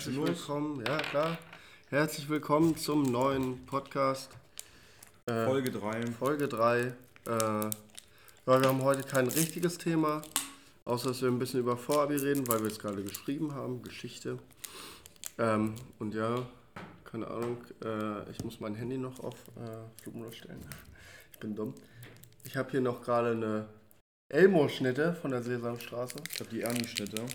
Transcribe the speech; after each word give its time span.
Herzlich 0.00 0.16
willkommen, 0.16 0.82
ja 0.86 0.96
klar. 0.96 1.38
Herzlich 1.90 2.26
willkommen 2.30 2.74
zum 2.74 3.02
neuen 3.02 3.66
Podcast. 3.66 4.30
Äh, 5.26 5.44
Folge 5.44 5.70
3. 5.70 6.06
Folge 6.12 6.48
3. 6.48 6.80
Äh, 6.80 6.92
weil 8.46 8.62
wir 8.62 8.68
haben 8.68 8.82
heute 8.82 9.02
kein 9.02 9.28
richtiges 9.28 9.76
Thema, 9.76 10.22
außer 10.86 11.08
dass 11.08 11.20
wir 11.20 11.28
ein 11.28 11.38
bisschen 11.38 11.60
über 11.60 11.76
Vorabi 11.76 12.16
reden, 12.16 12.48
weil 12.48 12.60
wir 12.60 12.68
es 12.68 12.78
gerade 12.78 13.02
geschrieben 13.02 13.54
haben, 13.54 13.82
Geschichte. 13.82 14.38
Ähm, 15.36 15.74
und 15.98 16.14
ja, 16.14 16.46
keine 17.04 17.26
Ahnung, 17.26 17.58
äh, 17.84 18.30
ich 18.30 18.42
muss 18.42 18.58
mein 18.58 18.74
Handy 18.76 18.96
noch 18.96 19.20
auf 19.20 19.34
äh, 19.58 20.00
Flugmodus 20.02 20.36
stellen. 20.36 20.66
Ich 21.34 21.38
bin 21.40 21.54
dumm. 21.54 21.74
Ich 22.44 22.56
habe 22.56 22.70
hier 22.70 22.80
noch 22.80 23.02
gerade 23.02 23.32
eine 23.32 23.68
Elmo-Schnitte 24.30 25.12
von 25.12 25.30
der 25.30 25.42
Sesamstraße. 25.42 26.16
Ich 26.32 26.40
habe 26.40 26.48
die 26.48 26.62
Ernie-Schnitte. 26.62 27.26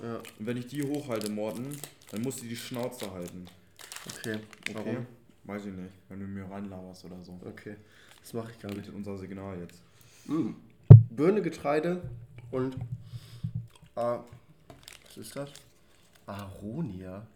Ja. 0.00 0.16
Und 0.16 0.46
wenn 0.46 0.56
ich 0.56 0.66
die 0.68 0.82
hochhalte, 0.82 1.30
Morten, 1.30 1.76
dann 2.10 2.22
musst 2.22 2.42
du 2.42 2.46
die 2.46 2.56
Schnauze 2.56 3.10
halten. 3.10 3.46
Okay, 4.06 4.40
warum? 4.72 4.88
Okay. 4.88 5.06
Weiß 5.44 5.64
ich 5.64 5.72
nicht, 5.72 5.92
wenn 6.08 6.20
du 6.20 6.26
mir 6.26 6.44
reinlaberst 6.50 7.04
oder 7.04 7.22
so. 7.24 7.40
Okay, 7.44 7.76
das 8.20 8.32
mache 8.32 8.52
ich 8.52 8.58
gar 8.58 8.68
nicht. 8.68 8.82
Das 8.82 8.88
ist 8.88 8.94
unser 8.94 9.16
Signal 9.18 9.58
jetzt. 9.60 9.82
Mm. 10.26 10.50
Birne, 11.10 11.42
Getreide 11.42 12.02
und. 12.50 12.76
Ah, 13.94 14.22
was 15.04 15.16
ist 15.16 15.34
das? 15.34 15.50
Aronia. 16.26 17.26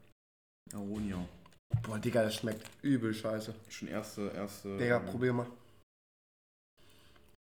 Aronia. 0.72 1.26
Boah, 1.82 1.98
Digga, 1.98 2.22
das 2.22 2.36
schmeckt 2.36 2.70
übel 2.82 3.14
scheiße. 3.14 3.54
Schon 3.68 3.88
erste, 3.88 4.28
erste. 4.28 4.76
Digga, 4.76 4.98
ähm, 4.98 5.06
probier 5.06 5.32
mal. 5.32 5.46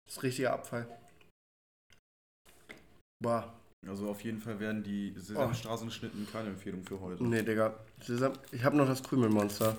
Das 0.06 0.16
ist 0.16 0.22
richtiger 0.22 0.52
Abfall. 0.52 0.86
Boah. 3.22 3.59
Also 3.88 4.08
auf 4.08 4.20
jeden 4.22 4.40
Fall 4.40 4.60
werden 4.60 4.82
die 4.82 5.14
Sesamstraßenschnitten 5.16 6.26
keine 6.30 6.50
Empfehlung 6.50 6.84
für 6.84 7.00
heute. 7.00 7.24
Nee, 7.24 7.42
Digga. 7.42 7.74
Sesam 8.02 8.32
ich 8.52 8.62
habe 8.62 8.76
noch 8.76 8.86
das 8.86 9.02
Krümelmonster. 9.02 9.76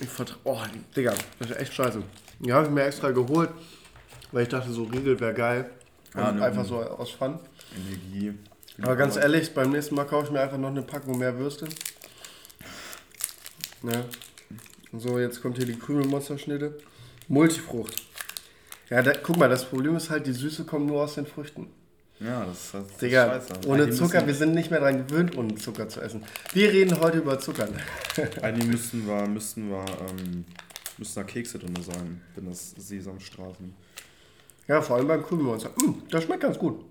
Ich 0.00 0.08
vertraue. 0.08 0.38
Oh, 0.44 0.60
Digga, 0.94 1.14
das 1.38 1.50
ist 1.50 1.56
echt 1.56 1.74
scheiße. 1.74 2.02
Die 2.40 2.52
habe 2.52 2.66
ich 2.66 2.72
mir 2.72 2.84
extra 2.84 3.10
geholt, 3.10 3.50
weil 4.30 4.44
ich 4.44 4.48
dachte, 4.48 4.70
so 4.70 4.84
Riegel 4.84 5.18
wäre 5.18 5.34
geil. 5.34 5.70
Ja, 6.14 6.32
ne, 6.32 6.44
einfach 6.44 6.64
so 6.64 6.76
aus 6.76 7.10
Fun. 7.10 7.38
Energie. 7.74 8.34
Aber 8.80 8.94
ganz 8.94 9.16
ehrlich, 9.16 9.52
beim 9.52 9.70
nächsten 9.70 9.94
Mal 9.94 10.04
kaufe 10.04 10.26
ich 10.26 10.30
mir 10.30 10.40
einfach 10.40 10.58
noch 10.58 10.68
eine 10.68 10.82
Packung 10.82 11.18
mehr 11.18 11.36
Würste. 11.38 11.66
Ja. 13.82 14.04
So, 14.96 15.18
jetzt 15.18 15.42
kommt 15.42 15.56
hier 15.56 15.66
die 15.66 15.78
Krümelmonsterschnitte. 15.78 16.78
Multifrucht. 17.28 18.02
Ja, 18.88 19.02
da, 19.02 19.12
guck 19.14 19.36
mal, 19.36 19.48
das 19.48 19.64
Problem 19.64 19.96
ist 19.96 20.10
halt, 20.10 20.26
die 20.26 20.32
Süße 20.32 20.64
kommt 20.64 20.86
nur 20.86 21.02
aus 21.02 21.14
den 21.14 21.26
Früchten. 21.26 21.68
Ja, 22.18 22.46
das, 22.46 22.72
das 22.72 22.86
ist 22.86 23.02
Digga, 23.02 23.40
scheiße. 23.40 23.68
Ohne 23.68 23.90
Zucker, 23.90 24.26
wir 24.26 24.34
sind 24.34 24.54
nicht 24.54 24.70
mehr 24.70 24.80
daran 24.80 25.06
gewöhnt, 25.06 25.36
ohne 25.36 25.54
Zucker 25.56 25.88
zu 25.88 26.00
essen. 26.00 26.24
Wir 26.52 26.72
reden 26.72 26.98
heute 27.00 27.18
über 27.18 27.38
Zucker. 27.38 27.68
Eigentlich 28.42 28.68
müssten 28.68 29.06
wir, 29.06 29.26
müssten 29.26 29.68
wir, 29.68 29.84
ähm, 30.08 30.46
müssten 30.96 31.20
da 31.20 31.24
Kekse 31.24 31.58
drin 31.58 31.76
sein, 31.82 32.22
wenn 32.34 32.46
das 32.46 32.70
Sesamstraßen. 32.70 33.74
Ja, 34.66 34.80
vor 34.80 34.96
allem 34.96 35.08
beim 35.08 35.22
Krümelmonster. 35.22 35.70
Mm, 35.70 36.02
das 36.10 36.24
schmeckt 36.24 36.42
ganz 36.42 36.58
gut. 36.58 36.82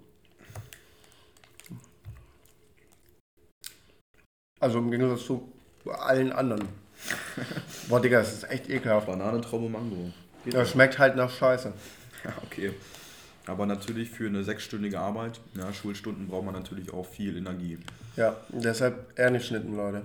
Also 4.59 4.77
im 4.77 4.91
Gegensatz 4.91 5.25
zu 5.25 5.51
allen 5.91 6.31
anderen. 6.31 6.67
Boah, 7.89 7.99
Digga, 7.99 8.19
das 8.19 8.33
ist 8.33 8.49
echt 8.49 8.69
ekelhaft. 8.69 9.07
Banane, 9.07 9.41
Traube, 9.41 9.69
Mango. 9.69 10.11
das 10.45 10.71
schmeckt 10.71 10.99
halt 10.99 11.15
nach 11.15 11.31
Scheiße. 11.31 11.73
Ja, 12.23 12.33
okay. 12.43 12.71
Aber 13.47 13.65
natürlich 13.65 14.09
für 14.09 14.27
eine 14.27 14.43
sechsstündige 14.43 14.99
Arbeit, 14.99 15.39
ja, 15.55 15.71
Schulstunden 15.71 16.27
braucht 16.27 16.45
man 16.45 16.55
natürlich 16.55 16.91
auch 16.91 17.05
viel 17.05 17.37
Energie. 17.37 17.77
Ja, 18.15 18.35
deshalb 18.49 19.17
eher 19.17 19.29
nicht 19.29 19.45
schnitten, 19.45 19.75
Leute. 19.75 20.03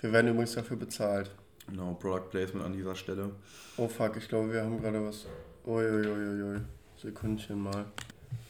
Wir 0.00 0.12
werden 0.12 0.30
übrigens 0.30 0.52
dafür 0.54 0.76
bezahlt. 0.76 1.30
Genau, 1.68 1.94
Product 1.94 2.28
Placement 2.30 2.66
an 2.66 2.72
dieser 2.72 2.94
Stelle. 2.94 3.30
Oh 3.76 3.88
fuck, 3.88 4.16
ich 4.16 4.28
glaube, 4.28 4.52
wir 4.52 4.62
haben 4.62 4.80
gerade 4.80 5.04
was. 5.04 5.26
Uiuiuiui. 5.64 6.60
Sekündchen 7.00 7.62
mal. 7.62 7.86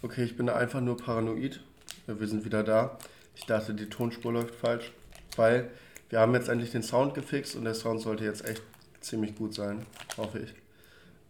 Okay, 0.02 0.24
ich 0.24 0.36
bin 0.36 0.48
einfach 0.48 0.80
nur 0.80 0.96
paranoid. 0.96 1.60
Wir 2.06 2.26
sind 2.26 2.44
wieder 2.44 2.62
da. 2.62 2.98
Ich 3.36 3.46
dachte, 3.46 3.74
die 3.74 3.88
Tonspur 3.88 4.32
läuft 4.32 4.54
falsch. 4.54 4.92
Weil 5.36 5.70
wir 6.08 6.20
haben 6.20 6.34
jetzt 6.34 6.48
endlich 6.48 6.70
den 6.70 6.82
Sound 6.82 7.14
gefixt 7.14 7.54
und 7.54 7.64
der 7.64 7.74
Sound 7.74 8.00
sollte 8.00 8.24
jetzt 8.24 8.44
echt 8.46 8.62
ziemlich 9.00 9.36
gut 9.36 9.54
sein, 9.54 9.86
hoffe 10.16 10.40
ich. 10.40 10.54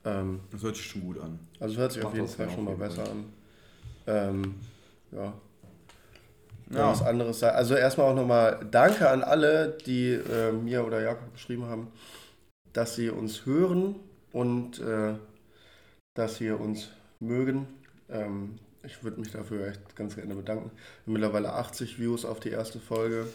Ähm, 0.04 0.40
das 0.50 0.62
hört 0.62 0.76
sich 0.76 0.86
schon 0.86 1.02
gut 1.02 1.20
an. 1.20 1.38
Also 1.60 1.74
es 1.74 1.80
hört 1.80 1.92
sich 1.92 2.04
auf 2.04 2.14
jeden 2.14 2.28
Fall 2.28 2.50
schon 2.50 2.64
mal 2.64 2.76
besser 2.76 3.04
an. 3.04 3.24
Ähm, 4.06 4.54
ja. 5.12 5.32
Ja. 6.70 6.90
Was 6.90 7.02
anderes 7.02 7.38
sagen. 7.38 7.56
Also 7.56 7.74
erstmal 7.74 8.10
auch 8.10 8.16
nochmal 8.16 8.66
Danke 8.70 9.08
an 9.08 9.22
alle, 9.22 9.76
die 9.86 10.12
äh, 10.12 10.52
mir 10.52 10.86
oder 10.86 11.02
Jakob 11.02 11.32
geschrieben 11.34 11.66
haben, 11.66 11.88
dass 12.72 12.96
sie 12.96 13.10
uns 13.10 13.44
hören 13.44 13.96
und 14.32 14.80
äh, 14.80 15.14
dass 16.14 16.36
sie 16.36 16.50
uns 16.50 16.88
mögen. 17.20 17.66
Ähm, 18.08 18.58
ich 18.84 19.04
würde 19.04 19.20
mich 19.20 19.30
dafür 19.30 19.68
echt 19.68 19.94
ganz 19.96 20.16
gerne 20.16 20.34
bedanken. 20.34 20.70
Mittlerweile 21.06 21.52
80 21.52 22.00
Views 22.00 22.24
auf 22.24 22.40
die 22.40 22.50
erste 22.50 22.80
Folge 22.80 23.26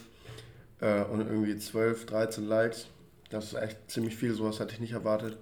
äh, 0.82 1.04
und 1.04 1.22
irgendwie 1.22 1.58
12, 1.58 2.06
13 2.08 2.46
Likes. 2.46 2.88
Das 3.30 3.46
ist 3.46 3.54
echt 3.56 3.92
ziemlich 3.92 4.16
viel, 4.16 4.34
sowas 4.34 4.60
hatte 4.60 4.74
ich 4.74 4.80
nicht 4.80 4.94
erwartet. 4.94 5.38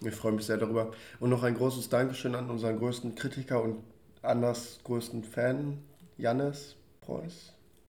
Ich 0.00 0.14
freue 0.14 0.32
mich 0.32 0.46
sehr 0.46 0.56
darüber. 0.56 0.90
Und 1.20 1.30
noch 1.30 1.42
ein 1.42 1.54
großes 1.54 1.88
Dankeschön 1.88 2.34
an 2.34 2.50
unseren 2.50 2.78
größten 2.78 3.14
Kritiker 3.14 3.62
und 3.62 3.76
anders 4.22 4.80
größten 4.84 5.22
Fan, 5.24 5.78
Jannis 6.16 6.76
Preuß. 7.00 7.52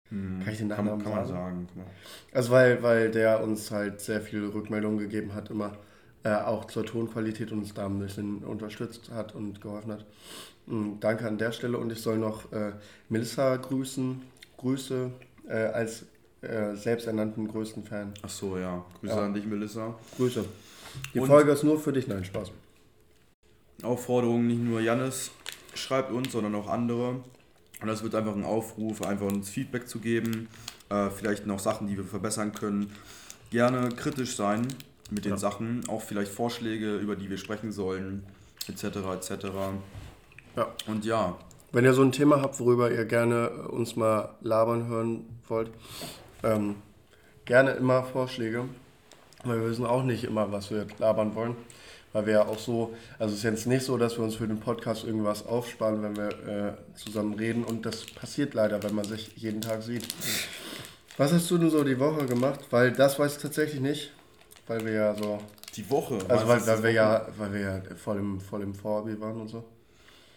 Hm, 0.09 0.41
kann 0.43 0.53
ich 0.53 0.59
den 0.59 0.67
Namen 0.67 0.87
kann, 0.87 1.13
kann 1.13 1.27
sagen? 1.27 1.67
sagen? 1.73 1.87
Also 2.31 2.51
weil, 2.51 2.83
weil 2.83 3.11
der 3.11 3.43
uns 3.43 3.71
halt 3.71 4.01
sehr 4.01 4.21
viele 4.21 4.53
Rückmeldungen 4.53 4.99
gegeben 4.99 5.33
hat, 5.33 5.49
immer 5.49 5.77
äh, 6.23 6.35
auch 6.35 6.65
zur 6.65 6.85
Tonqualität 6.85 7.51
und 7.51 7.59
uns 7.59 7.73
da 7.73 7.85
ein 7.85 7.99
bisschen 7.99 8.43
unterstützt 8.43 9.11
hat 9.11 9.35
und 9.35 9.61
geholfen 9.61 9.91
hat. 9.91 10.05
Mhm, 10.67 10.99
danke 10.99 11.27
an 11.27 11.37
der 11.37 11.51
Stelle 11.51 11.77
und 11.77 11.91
ich 11.91 12.01
soll 12.01 12.17
noch 12.17 12.51
äh, 12.51 12.73
Melissa 13.09 13.55
grüßen. 13.57 14.21
Grüße 14.57 15.11
äh, 15.49 15.53
als 15.53 16.05
äh, 16.43 16.75
selbsternannten 16.75 17.47
größten 17.47 17.83
Fan. 17.83 18.13
Ach 18.21 18.29
so, 18.29 18.57
ja. 18.57 18.85
Grüße 18.99 19.15
ja. 19.15 19.25
an 19.25 19.33
dich, 19.33 19.45
Melissa. 19.45 19.95
Grüße. 20.17 20.45
Die 21.13 21.19
Und 21.19 21.27
Folge 21.27 21.51
ist 21.51 21.63
nur 21.63 21.79
für 21.79 21.93
dich, 21.93 22.07
nein, 22.07 22.23
Spaß. 22.23 22.51
Aufforderung, 23.81 24.47
nicht 24.47 24.61
nur 24.61 24.79
Jannis 24.81 25.31
schreibt 25.73 26.11
uns, 26.11 26.31
sondern 26.31 26.55
auch 26.55 26.67
andere. 26.67 27.21
Und 27.81 27.87
das 27.87 28.03
wird 28.03 28.15
einfach 28.15 28.35
ein 28.35 28.45
Aufruf, 28.45 29.01
einfach 29.01 29.27
uns 29.27 29.49
Feedback 29.49 29.87
zu 29.87 29.99
geben, 29.99 30.47
äh, 30.89 31.09
vielleicht 31.09 31.45
noch 31.45 31.59
Sachen, 31.59 31.87
die 31.87 31.97
wir 31.97 32.05
verbessern 32.05 32.53
können. 32.53 32.91
Gerne 33.49 33.89
kritisch 33.89 34.35
sein 34.35 34.67
mit 35.11 35.25
den 35.25 35.33
ja. 35.33 35.37
Sachen, 35.37 35.83
auch 35.87 36.01
vielleicht 36.01 36.31
Vorschläge, 36.31 36.95
über 36.97 37.15
die 37.15 37.29
wir 37.29 37.37
sprechen 37.37 37.71
sollen, 37.71 38.23
etc. 38.67 38.83
etc. 39.13 39.45
Ja. 40.55 40.67
Und 40.87 41.05
ja. 41.05 41.37
Wenn 41.71 41.85
ihr 41.85 41.93
so 41.93 42.03
ein 42.03 42.11
Thema 42.11 42.41
habt, 42.41 42.59
worüber 42.59 42.91
ihr 42.91 43.05
gerne 43.05 43.49
uns 43.67 43.95
mal 43.95 44.35
labern 44.41 44.87
hören 44.87 45.25
wollt, 45.47 45.71
ähm, 46.43 46.75
gerne 47.45 47.71
immer 47.71 48.03
Vorschläge, 48.03 48.65
weil 49.43 49.61
wir 49.61 49.69
wissen 49.69 49.85
auch 49.85 50.03
nicht 50.03 50.23
immer, 50.23 50.51
was 50.51 50.71
wir 50.71 50.87
labern 50.99 51.35
wollen. 51.35 51.55
Weil 52.13 52.27
wir 52.27 52.33
ja 52.33 52.45
auch 52.45 52.59
so, 52.59 52.93
also 53.17 53.33
es 53.33 53.39
ist 53.39 53.43
jetzt 53.43 53.65
nicht 53.65 53.83
so, 53.83 53.97
dass 53.97 54.17
wir 54.17 54.23
uns 54.23 54.35
für 54.35 54.47
den 54.47 54.59
Podcast 54.59 55.03
irgendwas 55.03 55.47
aufsparen, 55.47 56.03
wenn 56.03 56.15
wir 56.15 56.29
äh, 56.47 56.95
zusammen 56.95 57.33
reden. 57.33 57.63
Und 57.63 57.87
das 57.87 58.05
passiert 58.05 58.53
leider, 58.53 58.83
wenn 58.83 58.93
man 58.93 59.05
sich 59.05 59.35
jeden 59.35 59.61
Tag 59.61 59.81
sieht. 59.81 60.05
Was 61.17 61.33
hast 61.33 61.49
du 61.49 61.57
denn 61.57 61.71
so 61.71 61.83
die 61.83 61.99
Woche 61.99 62.27
gemacht? 62.27 62.59
Weil 62.69 62.91
das 62.91 63.17
weiß 63.17 63.37
ich 63.37 63.41
tatsächlich 63.41 63.81
nicht, 63.81 64.11
weil 64.67 64.85
wir 64.85 64.91
ja 64.91 65.15
so. 65.15 65.39
Die 65.75 65.89
Woche? 65.89 66.19
Also 66.27 66.47
weil, 66.47 66.67
weil 66.67 66.83
wir 66.83 66.91
ja, 66.91 67.27
weil 67.35 67.53
wir 67.53 67.59
ja 67.61 67.81
voll 67.95 68.19
im, 68.19 68.39
voll 68.39 68.61
im 68.61 68.75
Vorabi 68.75 69.19
waren 69.19 69.41
und 69.41 69.47
so. 69.47 69.63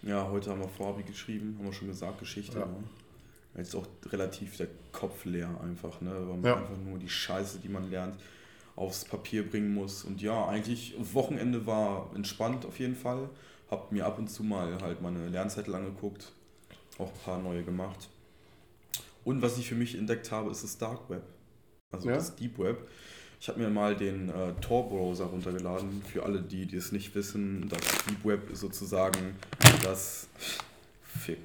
Ja, 0.03 0.27
heute 0.31 0.51
haben 0.51 0.61
wir 0.61 0.69
Vorabi 0.69 1.03
geschrieben, 1.03 1.57
haben 1.59 1.67
wir 1.67 1.73
schon 1.75 1.89
gesagt, 1.89 2.21
Geschichte. 2.21 2.59
Ja. 2.59 2.69
Jetzt 3.57 3.69
ist 3.69 3.75
auch 3.77 3.87
relativ 4.11 4.57
der 4.57 4.69
Kopf 4.93 5.25
leer 5.25 5.49
einfach, 5.63 6.01
ne? 6.01 6.11
Weil 6.11 6.37
man 6.37 6.45
ja. 6.45 6.57
einfach 6.57 6.77
nur 6.85 6.99
die 6.99 7.09
Scheiße, 7.09 7.59
die 7.59 7.69
man 7.69 7.91
lernt, 7.91 8.17
aufs 8.77 9.05
Papier 9.05 9.49
bringen 9.49 9.73
muss. 9.73 10.05
Und 10.05 10.21
ja, 10.21 10.47
eigentlich, 10.47 10.95
Wochenende 10.99 11.67
war 11.67 12.11
entspannt 12.15 12.67
auf 12.67 12.79
jeden 12.79 12.95
Fall. 12.95 13.29
Hab 13.71 13.91
mir 13.93 14.07
ab 14.07 14.19
und 14.19 14.29
zu 14.29 14.45
mal 14.45 14.81
halt 14.83 15.01
meine 15.03 15.29
Lernzettel 15.29 15.75
angeguckt, 15.75 16.33
auch 16.99 17.09
ein 17.09 17.21
paar 17.25 17.39
neue 17.39 17.63
gemacht. 17.63 18.09
Und 19.25 19.43
was 19.43 19.59
ich 19.59 19.69
für 19.69 19.75
mich 19.75 19.97
entdeckt 19.97 20.31
habe, 20.31 20.51
ist 20.51 20.63
das 20.63 20.79
Dark 20.79 21.09
Web. 21.11 21.23
Also 21.91 22.09
ja. 22.09 22.15
das 22.15 22.37
Deep 22.37 22.59
Web. 22.59 22.89
Ich 23.41 23.49
habe 23.49 23.61
mir 23.61 23.69
mal 23.69 23.97
den 23.97 24.29
äh, 24.29 24.53
Tor-Browser 24.61 25.27
runtergeladen. 25.27 26.03
Für 26.03 26.23
alle, 26.23 26.41
die, 26.41 26.67
die 26.67 26.77
es 26.77 26.93
nicht 26.93 27.15
wissen, 27.15 27.69
das 27.69 27.81
Deep 28.07 28.25
Web 28.25 28.51
ist 28.51 28.61
sozusagen 28.61 29.37
das 29.83 30.29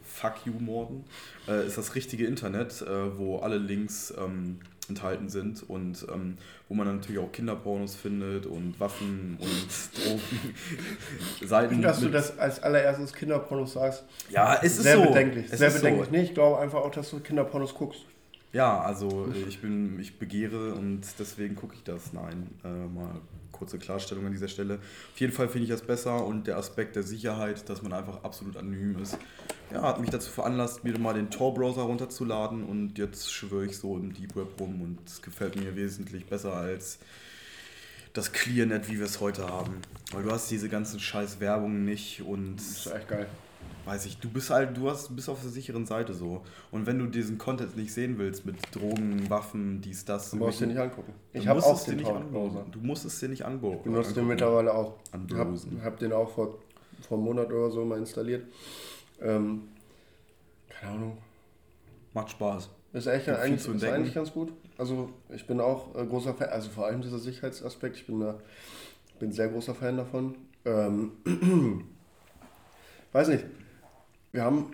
Fuck 0.04 0.46
You 0.46 0.54
Morden, 0.60 1.04
äh, 1.48 1.66
ist 1.66 1.78
das 1.78 1.96
richtige 1.96 2.26
Internet, 2.26 2.82
äh, 2.82 3.18
wo 3.18 3.40
alle 3.40 3.58
Links 3.58 4.14
ähm, 4.18 4.60
enthalten 4.90 5.30
sind 5.30 5.68
und 5.70 6.06
ähm, 6.14 6.38
wo 6.68 6.74
man 6.74 6.88
natürlich 6.88 7.20
auch 7.20 7.32
Kinderpornos 7.32 7.96
findet 7.96 8.46
und 8.46 8.80
Waffen 8.80 9.38
und 9.40 9.50
Drogen. 10.06 10.56
Seiten 11.48 11.82
dass 11.82 12.00
du 12.00 12.10
das 12.10 12.38
als 12.38 12.62
allererstes 12.62 13.14
Kinderpornos 13.14 13.74
sagst. 13.74 14.04
Ja, 14.30 14.60
es 14.62 14.78
ist 14.78 14.84
sehr 14.84 14.98
so. 14.98 15.04
Bedenklich. 15.04 15.46
Es 15.50 15.60
sehr 15.60 15.72
bedenklich. 15.72 16.06
So. 16.06 16.12
Nee, 16.12 16.24
ich 16.24 16.34
glaube 16.34 16.60
einfach 16.60 16.80
auch, 16.80 16.92
dass 16.92 17.10
du 17.10 17.20
Kinderpornos 17.20 17.74
guckst. 17.74 18.06
Ja, 18.54 18.82
also 18.82 19.32
ich 19.48 19.62
bin, 19.62 19.98
ich 20.00 20.20
begehre 20.20 20.74
und 20.74 21.02
deswegen 21.18 21.56
gucke 21.56 21.76
ich 21.76 21.84
das. 21.84 22.12
Nein, 22.12 22.50
äh, 22.66 22.68
mal 22.68 23.22
kurze 23.62 23.78
Klarstellung 23.78 24.26
an 24.26 24.32
dieser 24.32 24.48
Stelle. 24.48 24.80
Auf 25.14 25.20
jeden 25.20 25.32
Fall 25.32 25.48
finde 25.48 25.66
ich 25.66 25.70
das 25.70 25.84
besser 25.84 26.26
und 26.26 26.48
der 26.48 26.58
Aspekt 26.58 26.96
der 26.96 27.04
Sicherheit, 27.04 27.70
dass 27.70 27.84
man 27.84 27.94
einfach 27.94 28.24
absolut 28.24 28.58
anonym 28.58 29.00
ist, 29.00 29.20
ja, 29.72 29.84
hat 29.84 30.02
mich 30.02 30.10
dazu 30.10 30.32
veranlasst, 30.32 30.84
mir 30.84 30.98
mal 30.98 31.14
den 31.14 31.30
Tor-Browser 31.30 31.84
runterzuladen 31.84 32.64
und 32.64 32.98
jetzt 32.98 33.32
schwöre 33.32 33.66
ich 33.66 33.78
so 33.78 33.96
im 33.98 34.14
Deep 34.14 34.36
Web 34.36 34.60
rum 34.60 34.82
und 34.82 34.98
es 35.06 35.22
gefällt 35.22 35.56
mir 35.56 35.76
wesentlich 35.76 36.26
besser 36.26 36.56
als 36.56 36.98
das 38.14 38.34
ClearNet, 38.34 38.90
wie 38.90 38.98
wir 38.98 39.06
es 39.06 39.20
heute 39.20 39.48
haben. 39.48 39.76
Weil 40.12 40.24
du 40.24 40.32
hast 40.32 40.50
diese 40.50 40.68
ganzen 40.68 41.00
scheiß 41.00 41.40
Werbungen 41.40 41.86
nicht 41.86 42.24
und. 42.24 42.56
Das 42.56 42.86
ist 42.86 42.88
echt 42.88 43.08
geil 43.08 43.28
weiß 43.86 44.06
ich, 44.06 44.18
du 44.18 44.30
bist 44.30 44.50
halt, 44.50 44.78
du 44.78 44.90
hast, 44.90 45.16
bist 45.16 45.30
auf 45.30 45.42
der 45.42 45.50
sicheren 45.50 45.86
Seite 45.86 46.14
so. 46.14 46.42
Und 46.72 46.86
wenn 46.86 47.00
du 47.00 47.08
diesen 47.08 47.38
Content 47.38 47.76
nicht 47.78 47.94
sehen 47.94 48.18
willst 48.18 48.46
mit 48.46 48.56
Drogen, 48.74 49.30
Waffen, 49.30 49.82
dies, 49.82 50.06
das. 50.06 50.32
Du 50.32 50.38
musst 50.38 50.62
dir 50.62 50.68
nicht 50.68 50.80
angucken. 50.80 51.14
Ich 51.34 51.48
habe 51.48 51.64
auch 51.64 51.84
den 51.84 52.02
Browser. 52.02 52.66
Du 52.72 52.80
musst 52.80 53.06
es 53.06 53.20
dir 53.20 53.30
nicht 53.30 53.46
angucken. 53.46 53.78
Ich 53.78 53.84
benutze 53.84 54.14
den 54.14 54.28
mittlerweile 54.28 54.74
auch. 54.74 54.96
Ich 55.28 55.36
habe 55.36 55.58
hab 55.84 56.00
den 56.00 56.14
auch 56.14 56.30
vor, 56.30 56.60
vor 57.08 57.18
einem 57.18 57.26
Monat 57.26 57.52
oder 57.52 57.72
so 57.72 57.84
mal 57.86 57.98
installiert. 57.98 58.46
Ähm, 59.22 59.64
keine 60.70 60.94
Ahnung. 60.94 61.18
Macht 62.14 62.32
Spaß. 62.32 62.70
Ist, 62.94 63.08
echt, 63.08 63.30
eigentlich, 63.30 63.66
ist 63.66 63.84
eigentlich 63.86 64.14
ganz 64.14 64.34
gut. 64.34 64.52
Also 64.78 65.10
ich 65.30 65.48
bin 65.48 65.62
auch 65.62 65.96
äh, 65.96 66.06
großer 66.06 66.34
Fan, 66.34 66.50
also 66.50 66.70
vor 66.70 66.88
allem 66.88 67.02
dieser 67.02 67.20
Sicherheitsaspekt, 67.20 67.96
ich 67.98 68.08
bin 68.08 68.20
da 68.20 68.36
bin 69.22 69.32
sehr 69.32 69.48
großer 69.48 69.76
Fan 69.76 69.98
davon. 69.98 70.36
Ähm, 70.66 71.12
weiß 73.14 73.30
nicht, 73.30 73.46
wir 74.32 74.44
haben 74.44 74.72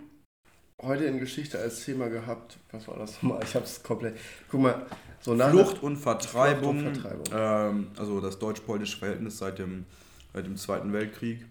heute 0.80 1.04
in 1.04 1.18
Geschichte 1.18 1.58
als 1.58 1.84
Thema 1.84 2.08
gehabt, 2.08 2.58
was 2.70 2.86
war 2.88 2.96
das 2.96 3.14
nochmal? 3.22 3.42
Ich 3.42 3.54
habe 3.54 3.64
es 3.64 3.82
komplett. 3.82 4.16
Guck 4.50 4.60
mal, 4.60 4.86
so 5.20 5.34
nach 5.34 5.50
Flucht 5.50 5.82
und 5.82 5.96
Vertreibung. 5.96 6.80
Flucht 6.80 6.96
und 6.96 7.02
Vertreibung. 7.02 7.78
Ähm, 7.80 7.86
also 7.98 8.20
das 8.20 8.38
deutsch-polnische 8.38 8.98
Verhältnis 8.98 9.38
seit 9.38 9.58
dem, 9.58 9.86
seit 10.32 10.46
dem 10.46 10.56
Zweiten 10.56 10.92
Weltkrieg. 10.92 11.44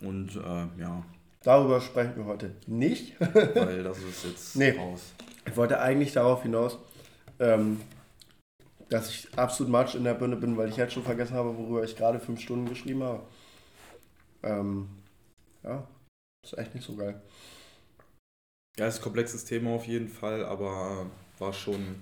Und 0.00 0.36
äh, 0.36 0.80
ja. 0.80 1.04
Darüber 1.42 1.80
sprechen 1.80 2.16
wir 2.16 2.24
heute 2.26 2.54
nicht. 2.66 3.18
weil 3.20 3.82
das 3.82 3.98
ist 3.98 4.24
jetzt 4.24 4.56
nee. 4.56 4.70
raus. 4.70 5.12
Ich 5.46 5.56
wollte 5.56 5.80
eigentlich 5.80 6.12
darauf 6.12 6.42
hinaus, 6.42 6.78
ähm, 7.40 7.80
dass 8.88 9.10
ich 9.10 9.28
absolut 9.36 9.72
matsch 9.72 9.96
in 9.96 10.04
der 10.04 10.14
Birne 10.14 10.36
bin, 10.36 10.56
weil 10.56 10.68
ich 10.68 10.76
jetzt 10.76 10.92
schon 10.92 11.02
vergessen 11.02 11.34
habe, 11.34 11.56
worüber 11.56 11.82
ich 11.82 11.96
gerade 11.96 12.20
fünf 12.20 12.40
Stunden 12.40 12.68
geschrieben 12.68 13.02
habe. 13.02 13.22
Ähm, 14.44 14.88
ja, 15.64 15.84
ist 16.42 16.58
echt 16.58 16.74
nicht 16.74 16.86
so 16.86 16.96
geil. 16.96 17.20
Ja, 18.78 18.86
ist 18.86 18.98
ein 18.98 19.02
komplexes 19.02 19.44
Thema 19.44 19.70
auf 19.70 19.86
jeden 19.86 20.08
Fall, 20.08 20.44
aber 20.44 21.06
war 21.38 21.52
schon, 21.52 21.96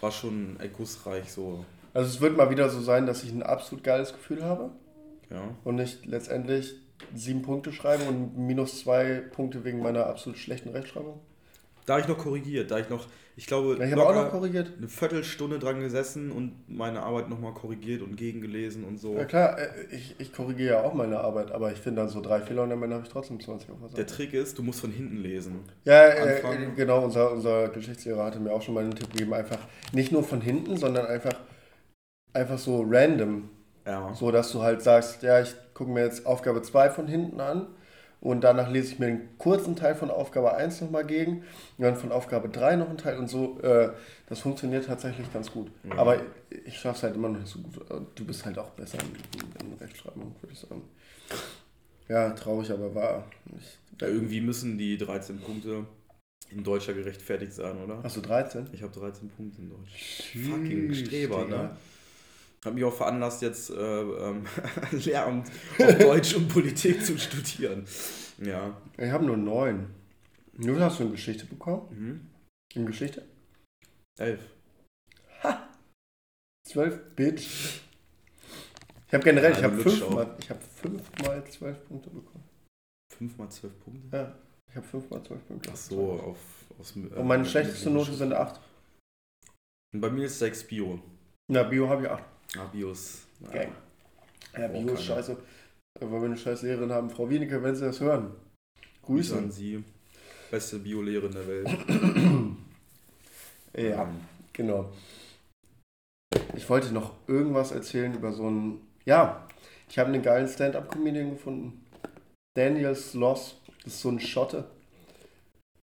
war 0.00 0.12
schon 0.12 0.58
ergussreich 0.60 1.30
so. 1.32 1.64
Also 1.94 2.08
es 2.08 2.20
wird 2.20 2.36
mal 2.36 2.50
wieder 2.50 2.68
so 2.70 2.80
sein, 2.80 3.06
dass 3.06 3.22
ich 3.22 3.30
ein 3.30 3.42
absolut 3.42 3.84
geiles 3.84 4.12
Gefühl 4.12 4.44
habe. 4.44 4.70
Ja. 5.30 5.42
Und 5.64 5.76
nicht 5.76 6.06
letztendlich 6.06 6.74
sieben 7.14 7.42
Punkte 7.42 7.72
schreibe 7.72 8.04
und 8.04 8.38
minus 8.38 8.80
zwei 8.80 9.20
Punkte 9.32 9.64
wegen 9.64 9.82
meiner 9.82 10.06
absolut 10.06 10.38
schlechten 10.38 10.70
Rechtschreibung. 10.70 11.20
Da 11.86 11.98
ich 11.98 12.06
noch 12.06 12.18
korrigiert, 12.18 12.70
da 12.70 12.78
ich 12.78 12.88
noch, 12.88 13.06
ich 13.34 13.46
glaube, 13.46 13.76
ja, 13.78 13.86
ich 13.86 13.92
habe 13.92 14.06
auch 14.06 14.14
noch 14.14 14.30
korrigiert. 14.30 14.72
Eine 14.76 14.88
Viertelstunde 14.88 15.58
dran 15.58 15.80
gesessen 15.80 16.30
und 16.30 16.52
meine 16.68 17.02
Arbeit 17.02 17.30
nochmal 17.30 17.54
korrigiert 17.54 18.02
und 18.02 18.16
gegengelesen 18.16 18.84
und 18.84 18.98
so. 18.98 19.16
Ja 19.16 19.24
klar, 19.24 19.58
äh, 19.58 19.68
ich, 19.90 20.16
ich 20.18 20.32
korrigiere 20.32 20.74
ja 20.74 20.82
auch 20.82 20.92
meine 20.92 21.18
Arbeit, 21.18 21.50
aber 21.50 21.72
ich 21.72 21.78
finde 21.78 22.02
dann 22.02 22.10
so 22.10 22.20
drei 22.20 22.40
Fehler 22.40 22.64
und 22.64 22.70
Ende 22.70 22.94
habe 22.94 23.04
ich 23.04 23.12
trotzdem 23.12 23.40
20 23.40 23.70
auf 23.70 23.94
Der 23.94 24.06
Trick 24.06 24.34
ist, 24.34 24.58
du 24.58 24.62
musst 24.62 24.80
von 24.80 24.90
hinten 24.90 25.16
lesen. 25.16 25.60
Ja, 25.84 26.08
äh, 26.08 26.42
genau, 26.76 27.04
unser, 27.04 27.32
unser 27.32 27.68
Geschichtslehrer 27.68 28.24
hatte 28.24 28.38
mir 28.38 28.52
auch 28.52 28.62
schon 28.62 28.74
mal 28.74 28.84
einen 28.84 28.94
Tipp 28.94 29.10
gegeben, 29.10 29.32
einfach 29.32 29.58
nicht 29.92 30.12
nur 30.12 30.24
von 30.24 30.42
hinten, 30.42 30.76
sondern 30.76 31.06
einfach, 31.06 31.34
einfach 32.34 32.58
so 32.58 32.84
random. 32.86 33.48
Ja. 33.86 34.14
So, 34.14 34.30
dass 34.30 34.52
du 34.52 34.62
halt 34.62 34.82
sagst, 34.82 35.22
ja, 35.22 35.40
ich 35.40 35.54
gucke 35.74 35.90
mir 35.90 36.04
jetzt 36.04 36.26
Aufgabe 36.26 36.62
2 36.62 36.90
von 36.90 37.08
hinten 37.08 37.40
an 37.40 37.66
und 38.22 38.42
danach 38.42 38.70
lese 38.70 38.92
ich 38.92 38.98
mir 39.00 39.06
einen 39.06 39.36
kurzen 39.36 39.74
Teil 39.74 39.96
von 39.96 40.08
Aufgabe 40.08 40.54
1 40.54 40.80
nochmal 40.80 41.04
gegen 41.04 41.42
und 41.76 41.84
dann 41.84 41.96
von 41.96 42.12
Aufgabe 42.12 42.48
3 42.48 42.76
noch 42.76 42.88
einen 42.88 42.96
Teil 42.96 43.18
und 43.18 43.28
so. 43.28 43.58
Äh, 43.60 43.90
das 44.28 44.38
funktioniert 44.38 44.86
tatsächlich 44.86 45.30
ganz 45.32 45.50
gut. 45.50 45.72
Mhm. 45.82 45.98
Aber 45.98 46.20
ich 46.64 46.78
schaffe 46.78 46.98
es 46.98 47.02
halt 47.02 47.16
immer 47.16 47.28
noch 47.28 47.40
nicht 47.40 47.52
so 47.52 47.58
gut. 47.58 47.84
Du 48.14 48.24
bist 48.24 48.46
halt 48.46 48.58
auch 48.58 48.70
besser 48.70 48.98
in, 49.00 49.66
in 49.66 49.74
Rechtschreibung, 49.76 50.36
würde 50.40 50.52
ich 50.52 50.60
sagen. 50.60 50.82
Ja, 52.08 52.30
traurig, 52.30 52.70
aber 52.70 52.94
wahr. 52.94 53.24
Ich, 53.58 54.00
ja, 54.00 54.06
irgendwie 54.06 54.40
müssen 54.40 54.78
die 54.78 54.96
13 54.96 55.40
Punkte 55.40 55.84
in 56.50 56.62
Deutscher 56.62 56.94
gerechtfertigt 56.94 57.54
sein, 57.54 57.76
oder? 57.82 58.04
Hast 58.04 58.16
du 58.16 58.20
13? 58.20 58.68
Ich 58.72 58.82
habe 58.84 58.92
13 58.92 59.30
Punkte 59.30 59.62
in 59.62 59.70
Deutsch. 59.70 60.36
Fucking 60.48 60.94
Streber, 60.94 61.44
ne? 61.46 61.76
Habe 62.64 62.76
mich 62.76 62.84
auch 62.84 62.94
veranlasst, 62.94 63.42
jetzt 63.42 63.70
äh, 63.70 63.74
ähm, 63.74 64.46
Lehramt 64.92 65.50
auf 65.78 65.98
Deutsch 65.98 66.34
und 66.34 66.48
Politik 66.48 67.04
zu 67.04 67.18
studieren. 67.18 67.84
Ja. 68.38 68.76
Ich 68.96 69.10
habe 69.10 69.24
nur 69.24 69.36
neun. 69.36 69.88
Wie 70.52 70.80
hast 70.80 71.00
du 71.00 71.04
in 71.04 71.12
Geschichte 71.12 71.46
bekommen? 71.46 71.88
Mhm. 71.90 72.30
In 72.74 72.86
Geschichte? 72.86 73.24
Elf. 74.18 74.40
Ha! 75.42 75.68
Zwölf, 76.64 77.00
Bitch. 77.16 77.80
Ich 79.08 79.14
habe 79.14 79.24
generell, 79.24 79.52
ja, 79.52 79.58
ich 79.58 79.64
habe 79.64 79.76
fünfmal, 79.76 80.36
ich 80.38 80.50
habe 80.50 80.60
fünfmal 80.60 81.44
zwölf 81.50 81.88
Punkte 81.88 82.10
bekommen. 82.10 82.44
Fünfmal 83.12 83.50
zwölf 83.50 83.78
Punkte? 83.80 84.16
Ja, 84.16 84.34
ich 84.70 84.76
habe 84.76 84.86
fünfmal 84.86 85.22
zwölf 85.22 85.46
Punkte. 85.46 85.70
Ach 85.72 85.76
so, 85.76 86.12
auf, 86.12 86.38
aus, 86.78 86.96
äh, 86.96 87.14
Und 87.18 87.26
meine 87.26 87.44
schlechteste 87.44 87.90
Note 87.90 88.14
sind 88.14 88.32
acht. 88.32 88.60
Und 89.92 90.00
bei 90.00 90.10
mir 90.10 90.26
ist 90.26 90.38
sechs 90.38 90.64
Bio. 90.66 90.98
Na, 91.48 91.62
Bio 91.64 91.88
habe 91.88 92.04
ich 92.04 92.08
acht. 92.08 92.24
Ah, 92.58 92.66
Bios. 92.70 93.22
Ja, 93.52 93.62
ja 94.58 94.68
Bio 94.68 94.94
ist 94.94 95.04
scheiße. 95.04 95.36
Weil 96.00 96.10
wir 96.10 96.26
eine 96.26 96.36
scheiß 96.36 96.62
Lehrerin 96.62 96.92
haben. 96.92 97.10
Frau 97.10 97.28
Wienicke, 97.28 97.62
wenn 97.62 97.74
Sie 97.74 97.84
das 97.84 98.00
hören. 98.00 98.32
Grüße. 99.02 99.36
an 99.36 99.50
Sie. 99.50 99.82
Beste 100.50 100.78
Biolehrerin 100.78 101.32
der 101.32 101.46
Welt. 101.46 101.68
ja, 103.76 104.08
genau. 104.52 104.92
Ich 106.54 106.68
wollte 106.68 106.92
noch 106.92 107.14
irgendwas 107.26 107.72
erzählen 107.72 108.14
über 108.14 108.32
so 108.32 108.46
einen. 108.46 108.86
Ja, 109.04 109.48
ich 109.88 109.98
habe 109.98 110.10
einen 110.10 110.22
geilen 110.22 110.48
Stand-up-Comedian 110.48 111.30
gefunden. 111.30 111.84
Daniel 112.54 112.94
Sloss. 112.94 113.56
Das 113.84 113.94
ist 113.94 114.00
so 114.02 114.10
ein 114.10 114.20
Schotte. 114.20 114.64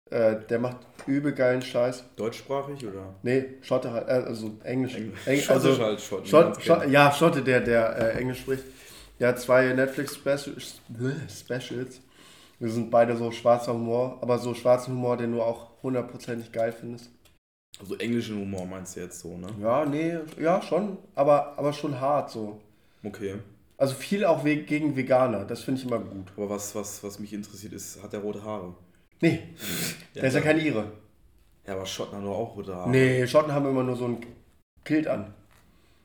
Äh, 0.09 0.37
der 0.49 0.59
macht 0.59 0.77
übel 1.05 1.33
geilen 1.33 1.61
Scheiß. 1.61 2.03
Deutschsprachig 2.15 2.85
oder? 2.85 3.15
Nee, 3.23 3.45
Schotte 3.61 3.91
halt, 3.91 4.07
äh, 4.07 4.11
also 4.11 4.57
Englisch. 4.63 4.95
Engl 4.95 5.13
Englisch 5.25 5.49
also, 5.49 5.77
halt 5.77 5.99
Schotten. 5.99 6.25
Schott, 6.25 6.63
Schott, 6.63 6.89
ja, 6.89 7.11
Schotte, 7.11 7.41
der, 7.41 7.61
der 7.61 7.97
äh, 7.97 8.19
Englisch 8.19 8.39
spricht. 8.39 8.63
Der 9.19 9.29
hat 9.29 9.39
zwei 9.39 9.73
Netflix 9.73 10.15
Specials. 10.15 10.79
Specials. 11.29 12.01
Wir 12.59 12.69
sind 12.69 12.89
beide 12.89 13.15
so 13.17 13.31
schwarzer 13.31 13.73
Humor, 13.73 14.17
aber 14.21 14.39
so 14.39 14.53
schwarzen 14.53 14.93
Humor, 14.93 15.17
den 15.17 15.33
du 15.33 15.41
auch 15.41 15.71
hundertprozentig 15.83 16.51
geil 16.51 16.71
findest. 16.71 17.11
Also 17.79 17.95
englischen 17.95 18.37
Humor 18.37 18.65
meinst 18.65 18.95
du 18.95 19.01
jetzt 19.01 19.19
so, 19.19 19.37
ne? 19.37 19.47
Ja, 19.61 19.85
nee, 19.85 20.17
ja, 20.39 20.61
schon, 20.61 20.97
aber, 21.13 21.57
aber 21.57 21.73
schon 21.73 21.99
hart 21.99 22.31
so. 22.31 22.59
Okay. 23.03 23.35
Also 23.77 23.93
viel 23.93 24.25
auch 24.25 24.43
gegen 24.43 24.95
Veganer, 24.95 25.45
das 25.45 25.61
finde 25.61 25.81
ich 25.81 25.87
immer 25.87 25.99
gut. 25.99 26.31
Aber 26.35 26.49
was, 26.49 26.73
was, 26.73 27.03
was 27.03 27.19
mich 27.19 27.33
interessiert 27.33 27.73
ist, 27.73 28.01
hat 28.01 28.13
er 28.13 28.21
rote 28.21 28.43
Haare? 28.43 28.73
Nee, 29.21 29.43
der 30.15 30.24
ist 30.24 30.33
ja 30.33 30.41
kein 30.41 30.59
Ire. 30.59 30.91
Ja, 31.65 31.74
aber 31.74 31.86
Schotten 31.86 32.15
haben 32.15 32.25
doch 32.25 32.38
auch 32.38 32.55
rote 32.55 32.75
Haare. 32.75 32.89
Nee, 32.89 33.27
Schotten 33.27 33.51
haben 33.51 33.67
immer 33.67 33.83
nur 33.83 33.95
so 33.95 34.05
ein 34.05 34.17
Kilt 34.86 35.07
an. 35.07 35.33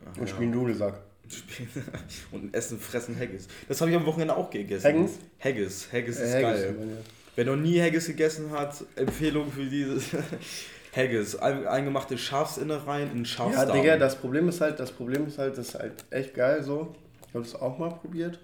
Ach, 0.04 0.18
und 0.18 0.28
ja. 0.28 0.34
spielen 0.34 0.52
Dudelsack. 0.52 0.94
und 2.32 2.54
essen, 2.54 2.78
fressen 2.78 3.18
Haggis. 3.18 3.48
Das 3.68 3.80
habe 3.80 3.90
ich 3.90 3.96
am 3.96 4.04
Wochenende 4.04 4.36
auch 4.36 4.50
gegessen. 4.50 4.84
Haggis? 4.86 5.18
Haggis. 5.38 5.88
Haggis 5.92 6.20
ist 6.20 6.34
äh, 6.34 6.44
Haggis 6.44 6.62
geil. 6.62 6.76
Ja. 6.78 6.96
Wer 7.36 7.44
noch 7.46 7.56
nie 7.56 7.80
Haggis 7.80 8.06
gegessen 8.06 8.50
hat, 8.50 8.84
Empfehlung 8.96 9.50
für 9.50 9.64
dieses 9.64 10.08
Haggis. 10.96 11.36
Eingemachte 11.36 12.18
Schafsinnereien 12.18 13.12
in 13.12 13.24
Schafsdarm. 13.24 13.68
Ja, 13.68 13.74
Digga, 13.74 13.96
das 13.96 14.16
Problem 14.16 14.48
ist 14.48 14.60
halt, 14.60 14.78
das 14.80 14.90
Problem 14.90 15.26
ist 15.26 15.38
halt, 15.38 15.56
das 15.56 15.68
ist 15.68 15.74
halt 15.74 16.04
echt 16.10 16.34
geil 16.34 16.62
so. 16.62 16.94
Ich 17.28 17.34
habe 17.34 17.44
das 17.44 17.54
auch 17.54 17.78
mal 17.78 17.90
probiert. 17.90 18.38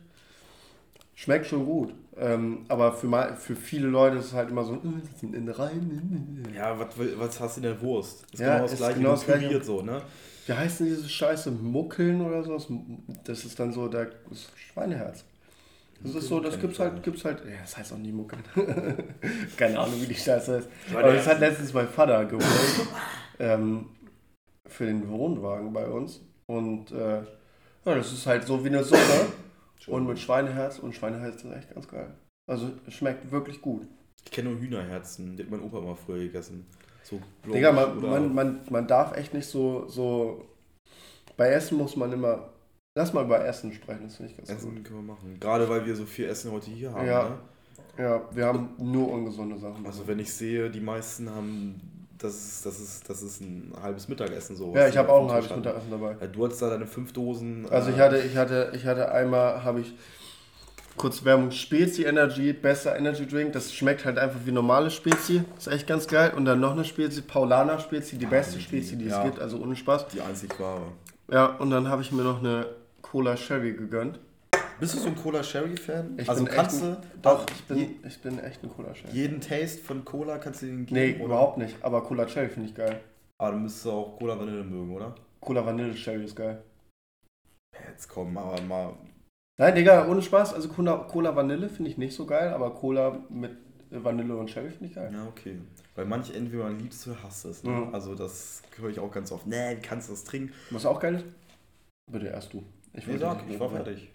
Schmeckt 1.14 1.46
schon 1.46 1.66
gut. 1.66 1.92
Ähm, 2.20 2.64
aber 2.68 2.92
für, 2.92 3.06
mal, 3.06 3.36
für 3.36 3.54
viele 3.54 3.86
Leute 3.86 4.16
ist 4.16 4.26
es 4.26 4.32
halt 4.32 4.50
immer 4.50 4.64
so, 4.64 4.74
äh, 4.74 4.78
das 5.08 5.20
sind 5.20 5.34
in 5.34 5.48
rein. 5.48 6.44
Ja, 6.54 6.78
was, 6.78 6.88
was 7.16 7.40
hast 7.40 7.56
du 7.56 7.60
in 7.60 7.62
der 7.64 7.80
Wurst? 7.80 8.24
Das 8.32 8.32
ist 8.32 8.40
ja, 8.40 8.54
genau 8.54 8.66
das 8.66 8.76
gleiche, 8.76 8.98
genau 8.98 9.10
das 9.12 9.24
gleiche. 9.24 9.64
so, 9.64 9.82
ne? 9.82 10.02
Wie 10.46 10.52
heißen 10.52 10.86
diese 10.86 11.08
Scheiße? 11.08 11.50
Muckeln 11.50 12.20
oder 12.20 12.42
so? 12.42 12.58
Das 13.24 13.44
ist 13.44 13.60
dann 13.60 13.72
so 13.72 13.86
der 13.86 14.10
das 14.28 14.48
Schweineherz. 14.56 15.24
Das 16.02 16.14
ist 16.14 16.28
so, 16.28 16.40
das 16.40 16.58
gibt's 16.60 16.78
halt, 16.78 17.02
gibt's 17.02 17.24
halt, 17.24 17.44
ja, 17.44 17.60
das 17.60 17.76
heißt 17.76 17.92
auch 17.92 17.98
nie 17.98 18.12
Muckeln. 18.12 18.42
Keine 19.56 19.78
Ahnung, 19.78 20.00
wie 20.00 20.06
die 20.06 20.14
Scheiße 20.14 20.56
heißt. 20.56 20.68
Aber 20.92 21.12
das 21.12 21.26
hat 21.26 21.40
letztens 21.40 21.72
mein 21.72 21.88
Vater 21.88 22.24
geholt. 22.24 22.44
ähm, 23.38 23.86
für 24.66 24.86
den 24.86 25.08
Wohnwagen 25.08 25.72
bei 25.72 25.86
uns. 25.86 26.20
Und 26.46 26.92
äh, 26.92 27.18
ja, 27.84 27.94
das 27.94 28.12
ist 28.12 28.26
halt 28.26 28.44
so 28.44 28.62
wie 28.64 28.68
eine 28.68 28.84
Suppe. 28.84 29.26
Und 29.86 30.06
mit 30.06 30.18
Schweineherz 30.18 30.78
und 30.78 30.94
Schweineherz 30.94 31.42
ist 31.42 31.52
echt 31.52 31.74
ganz 31.74 31.88
geil. 31.88 32.14
Also 32.46 32.70
es 32.86 32.94
schmeckt 32.94 33.30
wirklich 33.30 33.60
gut. 33.60 33.86
Ich 34.24 34.32
kenne 34.32 34.50
nur 34.50 34.60
Hühnerherzen, 34.60 35.36
die 35.36 35.42
hat 35.42 35.50
mein 35.50 35.62
Opa 35.62 35.80
mal 35.80 35.94
früher 35.94 36.18
gegessen. 36.18 36.66
So 37.02 37.20
Digga, 37.46 37.72
man, 37.72 38.00
man, 38.00 38.34
man, 38.34 38.60
man 38.68 38.86
darf 38.86 39.16
echt 39.16 39.32
nicht 39.32 39.46
so, 39.46 39.88
so. 39.88 40.44
Bei 41.36 41.48
Essen 41.48 41.78
muss 41.78 41.96
man 41.96 42.12
immer. 42.12 42.50
Lass 42.96 43.12
mal 43.12 43.24
über 43.24 43.44
Essen 43.44 43.72
sprechen, 43.72 44.04
das 44.04 44.16
finde 44.16 44.32
ich 44.32 44.36
ganz 44.36 44.50
Essen 44.50 44.74
gut. 44.74 44.84
können 44.84 45.06
wir 45.06 45.14
machen. 45.14 45.36
Gerade 45.38 45.68
weil 45.68 45.86
wir 45.86 45.94
so 45.94 46.04
viel 46.04 46.26
Essen 46.26 46.50
heute 46.50 46.70
hier 46.70 46.92
haben. 46.92 47.06
Ja, 47.06 47.28
ne? 47.28 47.38
ja 47.98 48.28
wir 48.32 48.46
haben 48.46 48.70
nur 48.78 49.08
ungesunde 49.10 49.56
Sachen. 49.58 49.86
Also 49.86 50.06
wenn 50.06 50.18
ich 50.18 50.32
sehe, 50.32 50.68
die 50.68 50.80
meisten 50.80 51.30
haben 51.30 51.97
das 52.18 52.34
ist, 52.34 52.66
das 52.66 52.80
ist, 52.80 53.08
das 53.08 53.22
ist 53.22 53.40
ein 53.40 53.72
halbes 53.80 54.08
Mittagessen 54.08 54.56
so. 54.56 54.74
Ja, 54.74 54.88
ich 54.88 54.96
habe 54.96 55.10
auch 55.10 55.28
ein 55.28 55.32
halbes 55.32 55.54
Mittagessen 55.54 55.90
dabei. 55.90 56.14
Du 56.26 56.44
hattest 56.44 56.62
da 56.62 56.70
deine 56.70 56.86
fünf 56.86 57.12
Dosen. 57.12 57.66
Also 57.70 57.90
ich 57.90 57.96
äh, 57.96 58.00
hatte, 58.00 58.18
ich 58.18 58.36
hatte, 58.36 58.72
ich 58.74 58.86
hatte 58.86 59.12
einmal, 59.12 59.62
habe 59.64 59.80
ich 59.80 59.94
kurz 60.96 61.24
Werbung, 61.24 61.50
Spezi 61.52 62.04
Energy, 62.04 62.52
besser 62.52 62.96
Energy 62.96 63.26
Drink. 63.26 63.52
Das 63.52 63.72
schmeckt 63.72 64.04
halt 64.04 64.18
einfach 64.18 64.40
wie 64.44 64.52
normale 64.52 64.90
Spezi. 64.90 65.42
Ist 65.56 65.68
echt 65.68 65.86
ganz 65.86 66.06
geil. 66.08 66.32
Und 66.36 66.44
dann 66.44 66.60
noch 66.60 66.72
eine 66.72 66.84
Spezi, 66.84 67.22
Paulaner 67.22 67.78
Spezi, 67.78 68.18
die 68.18 68.26
beste 68.26 68.60
Spezi, 68.60 68.96
die 68.96 69.06
ja. 69.06 69.18
es 69.18 69.24
gibt, 69.24 69.40
also 69.40 69.58
ohne 69.58 69.76
Spaß. 69.76 70.08
Die 70.08 70.20
einzig 70.20 70.58
wahre. 70.58 70.82
Ja, 71.30 71.46
und 71.46 71.70
dann 71.70 71.88
habe 71.88 72.02
ich 72.02 72.12
mir 72.12 72.22
noch 72.22 72.40
eine 72.40 72.66
Cola 73.00 73.36
Sherry 73.36 73.72
gegönnt. 73.72 74.18
Bist 74.80 74.94
du 74.94 74.98
so 74.98 75.08
ein 75.08 75.16
Cola 75.16 75.42
Sherry 75.42 75.76
Fan? 75.76 76.16
Ich 76.18 76.28
also 76.28 76.44
kannst 76.44 76.82
du 76.82 76.96
doch, 77.20 77.44
ich 77.50 77.64
bin, 77.64 77.96
ich 78.06 78.20
bin 78.20 78.38
echt 78.38 78.62
ein 78.62 78.70
Cola 78.70 78.94
Sherry. 78.94 79.12
Jeden 79.12 79.40
Taste 79.40 79.82
von 79.82 80.04
Cola 80.04 80.38
kannst 80.38 80.62
du 80.62 80.66
den 80.66 80.86
geben? 80.86 81.00
Nee, 81.00 81.14
oder? 81.16 81.24
überhaupt 81.24 81.58
nicht. 81.58 81.76
Aber 81.82 82.04
Cola 82.04 82.26
Cherry 82.26 82.48
finde 82.48 82.68
ich 82.68 82.74
geil. 82.74 83.00
Aber 83.38 83.52
dann 83.52 83.62
müsstest 83.62 83.86
du 83.86 83.90
auch 83.90 84.18
Cola 84.18 84.38
Vanille 84.38 84.62
mögen, 84.62 84.94
oder? 84.94 85.14
Cola 85.40 85.66
Vanille 85.66 85.94
Cherry 85.94 86.24
ist 86.24 86.36
geil. 86.36 86.62
Jetzt 87.88 88.08
komm, 88.08 88.36
aber 88.38 88.60
mal. 88.62 88.94
Nein, 89.58 89.74
Digga, 89.74 90.08
ohne 90.08 90.22
Spaß. 90.22 90.54
Also 90.54 90.68
Cola, 90.68 90.96
Cola 91.10 91.34
Vanille 91.34 91.68
finde 91.68 91.90
ich 91.90 91.98
nicht 91.98 92.14
so 92.14 92.26
geil, 92.26 92.52
aber 92.52 92.72
Cola 92.74 93.18
mit 93.28 93.56
Vanille 93.90 94.36
und 94.36 94.48
Cherry 94.48 94.70
finde 94.70 94.86
ich 94.86 94.94
geil. 94.94 95.10
Ja, 95.12 95.26
okay. 95.26 95.58
Weil 95.96 96.04
manche 96.04 96.34
entweder 96.34 96.64
man 96.64 96.78
liebst 96.78 97.04
du 97.06 97.16
hasst 97.20 97.44
es. 97.46 97.64
Ne? 97.64 97.70
Mhm. 97.70 97.94
Also 97.94 98.14
das 98.14 98.62
höre 98.76 98.90
ich 98.90 99.00
auch 99.00 99.10
ganz 99.10 99.32
oft. 99.32 99.46
Nee, 99.46 99.76
kannst 99.82 100.08
du 100.08 100.12
das 100.12 100.22
trinken? 100.22 100.52
Was 100.70 100.86
auch 100.86 101.00
geil 101.00 101.16
ist? 101.16 101.24
Bitte 102.10 102.26
erst 102.26 102.52
du. 102.52 102.62
Ich, 102.92 103.06
nee, 103.06 103.18
sag, 103.18 103.42
ich 103.48 103.58
war 103.58 103.70
fertig. 103.70 104.08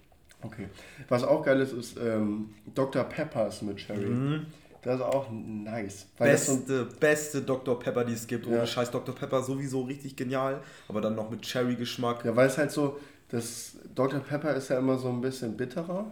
Okay. 0.44 0.68
Was 1.10 1.24
auch 1.24 1.44
geil 1.44 1.60
ist, 1.62 1.74
ist 1.74 1.98
ähm, 1.98 2.54
Dr. 2.74 3.04
Peppers 3.04 3.62
mit 3.62 3.78
Cherry. 3.78 4.06
Mhm. 4.06 4.46
Das 4.84 4.96
ist 4.96 5.02
auch 5.02 5.28
nice. 5.32 6.08
beste, 6.20 6.62
so 6.68 7.00
beste 7.00 7.42
Dr. 7.42 7.80
Pepper, 7.80 8.04
die 8.04 8.14
es 8.14 8.28
gibt. 8.28 8.46
Ja. 8.46 8.58
Ohne 8.58 8.68
Scheiß 8.68 8.92
Dr. 8.92 9.16
Pepper 9.16 9.42
sowieso 9.42 9.84
richtig 9.84 10.18
genial, 10.18 10.62
aber 10.90 11.00
dann 11.00 11.16
noch 11.16 11.30
mit 11.30 11.42
Cherry-Geschmack. 11.42 12.26
Ja, 12.26 12.36
weil 12.36 12.48
es 12.48 12.58
halt 12.58 12.72
so, 12.72 13.00
das 13.30 13.78
Dr. 13.96 14.20
Pepper 14.20 14.54
ist 14.56 14.70
ja 14.70 14.78
immer 14.78 14.98
so 14.98 15.08
ein 15.08 15.22
bisschen 15.22 15.56
bitterer. 15.56 16.12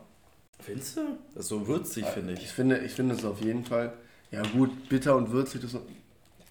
Findest 0.60 0.98
du? 0.98 1.02
Das 1.34 1.44
ist 1.44 1.50
so 1.50 1.68
würzig, 1.68 2.04
ja, 2.04 2.10
finde 2.12 2.34
ich. 2.34 2.44
Ich 2.44 2.52
finde, 2.52 2.78
ich 2.80 2.94
finde 2.94 3.16
es 3.16 3.26
auf 3.26 3.42
jeden 3.42 3.66
Fall. 3.66 3.94
Ja, 4.32 4.42
gut, 4.44 4.88
bitter 4.88 5.18
und 5.18 5.32
würzig, 5.32 5.62
das 5.62 5.74
ist 5.74 5.82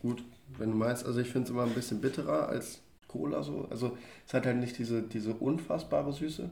gut, 0.03 0.23
wenn 0.59 0.73
du 0.73 0.77
meinst. 0.77 1.07
Also, 1.07 1.21
ich 1.21 1.29
finde 1.29 1.47
es 1.47 1.51
immer 1.51 1.63
ein 1.63 1.73
bisschen 1.73 2.01
bitterer 2.01 2.49
als 2.49 2.81
Cola 3.09 3.43
so. 3.43 3.67
Also, 3.71 3.97
es 4.27 4.35
hat 4.35 4.45
halt 4.45 4.59
nicht 4.59 4.77
diese, 4.77 5.03
diese 5.03 5.33
unfassbare 5.33 6.13
Süße. 6.13 6.51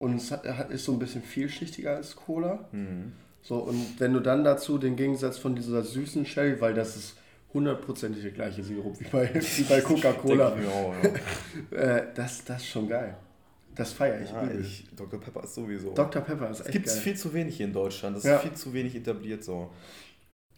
Und 0.00 0.16
es 0.16 0.32
ist 0.70 0.86
so 0.86 0.92
ein 0.92 0.98
bisschen 0.98 1.22
vielschichtiger 1.22 1.96
als 1.96 2.16
Cola. 2.16 2.68
Mhm. 2.72 3.12
So, 3.42 3.58
und 3.58 4.00
wenn 4.00 4.14
du 4.14 4.20
dann 4.20 4.44
dazu 4.44 4.78
den 4.78 4.96
Gegensatz 4.96 5.36
von 5.36 5.54
dieser 5.54 5.82
süßen 5.82 6.24
Sherry, 6.24 6.58
weil 6.58 6.72
das 6.72 6.96
ist 6.96 7.16
hundertprozentig 7.52 8.22
der 8.22 8.32
gleiche 8.32 8.62
Sirup 8.62 8.98
wie 8.98 9.04
bei, 9.04 9.30
wie 9.56 9.62
bei 9.62 9.80
Coca-Cola. 9.82 10.56
ja. 10.56 11.76
äh, 11.78 12.06
das, 12.14 12.44
das 12.44 12.62
ist 12.62 12.68
schon 12.68 12.88
geil. 12.88 13.14
Das 13.74 13.92
feiere 13.92 14.22
ich, 14.22 14.30
ja, 14.30 14.50
ich 14.50 14.88
Dr. 14.96 15.20
Pepper 15.20 15.44
ist 15.44 15.54
sowieso. 15.54 15.92
Dr. 15.92 16.22
Pepper 16.22 16.50
ist 16.50 16.60
echt 16.60 16.72
Gibt 16.72 16.86
es 16.86 16.98
viel 16.98 17.16
zu 17.16 17.32
wenig 17.34 17.56
hier 17.56 17.66
in 17.66 17.72
Deutschland. 17.72 18.16
Das 18.16 18.24
ja. 18.24 18.36
ist 18.36 18.42
viel 18.42 18.54
zu 18.54 18.72
wenig 18.72 18.96
etabliert 18.96 19.44
so. 19.44 19.70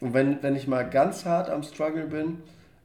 Und 0.00 0.14
wenn, 0.14 0.40
wenn 0.42 0.54
ich 0.54 0.68
mal 0.68 0.88
ganz 0.88 1.24
hart 1.24 1.50
am 1.50 1.64
Struggle 1.64 2.06
bin, 2.06 2.38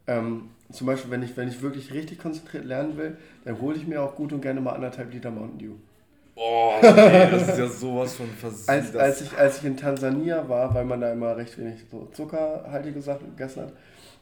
ähm, 0.08 0.50
zum 0.72 0.88
Beispiel, 0.88 1.12
wenn 1.12 1.24
ich, 1.24 1.38
wenn 1.38 1.48
ich 1.48 1.62
wirklich 1.62 1.94
richtig 1.94 2.18
konzentriert 2.20 2.66
lernen 2.66 2.98
will, 2.98 3.18
dann 3.46 3.62
hole 3.62 3.78
ich 3.78 3.88
mir 3.88 4.02
auch 4.02 4.16
gut 4.16 4.34
und 4.34 4.42
gerne 4.42 4.60
mal 4.60 4.74
anderthalb 4.74 5.14
Liter 5.14 5.32
Mountain 5.32 5.60
Dew. 5.60 5.76
Oh, 6.40 6.76
nee, 6.82 7.32
das 7.32 7.48
ist 7.50 7.58
ja 7.58 7.68
sowas 7.68 8.14
von 8.14 8.30
versiegt. 8.30 8.70
Als, 8.70 8.96
als, 8.96 9.22
ich, 9.22 9.38
als 9.38 9.58
ich 9.58 9.66
in 9.66 9.76
Tansania 9.76 10.48
war, 10.48 10.72
weil 10.74 10.86
man 10.86 11.02
da 11.02 11.12
immer 11.12 11.36
recht 11.36 11.58
wenig 11.58 11.82
so 11.90 12.06
zuckerhaltige 12.14 13.02
Sachen 13.02 13.36
gegessen 13.36 13.64
hat, 13.64 13.74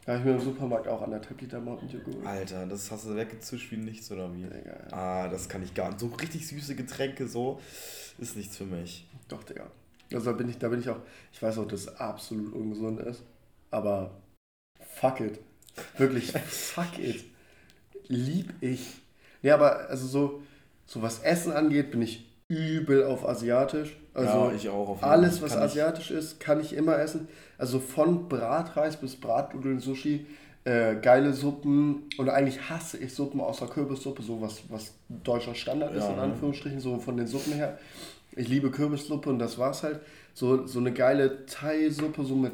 habe 0.08 0.20
ich 0.20 0.24
mir 0.24 0.32
im 0.32 0.40
Supermarkt 0.40 0.88
auch 0.88 1.02
anderthalb 1.02 1.42
Liter 1.42 1.60
Mountain 1.60 1.90
Dew 1.90 2.00
geholt. 2.00 2.26
Alter, 2.26 2.66
das 2.68 2.90
hast 2.90 3.06
du 3.06 3.16
weggezischt 3.16 3.70
wie 3.72 3.78
nichts 3.78 4.10
oder 4.12 4.34
wie? 4.34 4.44
Digga, 4.44 4.56
ja. 4.90 4.94
Ah, 4.98 5.28
das 5.28 5.50
kann 5.50 5.62
ich 5.62 5.74
gar 5.74 5.90
nicht. 5.90 6.00
So 6.00 6.08
richtig 6.08 6.48
süße 6.48 6.76
Getränke, 6.76 7.28
so, 7.28 7.60
ist 8.18 8.38
nichts 8.38 8.56
für 8.56 8.66
mich. 8.66 9.06
Doch, 9.28 9.44
Digga. 9.44 9.66
Also 10.14 10.32
da 10.32 10.38
bin 10.38 10.48
ich, 10.48 10.58
da 10.58 10.70
bin 10.70 10.80
ich 10.80 10.90
auch, 10.90 11.00
ich 11.34 11.42
weiß 11.42 11.58
auch, 11.58 11.68
dass 11.68 11.82
es 11.82 12.00
absolut 12.00 12.54
ungesund 12.54 13.02
ist, 13.02 13.24
aber 13.72 14.12
fuck 14.80 15.20
it. 15.20 15.40
Wirklich, 15.98 16.32
fuck 16.48 16.98
it. 16.98 17.26
Lieb 18.08 18.54
ich. 18.62 19.02
Ja, 19.42 19.56
aber 19.56 19.90
also 19.90 20.08
so, 20.08 20.44
so 20.86 21.02
was 21.02 21.20
Essen 21.20 21.52
angeht, 21.52 21.92
bin 21.92 22.02
ich 22.02 22.26
übel 22.48 23.04
auf 23.04 23.28
asiatisch. 23.28 23.96
Also 24.14 24.50
ja, 24.50 24.52
ich 24.56 24.70
auch. 24.70 24.90
Auf 24.90 25.04
alles, 25.04 25.42
was 25.42 25.58
asiatisch 25.58 26.12
ist, 26.12 26.40
kann 26.40 26.62
ich 26.62 26.74
immer 26.74 26.98
essen. 27.00 27.28
Also 27.58 27.80
von 27.80 28.30
Bratreis 28.30 28.98
bis 28.98 29.16
Bratnudeln, 29.16 29.80
Sushi, 29.80 30.26
äh, 30.64 30.96
geile 30.96 31.34
Suppen. 31.34 32.04
Und 32.18 32.30
eigentlich 32.30 32.70
hasse 32.70 32.98
ich 32.98 33.14
Suppen 33.14 33.42
außer 33.42 33.68
Kürbissuppe, 33.68 34.22
so 34.22 34.42
was, 34.42 34.62
was 34.70 34.94
deutscher 35.10 35.56
Standard 35.56 35.94
ja, 35.94 36.00
ist, 36.00 36.10
in 36.10 36.20
Anführungsstrichen, 36.20 36.80
so 36.80 37.00
von 37.00 37.18
den 37.18 37.28
Suppen 37.28 37.54
her. 37.54 37.78
Ich 38.36 38.48
liebe 38.48 38.72
Kürbissuppe 38.72 39.30
und 39.30 39.40
das 39.40 39.58
war's 39.58 39.84
halt. 39.84 40.00
So, 40.34 40.68
so 40.68 40.80
eine 40.80 40.92
geile 40.92 41.46
Thai-Suppe, 41.46 42.26
so 42.26 42.36
mit 42.36 42.52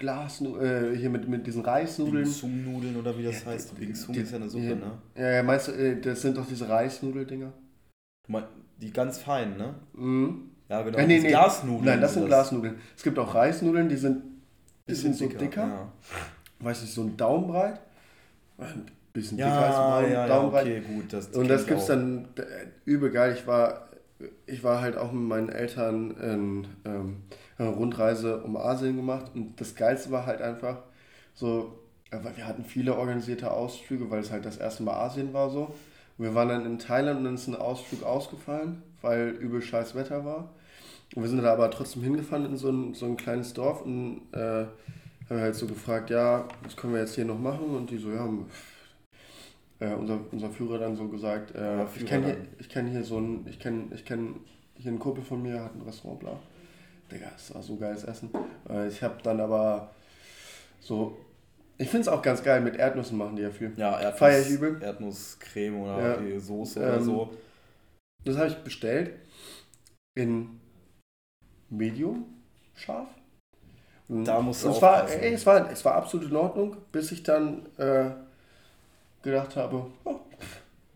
Glas, 0.00 0.40
äh, 0.40 0.96
hier 0.96 1.10
mit, 1.10 1.28
mit 1.28 1.46
diesen 1.46 1.62
Reisnudeln. 1.62 2.24
Bingsum-Nudeln 2.24 2.96
oder 2.96 3.16
wie 3.16 3.22
das 3.22 3.44
ja, 3.44 3.50
heißt. 3.50 3.78
Bingsum 3.78 4.14
ist 4.14 4.30
ja 4.30 4.36
eine 4.38 4.48
Suppe, 4.48 4.64
ja, 4.64 4.74
ne? 4.74 4.98
Ja, 5.14 5.30
ja, 5.30 5.42
meinst 5.42 5.68
du, 5.68 5.72
äh, 5.72 6.00
das 6.00 6.22
sind 6.22 6.36
doch 6.36 6.46
diese 6.46 6.68
Reisnudeldinger? 6.68 7.52
Die 8.78 8.92
ganz 8.92 9.18
feinen, 9.18 9.58
ne? 9.58 9.74
Mhm. 9.92 10.50
Ja, 10.68 10.82
genau. 10.82 10.98
Äh, 10.98 11.06
nee, 11.06 11.18
nee. 11.20 11.28
Glasnudeln. 11.28 11.84
Nein, 11.84 12.00
das 12.00 12.14
sind 12.14 12.22
das. 12.22 12.28
Glasnudeln. 12.28 12.76
Es 12.96 13.02
gibt 13.02 13.18
auch 13.18 13.34
Reisnudeln, 13.34 13.88
die 13.88 13.96
sind 13.96 14.16
ein 14.16 14.40
bisschen, 14.86 15.10
bisschen 15.12 15.30
so 15.30 15.38
dicker. 15.38 15.66
Ja. 15.66 15.92
Weiß 16.60 16.80
nicht, 16.80 16.94
so 16.94 17.02
ein 17.02 17.16
Daumenbreit. 17.16 17.80
Ein 18.56 18.86
bisschen 19.12 19.36
ja, 19.36 19.46
dicker 19.46 19.66
als 19.66 20.04
mein 20.04 20.12
ja, 20.12 20.26
Daumenbreit. 20.26 20.66
Ja, 20.66 20.72
okay, 20.78 20.94
gut. 20.94 21.12
Das 21.12 21.28
Und 21.28 21.48
das 21.48 21.66
gibt 21.66 21.80
es 21.80 21.86
dann 21.86 22.28
äh, 22.36 22.42
übel 22.86 23.10
geil. 23.10 23.34
Ich 23.36 23.46
war, 23.46 23.88
ich 24.46 24.64
war 24.64 24.80
halt 24.80 24.96
auch 24.96 25.12
mit 25.12 25.24
meinen 25.24 25.50
Eltern 25.50 26.10
in. 26.12 26.66
Ähm, 26.86 27.16
Rundreise 27.68 28.42
um 28.42 28.56
Asien 28.56 28.96
gemacht 28.96 29.32
und 29.34 29.60
das 29.60 29.74
Geilste 29.74 30.10
war 30.10 30.26
halt 30.26 30.40
einfach 30.42 30.78
so, 31.34 31.78
weil 32.10 32.36
wir 32.36 32.46
hatten 32.46 32.64
viele 32.64 32.96
organisierte 32.96 33.50
Ausflüge, 33.50 34.10
weil 34.10 34.20
es 34.20 34.30
halt 34.30 34.44
das 34.44 34.56
erste 34.56 34.82
Mal 34.82 34.94
Asien 34.94 35.32
war 35.32 35.50
so. 35.50 35.74
Und 36.18 36.24
wir 36.24 36.34
waren 36.34 36.48
dann 36.48 36.66
in 36.66 36.78
Thailand 36.78 37.18
und 37.18 37.24
dann 37.24 37.34
ist 37.34 37.46
ein 37.46 37.56
Ausflug 37.56 38.02
ausgefallen, 38.02 38.82
weil 39.00 39.28
übel 39.28 39.62
scheiß 39.62 39.94
Wetter 39.94 40.24
war. 40.24 40.50
Und 41.14 41.22
wir 41.22 41.28
sind 41.28 41.42
da 41.42 41.52
aber 41.52 41.70
trotzdem 41.70 42.02
hingefahren 42.02 42.46
in 42.46 42.56
so 42.56 42.70
ein, 42.70 42.94
so 42.94 43.06
ein 43.06 43.16
kleines 43.16 43.52
Dorf 43.52 43.82
und 43.82 44.22
äh, 44.32 44.66
haben 45.30 45.40
halt 45.40 45.54
so 45.54 45.66
gefragt, 45.66 46.10
ja, 46.10 46.46
was 46.62 46.76
können 46.76 46.92
wir 46.92 47.00
jetzt 47.00 47.14
hier 47.14 47.24
noch 47.24 47.38
machen? 47.38 47.74
Und 47.76 47.90
die 47.90 47.98
so, 47.98 48.10
ja, 48.10 48.28
äh, 49.80 49.94
unser, 49.94 50.20
unser 50.30 50.50
Führer 50.50 50.78
dann 50.78 50.96
so 50.96 51.08
gesagt, 51.08 51.54
äh, 51.54 51.78
ja, 51.78 51.88
ich 51.96 52.06
kenne 52.06 52.26
hier, 52.26 52.68
kenn 52.68 52.86
hier 52.86 53.02
so 53.02 53.18
ein, 53.18 53.46
ich 53.48 53.58
kenne 53.58 53.86
ich 53.94 54.04
kenn 54.04 54.36
hier 54.76 54.90
einen 54.90 54.98
Kumpel 54.98 55.24
von 55.24 55.42
mir, 55.42 55.62
hat 55.62 55.74
ein 55.74 55.82
Restaurant, 55.82 56.20
bla. 56.20 56.38
Digga, 57.10 57.30
das 57.32 57.54
war 57.54 57.62
so 57.62 57.76
geiles 57.76 58.04
Essen. 58.04 58.30
Äh, 58.68 58.88
ich 58.88 59.02
habe 59.02 59.16
dann 59.22 59.40
aber 59.40 59.90
so. 60.80 61.18
Ich 61.78 61.88
finde 61.88 62.02
es 62.02 62.08
auch 62.08 62.20
ganz 62.20 62.42
geil, 62.42 62.60
mit 62.60 62.76
Erdnüssen 62.76 63.16
machen 63.16 63.36
die 63.36 63.42
ja 63.42 63.50
viel. 63.50 63.72
Ja, 63.76 63.98
Erdnuss, 63.98 64.18
Feier 64.18 64.40
ich 64.40 64.50
übel. 64.50 64.82
Erdnusscreme 64.82 65.80
oder 65.80 66.20
ja. 66.20 66.38
Soße 66.38 66.80
ähm, 66.80 66.88
oder 66.88 67.00
so. 67.00 67.36
Das 68.24 68.36
habe 68.36 68.48
ich 68.48 68.56
bestellt 68.58 69.14
in 70.14 70.60
Medium 71.70 72.26
scharf. 72.74 73.08
da 74.08 74.40
muss 74.40 74.62
es 74.62 74.82
war, 74.82 75.08
ey, 75.08 75.32
es 75.34 75.46
war 75.46 75.70
Es 75.70 75.84
war 75.84 75.94
absolut 75.94 76.30
in 76.30 76.36
Ordnung, 76.36 76.76
bis 76.92 77.12
ich 77.12 77.22
dann 77.22 77.66
äh, 77.78 78.10
gedacht 79.22 79.56
habe, 79.56 79.86
oh, 80.04 80.20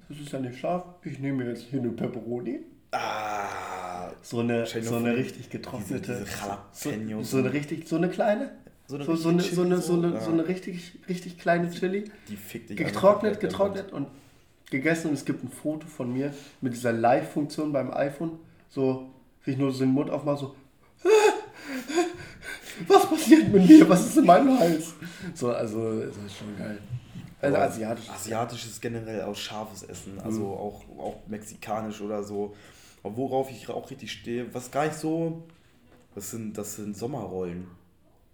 das 0.08 0.18
ist 0.18 0.32
ja 0.32 0.40
nicht 0.40 0.58
scharf, 0.58 0.84
ich 1.02 1.18
nehme 1.18 1.44
jetzt 1.44 1.62
hier 1.62 1.80
eine 1.80 1.90
Pepperoni. 1.90 2.60
Ah 2.90 3.73
so 4.24 4.40
eine, 4.40 4.66
so 4.66 4.96
eine 4.96 5.16
richtig 5.16 5.50
getrocknete. 5.50 6.24
Diese, 6.24 6.24
diese 6.24 7.14
so, 7.16 7.22
so, 7.22 7.38
eine 7.38 7.52
richtig, 7.52 7.86
so 7.86 7.96
eine 7.96 8.08
kleine. 8.08 8.52
So 8.86 8.96
eine, 8.96 9.04
so, 9.04 9.16
so 9.16 9.28
eine, 9.28 9.42
so 9.42 9.62
eine, 9.62 9.80
so 9.80 9.92
eine, 9.94 10.20
so 10.20 10.30
eine 10.30 10.48
richtig, 10.48 10.98
richtig 11.08 11.38
kleine 11.38 11.70
Chili. 11.70 12.10
Die 12.28 12.36
fickt 12.36 12.70
dich 12.70 12.76
Getrocknet, 12.78 13.38
getrocknet 13.38 13.92
und 13.92 14.08
gegessen. 14.70 15.08
Und 15.08 15.14
es 15.14 15.26
gibt 15.26 15.44
ein 15.44 15.50
Foto 15.50 15.86
von 15.86 16.10
mir 16.12 16.32
mit 16.62 16.72
dieser 16.72 16.92
Live-Funktion 16.92 17.70
beim 17.72 17.92
iPhone. 17.92 18.38
So, 18.70 19.10
wie 19.44 19.52
ich 19.52 19.58
nur 19.58 19.70
so 19.70 19.80
den 19.80 19.92
Mund 19.92 20.08
aufmache, 20.10 20.38
so. 20.38 20.54
Was 22.88 23.08
passiert 23.08 23.52
mit 23.52 23.68
mir? 23.68 23.88
Was 23.88 24.06
ist 24.06 24.16
in 24.16 24.24
meinem 24.24 24.58
Hals? 24.58 24.94
So, 25.34 25.52
also, 25.52 26.00
das 26.00 26.16
ist 26.16 26.38
schon 26.38 26.56
geil. 26.58 26.78
Also 27.42 27.56
asiatisch. 27.58 28.08
Asiatisch 28.08 28.64
ist 28.64 28.80
generell 28.80 29.22
auch 29.22 29.36
scharfes 29.36 29.82
Essen, 29.82 30.18
also 30.18 30.40
mhm. 30.40 30.52
auch, 30.52 30.82
auch 30.98 31.16
mexikanisch 31.26 32.00
oder 32.00 32.22
so. 32.22 32.54
Aber 33.04 33.16
worauf 33.16 33.50
ich 33.50 33.68
auch 33.68 33.90
richtig 33.90 34.10
stehe, 34.10 34.52
was 34.52 34.72
gar 34.72 34.86
nicht 34.86 34.96
so. 34.96 35.44
Das 36.16 36.30
sind, 36.30 36.58
das 36.58 36.76
sind 36.76 36.96
Sommerrollen. 36.96 37.66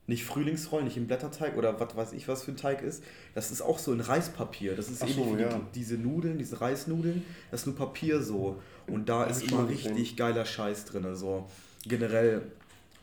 nicht 0.07 0.25
Frühlingsrollen, 0.25 0.87
nicht 0.87 0.97
im 0.97 1.07
Blätterteig 1.07 1.57
oder 1.57 1.79
was 1.79 1.97
weiß 1.97 2.13
ich, 2.13 2.29
was 2.29 2.43
für 2.43 2.53
ein 2.53 2.57
Teig 2.57 2.83
ist. 2.83 3.03
Das 3.35 3.51
ist 3.51 3.63
auch 3.63 3.79
so 3.79 3.93
in 3.93 4.01
Reispapier. 4.01 4.75
Das 4.75 4.89
ist 4.91 5.03
Ach 5.03 5.09
ähnlich 5.09 5.25
so, 5.25 5.39
wie 5.39 5.43
ja. 5.43 5.49
die, 5.49 5.61
diese 5.75 5.97
Nudeln, 5.97 6.39
diese 6.39 6.61
Reisnudeln. 6.61 7.23
Das 7.51 7.61
ist 7.61 7.67
nur 7.67 7.77
Papier 7.77 8.23
so. 8.23 8.61
Und 8.87 9.09
da 9.09 9.25
ist 9.25 9.43
immer 9.43 9.69
richtig 9.69 10.17
geiler 10.17 10.45
Scheiß 10.45 10.85
drin. 10.87 11.15
So 11.15 11.49
generell, 11.87 12.43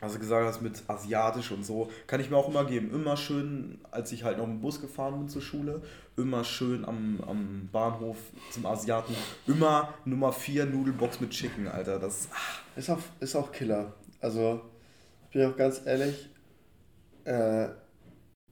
also 0.00 0.18
gesagt 0.18 0.46
hast 0.46 0.62
mit 0.62 0.82
asiatisch 0.86 1.50
und 1.50 1.64
so, 1.64 1.90
kann 2.06 2.20
ich 2.20 2.30
mir 2.30 2.36
auch 2.36 2.48
immer 2.48 2.64
geben. 2.64 2.92
Immer 2.92 3.16
schön, 3.16 3.78
als 3.90 4.12
ich 4.12 4.24
halt 4.24 4.38
noch 4.38 4.44
im 4.44 4.60
Bus 4.60 4.80
gefahren 4.80 5.18
bin 5.18 5.28
zur 5.28 5.42
Schule, 5.42 5.82
immer 6.16 6.44
schön 6.44 6.84
am, 6.84 7.20
am 7.26 7.68
Bahnhof 7.72 8.16
zum 8.50 8.66
Asiaten. 8.66 9.14
Immer 9.46 9.94
Nummer 10.04 10.32
4 10.32 10.66
Nudelbox 10.66 11.20
mit 11.20 11.30
Chicken, 11.30 11.66
Alter. 11.66 11.98
Das 11.98 12.28
ach. 12.32 12.62
ist 12.76 12.90
auch, 12.90 12.98
ist 13.20 13.34
auch 13.34 13.50
Killer. 13.50 13.92
Also, 14.20 14.60
ich 15.26 15.32
bin 15.32 15.46
auch 15.46 15.56
ganz 15.56 15.82
ehrlich, 15.84 16.28
äh, 17.24 17.68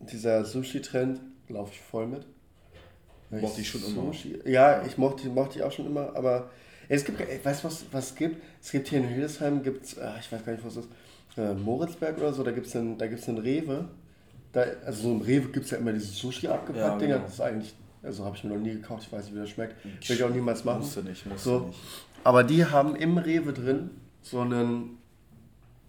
dieser 0.00 0.44
Sushi-Trend 0.44 1.20
laufe 1.48 1.72
ich 1.72 1.80
voll 1.80 2.06
mit. 2.06 2.26
Mochte 3.30 3.60
ich 3.60 3.68
schon 3.68 3.80
Sushi, 3.80 4.32
immer. 4.32 4.48
Ja, 4.48 4.84
ich 4.84 4.98
mochte, 4.98 5.28
mochte 5.28 5.58
ich 5.58 5.64
auch 5.64 5.72
schon 5.72 5.86
immer, 5.86 6.14
aber 6.14 6.50
es 6.88 7.04
gibt, 7.04 7.18
weißt 7.20 7.64
du, 7.64 7.68
was, 7.68 7.84
was 7.90 8.10
es 8.10 8.14
gibt? 8.14 8.42
Es 8.62 8.70
gibt 8.70 8.88
hier 8.88 8.98
in 8.98 9.08
Hildesheim, 9.08 9.62
gibt's, 9.62 9.94
äh, 9.94 10.10
ich 10.20 10.30
weiß 10.30 10.44
gar 10.44 10.52
nicht, 10.52 10.64
was 10.64 10.74
das 10.74 10.84
ist, 10.84 10.92
äh, 11.36 11.54
Moritzberg 11.54 12.18
oder 12.18 12.32
so, 12.32 12.42
da 12.42 12.50
gibt 12.52 12.66
es 12.66 12.76
einen, 12.76 13.00
einen 13.00 13.38
Rewe. 13.38 13.84
Da, 14.52 14.64
also 14.84 15.02
so 15.02 15.12
im 15.12 15.20
Rewe 15.20 15.48
gibt 15.48 15.66
es 15.66 15.70
ja 15.70 15.78
immer 15.78 15.92
diese 15.92 16.06
Sushi 16.06 16.48
abgepackt 16.48 16.78
ja, 16.78 16.98
Dinger. 16.98 17.14
Genau. 17.14 17.24
Das 17.26 17.34
ist 17.34 17.40
eigentlich, 17.40 17.74
also 18.02 18.24
habe 18.24 18.36
ich 18.36 18.44
mir 18.44 18.54
noch 18.54 18.62
nie 18.62 18.72
gekauft, 18.72 19.04
ich 19.06 19.12
weiß 19.12 19.26
nicht, 19.26 19.34
wie 19.34 19.40
das 19.40 19.50
schmeckt. 19.50 19.84
Will 19.84 20.16
ich 20.16 20.24
auch 20.24 20.30
niemals 20.30 20.64
machen. 20.64 20.80
Musste 20.80 21.02
nicht, 21.02 21.26
musste 21.26 21.48
so. 21.48 21.60
nicht. 21.60 21.78
Aber 22.24 22.42
die 22.42 22.64
haben 22.64 22.96
im 22.96 23.18
Rewe 23.18 23.52
drin 23.52 23.90
so 24.22 24.40
ein 24.40 24.98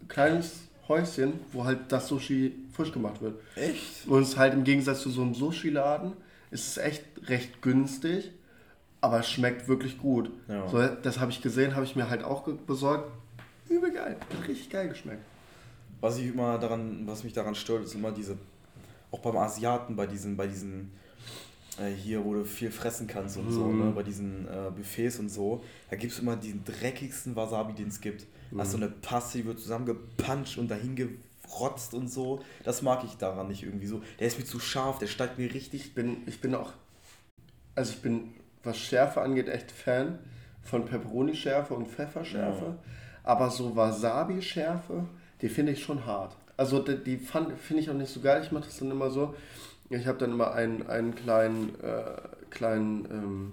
kleines 0.08 0.68
Häuschen, 0.88 1.34
wo 1.52 1.66
halt 1.66 1.80
das 1.90 2.08
Sushi 2.08 2.54
frisch 2.74 2.92
gemacht 2.92 3.22
wird. 3.22 3.40
Echt? 3.56 4.08
Und 4.08 4.22
es 4.22 4.30
ist 4.30 4.38
halt 4.38 4.54
im 4.54 4.64
Gegensatz 4.64 5.02
zu 5.02 5.10
so 5.10 5.22
einem 5.22 5.34
Sushi-Laden, 5.34 6.14
ist 6.52 6.68
es 6.68 6.78
echt 6.78 7.04
recht 7.28 7.62
günstig, 7.62 8.32
aber 9.02 9.20
es 9.20 9.30
schmeckt 9.30 9.68
wirklich 9.68 9.98
gut. 9.98 10.30
Ja. 10.48 10.68
So, 10.68 10.86
das 10.88 11.20
habe 11.20 11.32
ich 11.32 11.42
gesehen, 11.42 11.76
habe 11.76 11.86
ich 11.86 11.96
mir 11.96 12.10
halt 12.10 12.24
auch 12.24 12.48
besorgt. 12.48 13.12
Übel 13.70 13.92
geil, 13.92 14.16
hat 14.20 14.48
richtig 14.48 14.70
geil 14.70 14.88
geschmeckt. 14.90 15.24
Was 16.00 16.18
ich 16.18 16.28
immer 16.28 16.58
daran, 16.58 17.08
was 17.08 17.24
mich 17.24 17.34
daran 17.34 17.56
stört, 17.56 17.84
ist 17.84 17.96
immer 17.96 18.12
diese, 18.12 18.38
auch 19.12 19.20
beim 19.20 19.38
Asiaten, 19.38 19.96
bei 19.96 20.06
diesen, 20.06 20.38
bei 20.38 20.48
diesen 20.48 20.92
äh, 21.80 21.90
hier, 21.92 22.24
wo 22.24 22.34
du 22.34 22.46
viel 22.46 22.72
fressen 22.72 23.08
kannst 23.08 23.38
und 23.38 23.50
mm. 23.50 23.52
so, 23.52 23.68
ne, 23.68 23.86
mhm. 23.86 23.96
bei 23.96 24.04
diesen 24.04 24.48
äh, 24.48 24.72
Buffets 24.76 25.20
und 25.20 25.30
so, 25.30 25.64
da 25.90 25.96
gibt 25.96 26.14
es 26.14 26.20
immer 26.20 26.36
den 26.36 26.64
dreckigsten 26.64 27.36
Wasabi, 27.36 27.74
den 27.74 27.88
es 27.90 28.02
gibt. 28.02 28.26
Mhm. 28.52 28.62
Hast 28.62 28.72
so 28.72 28.78
eine 28.78 28.90
Passe, 28.90 29.40
die 29.40 29.46
wird 29.46 29.60
zusammengepanscht 29.60 30.58
und 30.58 30.70
dahin 30.70 30.96
gerotzt 30.96 31.94
und 31.94 32.10
so. 32.10 32.42
Das 32.64 32.82
mag 32.82 33.04
ich 33.04 33.18
daran 33.18 33.48
nicht 33.48 33.64
irgendwie 33.64 33.88
so. 33.88 34.02
Der 34.20 34.28
ist 34.28 34.38
mir 34.38 34.46
zu 34.46 34.60
scharf, 34.60 35.00
der 35.00 35.08
steigt 35.08 35.38
mir 35.38 35.54
richtig. 35.54 35.86
Ich 35.86 35.96
bin, 35.96 36.18
ich 36.26 36.42
bin 36.42 36.56
auch, 36.56 36.72
also 37.76 37.92
ich 37.92 38.02
bin, 38.02 38.34
was 38.64 38.78
Schärfe 38.78 39.22
angeht, 39.22 39.48
echt 39.48 39.72
Fan 39.72 40.20
von 40.64 40.86
Peperoni-Schärfe 40.86 41.74
und 41.74 41.88
Pfefferschärfe. 41.88 42.66
Ja. 42.66 42.78
Aber 43.24 43.50
so 43.50 43.76
Wasabi-Schärfe, 43.76 45.06
die 45.42 45.50
finde 45.50 45.72
ich 45.72 45.84
schon 45.84 46.06
hart. 46.06 46.36
Also 46.56 46.80
die, 46.80 46.98
die 46.98 47.18
finde 47.18 47.56
ich 47.78 47.90
auch 47.90 47.94
nicht 47.94 48.12
so 48.12 48.20
geil. 48.20 48.42
Ich 48.44 48.52
mache 48.52 48.66
das 48.66 48.78
dann 48.80 48.92
immer 48.92 49.10
so. 49.10 49.36
Ich 49.90 50.08
habe 50.08 50.18
dann 50.18 50.32
immer 50.32 50.54
einen, 50.54 50.88
einen 50.88 51.16
kleinen, 51.16 51.76
äh, 51.82 52.04
kleinen 52.50 53.06
ähm, 53.12 53.52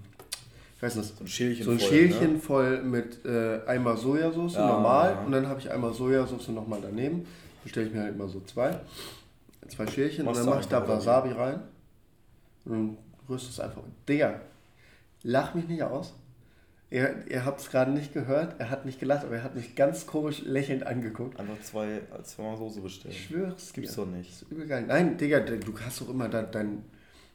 weiß 0.84 0.96
nicht, 0.96 1.16
so 1.16 1.24
ein 1.24 1.28
Schälchen, 1.28 1.64
so 1.64 1.70
ein 1.72 1.78
voll, 1.78 1.88
Schälchen 1.88 2.32
ne? 2.34 2.38
voll 2.38 2.82
mit 2.82 3.24
äh, 3.24 3.60
einmal 3.66 3.96
Sojasauce, 3.96 4.54
ja, 4.54 4.66
normal, 4.66 5.12
ja. 5.12 5.20
und 5.22 5.32
dann 5.32 5.48
habe 5.48 5.60
ich 5.60 5.70
einmal 5.70 5.92
Sojasauce 5.92 6.48
nochmal 6.48 6.80
daneben. 6.82 7.26
Bestelle 7.62 7.86
ich 7.86 7.94
mir 7.94 8.02
halt 8.02 8.14
immer 8.14 8.28
so 8.28 8.40
zwei, 8.40 8.78
zwei 9.68 9.86
Schälchen 9.86 10.26
Machst 10.26 10.40
und 10.40 10.46
dann 10.46 10.54
mache 10.54 10.64
ich 10.64 10.68
da 10.68 10.86
Wasabi 10.86 11.32
rein 11.32 11.60
und 12.66 12.98
rüste 13.28 13.50
es 13.50 13.60
einfach. 13.60 13.82
Digga, 14.08 14.40
lach 15.22 15.54
mich 15.54 15.66
nicht 15.66 15.82
aus. 15.82 16.14
Ihr, 16.94 17.12
ihr 17.28 17.44
habt 17.44 17.58
es 17.58 17.70
gerade 17.72 17.90
nicht 17.90 18.12
gehört, 18.12 18.54
er 18.60 18.70
hat 18.70 18.84
nicht 18.84 19.00
gelacht, 19.00 19.24
aber 19.24 19.34
er 19.34 19.42
hat 19.42 19.56
mich 19.56 19.74
ganz 19.74 20.06
komisch 20.06 20.42
lächelnd 20.44 20.86
angeguckt. 20.86 21.40
Einfach 21.40 21.60
zwei, 21.60 22.02
zweimal 22.22 22.56
Soße 22.56 22.80
bestellen. 22.82 23.12
Ich 23.12 23.24
schwöre 23.24 23.52
es 23.56 23.72
Gibt's 23.72 23.96
doch 23.96 24.06
nicht. 24.06 24.30
Das 24.30 24.42
ist 24.42 24.52
übel 24.52 24.64
geil. 24.64 24.84
Nein, 24.86 25.18
Digga, 25.18 25.40
du 25.40 25.76
hast 25.80 26.00
doch 26.00 26.08
immer 26.08 26.28
dein, 26.28 26.52
dein 26.52 26.84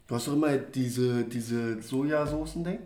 du 0.07 0.15
hast 0.15 0.29
doch 0.29 0.33
immer 0.33 0.55
diese, 0.55 1.25
diese 1.25 1.81
Sojasoßen-Ding. 1.81 2.79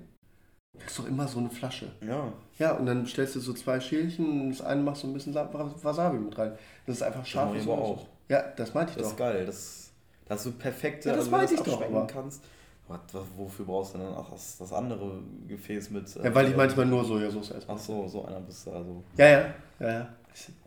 Das 0.73 0.85
ist 0.87 0.97
doch 0.97 1.07
immer 1.07 1.27
so 1.27 1.37
eine 1.37 1.51
Flasche. 1.51 1.91
Ja. 2.01 2.33
Ja, 2.57 2.71
und 2.71 2.87
dann 2.87 3.05
stellst 3.05 3.35
du 3.35 3.39
so 3.39 3.53
zwei 3.53 3.79
Schälchen 3.79 4.41
und 4.41 4.49
das 4.49 4.61
eine 4.61 4.81
machst 4.81 5.03
du 5.03 5.07
ein 5.09 5.13
bisschen 5.13 5.35
Wasabi 5.35 6.17
mit 6.17 6.35
rein. 6.39 6.53
Das 6.87 6.95
ist 6.95 7.03
einfach 7.03 7.23
scharf. 7.23 7.55
Das 7.55 7.67
auch. 7.67 8.07
Ja, 8.29 8.41
das 8.57 8.73
meinte 8.73 8.93
ich 8.93 8.97
das 8.97 9.09
doch. 9.11 9.17
Das 9.17 9.29
ist 9.29 9.35
geil. 9.35 9.45
Das, 9.45 9.91
dass 10.25 10.43
du 10.43 10.51
perfekte, 10.53 11.09
ja, 11.09 11.15
das 11.15 11.25
also, 11.25 11.37
meinte 11.37 11.53
ich 11.53 11.59
doch 11.59 11.83
aber. 11.83 12.07
kannst. 12.07 12.43
Was, 12.87 12.99
wofür 13.37 13.65
brauchst 13.65 13.93
du 13.93 13.99
denn 13.99 14.07
auch 14.07 14.29
das, 14.29 14.57
das 14.57 14.73
andere 14.73 15.19
Gefäß 15.47 15.89
mit? 15.89 16.13
ja, 16.15 16.35
weil 16.35 16.47
ich 16.47 16.53
äh, 16.53 16.57
manchmal 16.57 16.85
nur 16.85 17.05
Sojasauce 17.05 17.51
esse. 17.51 17.65
Ach 17.67 17.77
so, 17.77 18.07
so 18.07 18.25
einer 18.25 18.41
bist 18.41 18.67
du 18.67 18.71
also. 18.71 19.03
Ja, 19.17 19.27
ja, 19.27 19.53
ja, 19.79 19.91
ja. 19.91 20.09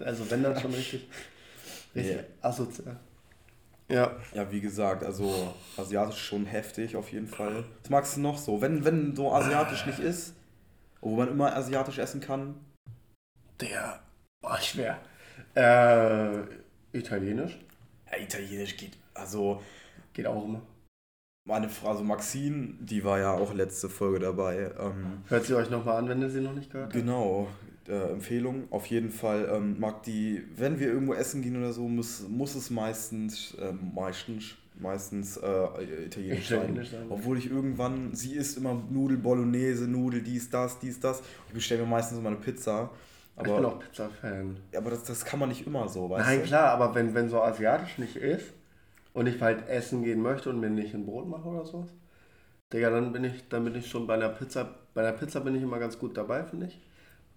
Also 0.05 0.31
wenn 0.31 0.43
dann 0.43 0.59
schon 0.59 0.73
richtig, 0.73 1.09
richtig 1.95 2.17
nee. 2.17 2.25
asozial. 2.41 2.97
Ja. 3.89 4.17
Ja, 4.33 4.51
wie 4.51 4.61
gesagt, 4.61 5.05
also 5.05 5.55
asiatisch 5.77 6.19
schon 6.19 6.47
heftig 6.47 6.97
auf 6.97 7.13
jeden 7.13 7.29
Fall. 7.29 7.65
Was 7.83 7.91
magst 7.91 8.17
du 8.17 8.21
noch 8.21 8.39
so? 8.39 8.61
Wenn, 8.61 8.85
wenn 8.85 9.15
so 9.15 9.33
asiatisch 9.33 9.87
nicht 9.87 10.01
ist, 10.01 10.35
wo 11.01 11.17
man 11.17 11.29
immer 11.29 11.55
asiatisch 11.55 11.99
essen 11.99 12.21
kann? 12.21 12.57
Der, 13.61 14.01
boah, 14.41 14.59
schwer. 14.59 14.99
Äh, 15.55 16.41
Italienisch? 16.93 17.59
Ja, 18.11 18.19
Italienisch 18.19 18.77
geht, 18.77 18.93
also... 19.15 19.63
Geht 20.13 20.27
auch 20.27 20.45
immer. 20.45 20.63
Meine 21.47 21.69
Frau, 21.69 21.91
also 21.91 22.03
Maxine, 22.03 22.75
die 22.81 23.05
war 23.05 23.21
ja 23.21 23.33
auch 23.33 23.55
letzte 23.55 23.89
Folge 23.89 24.19
dabei. 24.19 24.73
Ähm, 24.81 25.23
Hört 25.29 25.45
sie 25.45 25.55
euch 25.55 25.71
nochmal 25.71 25.99
an, 25.99 26.09
wenn 26.09 26.21
ihr 26.21 26.29
sie 26.29 26.41
noch 26.41 26.55
nicht 26.55 26.73
gehört 26.73 26.93
habt? 26.93 27.01
Genau, 27.01 27.47
äh, 27.89 28.11
Empfehlung. 28.11 28.65
Auf 28.71 28.87
jeden 28.87 29.11
Fall 29.11 29.49
ähm, 29.53 29.79
mag 29.79 30.03
die, 30.03 30.43
wenn 30.57 30.81
wir 30.81 30.89
irgendwo 30.89 31.15
essen 31.15 31.43
gehen 31.43 31.57
oder 31.57 31.73
so, 31.73 31.87
muss, 31.87 32.27
muss 32.29 32.57
es 32.57 32.71
meistens, 32.71 33.55
äh, 33.61 33.73
meistens, 33.95 34.57
meistens 34.81 35.37
äh, 35.37 36.05
italienisch 36.07 36.49
sein. 36.49 36.85
Obwohl 37.11 37.39
ich 37.39 37.49
irgendwann, 37.49 38.13
sie 38.13 38.35
isst 38.35 38.57
immer 38.57 38.83
Nudel 38.91 39.17
Bolognese, 39.17 39.87
Nudel, 39.87 40.23
dies, 40.23 40.51
das, 40.51 40.81
dies, 40.81 40.99
das. 40.99 41.23
Ich 41.47 41.55
bestelle 41.55 41.83
mir 41.83 41.89
meistens 41.89 42.19
immer 42.19 42.31
eine 42.31 42.39
Pizza. 42.39 42.91
Aber, 43.37 43.49
ich 43.49 43.55
bin 43.55 43.65
auch 43.67 43.79
Pizza-Fan. 43.79 44.57
Ja, 44.73 44.81
aber 44.81 44.91
das, 44.91 45.05
das 45.05 45.25
kann 45.25 45.39
man 45.39 45.51
nicht 45.51 45.65
immer 45.65 45.89
so, 45.89 46.11
weißt 46.11 46.27
Nein, 46.27 46.41
du? 46.41 46.47
klar, 46.47 46.71
aber 46.71 46.93
wenn, 46.97 47.15
wenn 47.15 47.29
so 47.29 47.41
asiatisch 47.41 47.99
nicht 47.99 48.17
ist 48.17 48.56
und 49.17 49.27
ich 49.27 49.41
halt 49.41 49.67
essen 49.67 50.05
gehen 50.05 50.21
möchte 50.21 50.51
und 50.51 50.61
mir 50.61 50.69
nicht 50.69 50.95
ein 50.95 51.07
Brot 51.07 51.27
mache 51.27 51.49
oder 51.49 51.65
sowas, 51.65 51.89
Digga, 52.71 52.91
dann 52.91 53.13
bin 53.15 53.25
ich, 53.25 53.49
dann 53.49 53.65
bin 53.65 53.75
ich 53.75 53.89
schon 53.89 54.07
bei 54.07 54.13
einer 54.13 54.29
Pizza, 54.29 54.69
bei 54.93 55.01
der 55.01 55.13
Pizza 55.13 55.41
bin 55.41 55.55
ich 55.55 55.63
immer 55.63 55.79
ganz 55.79 55.99
gut 55.99 56.19
dabei, 56.19 56.45
finde 56.45 56.67
ich. 56.67 56.79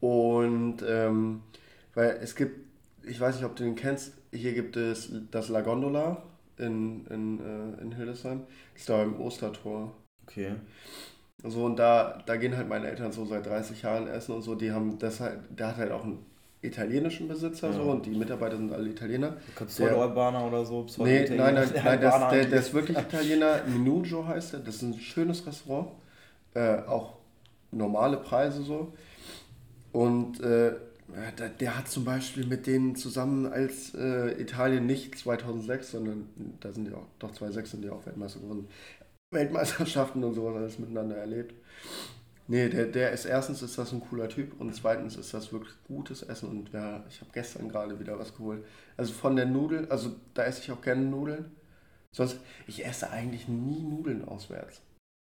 Und 0.01 0.83
ähm, 0.85 1.41
weil 1.93 2.19
es 2.21 2.35
gibt, 2.35 2.59
ich 3.03 3.21
weiß 3.21 3.35
nicht, 3.35 3.45
ob 3.45 3.55
du 3.55 3.63
den 3.63 3.75
kennst, 3.75 4.13
hier 4.33 4.53
gibt 4.53 4.75
es 4.75 5.09
das 5.31 5.47
La 5.47 5.61
Gondola 5.61 6.21
in, 6.57 7.05
in, 7.07 7.39
äh, 7.39 7.81
in 7.81 7.93
Hildesheim. 7.93 8.41
Das 8.73 8.81
ist 8.81 8.89
da 8.89 9.01
im 9.01 9.17
Ostertor. 9.21 9.93
Okay. 10.23 10.55
So, 11.43 11.63
und 11.63 11.77
da, 11.77 12.21
da 12.25 12.35
gehen 12.35 12.57
halt 12.57 12.67
meine 12.67 12.87
Eltern 12.87 13.13
so 13.13 13.23
seit 13.23 13.45
30 13.45 13.83
Jahren 13.83 14.07
essen 14.07 14.35
und 14.35 14.41
so. 14.41 14.55
Die 14.55 14.73
haben 14.73 14.99
das 14.99 15.21
halt, 15.21 15.39
der 15.57 15.67
hat 15.67 15.77
halt 15.77 15.91
auch 15.93 16.03
einen 16.03 16.25
italienischen 16.61 17.27
Besitzer 17.27 17.67
ja. 17.67 17.73
so 17.73 17.83
und 17.83 18.05
die 18.05 18.11
Mitarbeiter 18.11 18.57
sind 18.57 18.71
alle 18.73 18.89
Italiener. 18.89 19.37
Pseudo-Albaner 19.65 20.45
oder 20.45 20.65
so? 20.65 20.83
Pseudo 20.83 21.09
nee, 21.09 21.29
nein, 21.29 21.55
nein, 21.55 21.69
nein, 21.83 22.01
das, 22.01 22.29
der, 22.31 22.45
der 22.45 22.59
ist 22.59 22.73
wirklich 22.73 22.97
Italiener. 22.97 23.63
Minujo 23.65 24.27
heißt 24.27 24.55
er. 24.55 24.59
Das 24.59 24.75
ist 24.75 24.81
ein 24.81 24.93
schönes 24.95 25.45
Restaurant. 25.45 25.89
Äh, 26.53 26.79
auch 26.87 27.13
normale 27.71 28.17
Preise 28.17 28.63
so. 28.63 28.93
Und 29.91 30.41
äh, 30.41 30.73
der, 31.37 31.49
der, 31.49 31.77
hat 31.77 31.87
zum 31.87 32.05
Beispiel 32.05 32.45
mit 32.45 32.67
denen 32.67 32.95
zusammen, 32.95 33.47
als 33.47 33.95
äh, 33.95 34.39
Italien 34.39 34.85
nicht 34.85 35.17
2006, 35.17 35.91
sondern 35.91 36.29
da 36.59 36.71
sind 36.71 36.87
die 36.87 36.93
auch, 36.93 37.07
doch 37.17 37.31
2006 37.31 37.71
sind 37.71 37.83
die 37.83 37.89
auch 37.89 38.05
Weltmeister 38.05 38.39
geworden, 38.39 38.67
Weltmeisterschaften 39.31 40.23
und 40.23 40.33
sowas 40.35 40.55
alles 40.55 40.79
miteinander 40.79 41.17
erlebt. 41.17 41.55
Nee, 42.51 42.67
der, 42.67 42.87
der 42.87 43.11
ist 43.11 43.25
erstens 43.25 43.61
ist 43.61 43.77
das 43.77 43.93
ein 43.93 44.01
cooler 44.01 44.27
Typ 44.27 44.59
und 44.59 44.73
zweitens 44.73 45.15
ist 45.15 45.35
das 45.35 45.53
wirklich 45.53 45.75
gutes 45.87 46.23
Essen 46.23 46.49
und 46.49 46.73
ja, 46.73 47.05
ich 47.07 47.21
habe 47.21 47.29
gestern 47.31 47.69
gerade 47.69 47.99
wieder 47.99 48.17
was 48.17 48.35
geholt. 48.35 48.65
Also 48.97 49.13
von 49.13 49.35
der 49.35 49.45
Nudel, 49.45 49.87
also 49.91 50.15
da 50.33 50.45
esse 50.45 50.63
ich 50.63 50.71
auch 50.71 50.81
gerne 50.81 51.03
Nudeln. 51.03 51.51
Sonst, 52.11 52.39
ich 52.65 52.83
esse 52.83 53.11
eigentlich 53.11 53.47
nie 53.47 53.83
Nudeln 53.83 54.27
auswärts. 54.27 54.81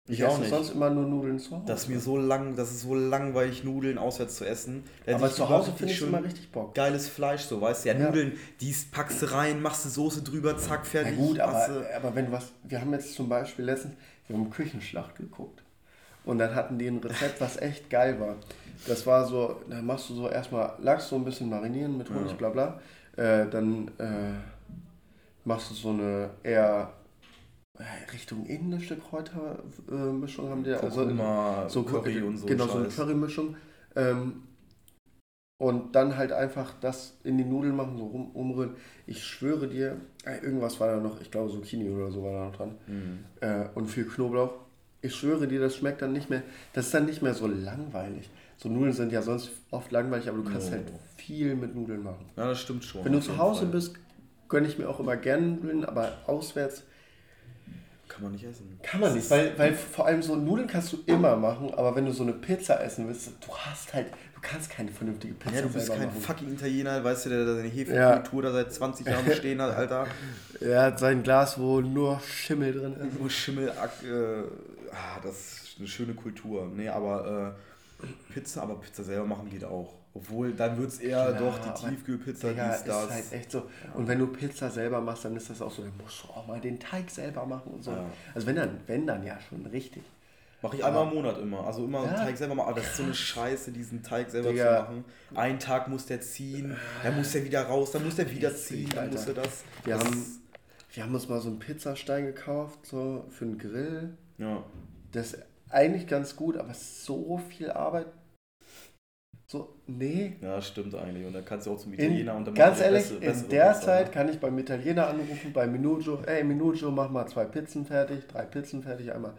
Ich, 0.09 0.19
ich 0.19 0.25
auch 0.25 0.39
nicht. 0.39 0.51
sonst 0.51 0.71
immer 0.71 0.91
nur 0.91 1.05
Nudeln 1.05 1.39
zu 1.39 1.53
Hause. 1.53 1.65
Das 1.67 1.83
ist 1.83 1.89
mir 1.89 2.01
so 2.01 2.19
lang, 2.19 2.57
das 2.57 2.73
ist 2.73 2.81
so 2.81 2.97
langweilig, 2.97 3.63
Nudeln 3.63 3.97
auswärts 3.97 4.35
zu 4.35 4.45
essen. 4.45 4.83
Da 5.07 5.15
Aber 5.15 5.31
zu 5.31 5.49
Hause 5.49 5.73
finde 5.73 5.93
ich 5.93 5.99
schon 6.01 6.09
immer 6.09 6.25
richtig 6.25 6.51
Bock. 6.51 6.75
Geiles 6.75 7.09
Fleisch, 7.09 7.43
so, 7.43 7.61
weißt 7.61 7.85
du? 7.85 7.91
Ja, 7.91 7.95
ja. 7.95 8.07
Nudeln, 8.07 8.33
die 8.61 8.75
packst 8.91 9.23
du 9.23 9.33
rein, 9.33 9.63
machst 9.63 9.85
du 9.85 9.89
Soße 9.89 10.23
drüber, 10.23 10.59
zack, 10.59 10.85
fertig. 10.85 11.17
Ja 11.17 11.25
gut, 11.25 11.39
aber, 11.39 11.87
aber 11.97 12.15
wenn 12.17 12.27
du 12.27 12.33
was, 12.33 12.51
wir 12.65 12.81
haben 12.81 12.93
jetzt 12.93 13.15
zum 13.15 13.29
Beispiel 13.29 13.67
letztens, 13.67 13.95
wir 14.27 14.37
haben 14.37 14.51
Küchenschlacht 14.51 15.15
geguckt. 15.15 15.64
Und 16.25 16.39
dann 16.39 16.55
hatten 16.55 16.79
die 16.79 16.87
ein 16.87 16.99
Rezept, 16.99 17.41
was 17.41 17.61
echt 17.61 17.91
geil 17.91 18.19
war. 18.19 18.37
Das 18.87 19.07
war 19.07 19.27
so, 19.27 19.61
da 19.69 19.81
machst 19.83 20.11
du 20.11 20.15
so 20.15 20.29
erstmal 20.29 20.73
Lachs 20.81 21.09
so 21.09 21.17
ein 21.17 21.25
bisschen 21.25 21.49
marinieren 21.49 21.99
mit 21.99 22.11
Honig, 22.11 22.31
ja. 22.31 22.37
bla 22.37 22.49
bla. 22.51 22.81
Äh, 23.17 23.49
dann 23.49 23.89
äh, 23.99 24.35
machst 25.45 25.71
du 25.71 25.75
so 25.75 25.91
eine 25.91 26.31
eher 26.43 26.93
äh, 27.79 28.11
Richtung 28.13 28.47
indische 28.47 28.97
Kräutermischung 28.97 30.49
haben 30.49 30.65
die 30.65 30.73
also 30.73 31.09
so 31.69 31.83
Curry 31.83 32.23
und 32.23 32.39
so 32.39 32.47
genau 32.47 32.67
so 32.67 32.79
eine 32.79 32.89
Currymischung 32.89 33.57
ähm, 33.97 34.43
und 35.59 35.95
dann 35.95 36.17
halt 36.17 36.33
einfach 36.33 36.75
das 36.81 37.19
in 37.25 37.39
die 37.39 37.45
Nudeln 37.45 37.77
machen 37.77 37.97
so 37.97 38.07
rum, 38.07 38.31
umrühren 38.33 38.77
ich 39.07 39.25
schwöre 39.25 39.69
dir 39.69 40.01
äh, 40.25 40.39
irgendwas 40.39 40.79
war 40.81 40.89
da 40.89 40.97
noch 41.01 41.21
ich 41.21 41.31
glaube 41.31 41.51
Zucchini 41.51 41.91
oder 41.91 42.11
so 42.11 42.23
war 42.23 42.33
da 42.33 42.45
noch 42.47 42.57
dran 42.57 42.75
mhm. 42.87 43.25
äh, 43.41 43.67
und 43.75 43.87
viel 43.87 44.07
Knoblauch 44.07 44.64
ich 45.05 45.15
schwöre 45.15 45.47
dir 45.47 45.61
das 45.61 45.77
schmeckt 45.77 46.03
dann 46.03 46.13
nicht 46.13 46.31
mehr 46.31 46.43
das 46.73 46.87
ist 46.87 46.95
dann 46.95 47.07
nicht 47.07 47.23
mehr 47.23 47.35
so 47.35 47.47
langweilig 47.47 48.31
so 48.57 48.69
Nudeln 48.69 48.93
sind 48.93 49.13
ja 49.13 49.23
sonst 49.23 49.51
oft 49.71 49.93
langweilig 49.93 50.29
aber 50.29 50.39
du 50.39 50.45
kannst 50.45 50.69
oh. 50.69 50.73
halt 50.73 50.93
viel 51.17 51.55
mit 51.55 51.75
Nudeln 51.75 52.03
machen 52.03 52.27
ja 52.37 52.49
das 52.49 52.61
stimmt 52.61 52.85
schon 52.85 53.05
wenn 53.05 53.13
du 53.13 53.21
zu 53.21 53.37
Hause 53.39 53.63
Fall. 53.63 53.69
bist 53.69 53.95
gönne 54.49 54.67
ich 54.67 54.79
mir 54.79 54.89
auch 54.89 55.01
immer 55.01 55.17
gerne 55.17 55.47
Nudeln 55.47 55.85
aber 55.85 56.13
auswärts 56.27 56.85
kann 58.15 58.23
man 58.23 58.33
nicht 58.33 58.45
essen. 58.45 58.79
Kann 58.83 59.01
man 59.01 59.13
nicht, 59.13 59.29
weil, 59.29 59.59
weil 59.59 59.75
vor 59.75 60.07
allem 60.07 60.23
so 60.23 60.37
Nudeln 60.37 60.69
kannst 60.69 60.93
du 60.93 60.99
immer 61.07 61.37
machen, 61.37 61.75
aber 61.75 61.97
wenn 61.97 62.05
du 62.05 62.13
so 62.13 62.23
eine 62.23 62.33
Pizza 62.33 62.81
essen 62.81 63.09
willst, 63.09 63.27
du 63.27 63.57
hast 63.57 63.93
halt, 63.93 64.07
du 64.35 64.41
kannst 64.41 64.71
keine 64.71 64.93
vernünftige 64.93 65.35
Pizza 65.35 65.57
Ja, 65.57 65.63
du 65.63 65.69
bist 65.71 65.89
kein 65.89 66.07
machen. 66.07 66.21
fucking 66.21 66.53
Italiener, 66.53 67.03
weißt 67.03 67.27
du, 67.27 67.31
der 67.31 67.57
seine 67.57 67.69
Hefekultur 67.69 68.45
ja. 68.45 68.51
da 68.51 68.53
seit 68.53 68.73
20 68.73 69.07
Jahren 69.07 69.33
stehen 69.35 69.61
hat, 69.61 69.75
Alter. 69.77 70.07
Er 70.61 70.83
hat 70.83 70.99
sein 71.01 71.25
Glas, 71.25 71.59
wo 71.59 71.81
nur 71.81 72.21
Schimmel 72.21 72.75
drin 72.75 72.95
ist. 72.95 73.19
Nur 73.19 73.31
Schimmel, 73.31 73.69
äh, 73.69 74.84
ah, 74.95 75.21
das 75.23 75.35
ist 75.35 75.77
eine 75.79 75.89
schöne 75.89 76.15
Kultur. 76.15 76.71
Nee, 76.75 76.89
aber 76.89 77.57
äh, 78.03 78.33
Pizza, 78.33 78.63
aber 78.63 78.77
Pizza 78.77 79.05
selber 79.05 79.27
machen 79.27 79.51
geht 79.51 79.65
auch. 79.65 79.95
Obwohl, 80.17 80.53
dann 80.53 80.79
wird 80.79 80.91
es 80.91 81.01
eher 81.01 81.35
Klar, 81.35 81.51
doch 81.51 81.59
die 81.59 81.89
Tiefkühlpizza, 81.89 82.53
die 82.53 82.61
ist 82.61 82.85
das. 82.85 83.11
halt 83.11 83.33
echt 83.33 83.51
so. 83.51 83.69
Und 83.95 84.07
wenn 84.07 84.21
du 84.21 84.29
Pizza 84.29 84.71
selber 84.71 85.01
machst, 85.01 85.25
dann 85.25 85.35
ist 85.35 85.51
das 85.51 85.61
auch 85.61 85.73
so, 85.73 85.83
dann 85.83 85.93
musst 86.01 86.23
du 86.23 86.29
auch 86.29 86.47
mal 86.47 86.61
den 86.61 86.79
Teig 86.79 87.11
selber 87.11 87.45
machen 87.45 87.73
und 87.73 87.83
so. 87.83 87.91
Ja. 87.91 88.05
Also 88.33 88.47
wenn 88.47 88.55
dann, 88.55 88.81
wenn 88.87 89.07
dann 89.07 89.27
ja 89.27 89.39
schon 89.41 89.67
richtig. 89.67 90.05
Mache 90.63 90.77
ich 90.77 90.85
einmal 90.85 91.09
im 91.09 91.15
Monat 91.15 91.39
immer. 91.39 91.67
Also 91.67 91.85
immer 91.85 92.07
ja. 92.07 92.15
Teig 92.15 92.39
selber 92.39 92.55
machen. 92.55 92.69
Aber 92.69 92.81
das 92.81 92.91
ist 92.91 92.97
so 92.97 93.03
eine 93.03 93.15
Scheiße, 93.15 93.73
diesen 93.73 94.05
Teig 94.05 94.31
selber 94.31 94.51
Digga. 94.51 94.77
zu 94.77 94.83
machen. 94.83 95.05
Einen 95.35 95.59
Tag 95.59 95.89
muss 95.89 96.07
der 96.07 96.21
ziehen, 96.21 96.77
dann 97.03 97.17
muss 97.17 97.33
der 97.33 97.45
wieder 97.45 97.63
raus, 97.63 97.91
dann 97.91 98.05
muss 98.05 98.15
der 98.15 98.31
wieder 98.31 98.55
ziehen, 98.55 98.89
dann 98.95 99.11
muss 99.11 99.27
er 99.27 99.35
das. 99.35 99.65
Wir, 99.85 99.97
das 99.97 100.05
haben, 100.05 100.41
wir 100.93 101.03
haben 101.03 101.15
uns 101.15 101.29
mal 101.29 101.41
so 101.41 101.49
einen 101.49 101.59
Pizzastein 101.59 102.25
gekauft, 102.27 102.87
so 102.87 103.27
für 103.31 103.45
einen 103.47 103.59
Grill. 103.59 104.17
Ja. 104.39 104.65
Das 105.13 105.35
ist 105.35 105.47
eigentlich 105.71 106.07
ganz 106.07 106.37
gut, 106.37 106.57
aber 106.57 106.75
so 106.75 107.39
viel 107.39 107.71
Arbeit 107.71 108.07
so, 109.47 109.77
nee. 109.87 110.37
Ja, 110.41 110.61
stimmt 110.61 110.95
eigentlich. 110.95 111.25
Und 111.25 111.33
dann 111.33 111.45
kannst 111.45 111.67
du 111.67 111.73
auch 111.73 111.79
zum 111.79 111.93
Italiener 111.93 112.33
in, 112.33 112.39
und 112.39 112.45
dann 112.47 112.55
Ganz 112.55 112.81
ehrlich, 112.81 113.03
bessere 113.03 113.43
in 113.45 113.49
der 113.51 113.67
Pizza. 113.69 113.81
Zeit 113.83 114.11
kann 114.11 114.29
ich 114.29 114.41
beim 114.41 114.59
Italiener 114.59 115.07
anrufen, 115.07 115.53
bei 115.53 115.67
Minujo, 115.67 116.23
ey 116.27 116.43
Minujo, 116.43 116.91
mach 116.91 117.11
mal 117.11 117.27
zwei 117.27 117.45
Pizzen 117.45 117.85
fertig, 117.85 118.27
drei 118.27 118.47
Pizzen 118.47 118.83
fertig, 118.83 119.13
einmal. 119.13 119.35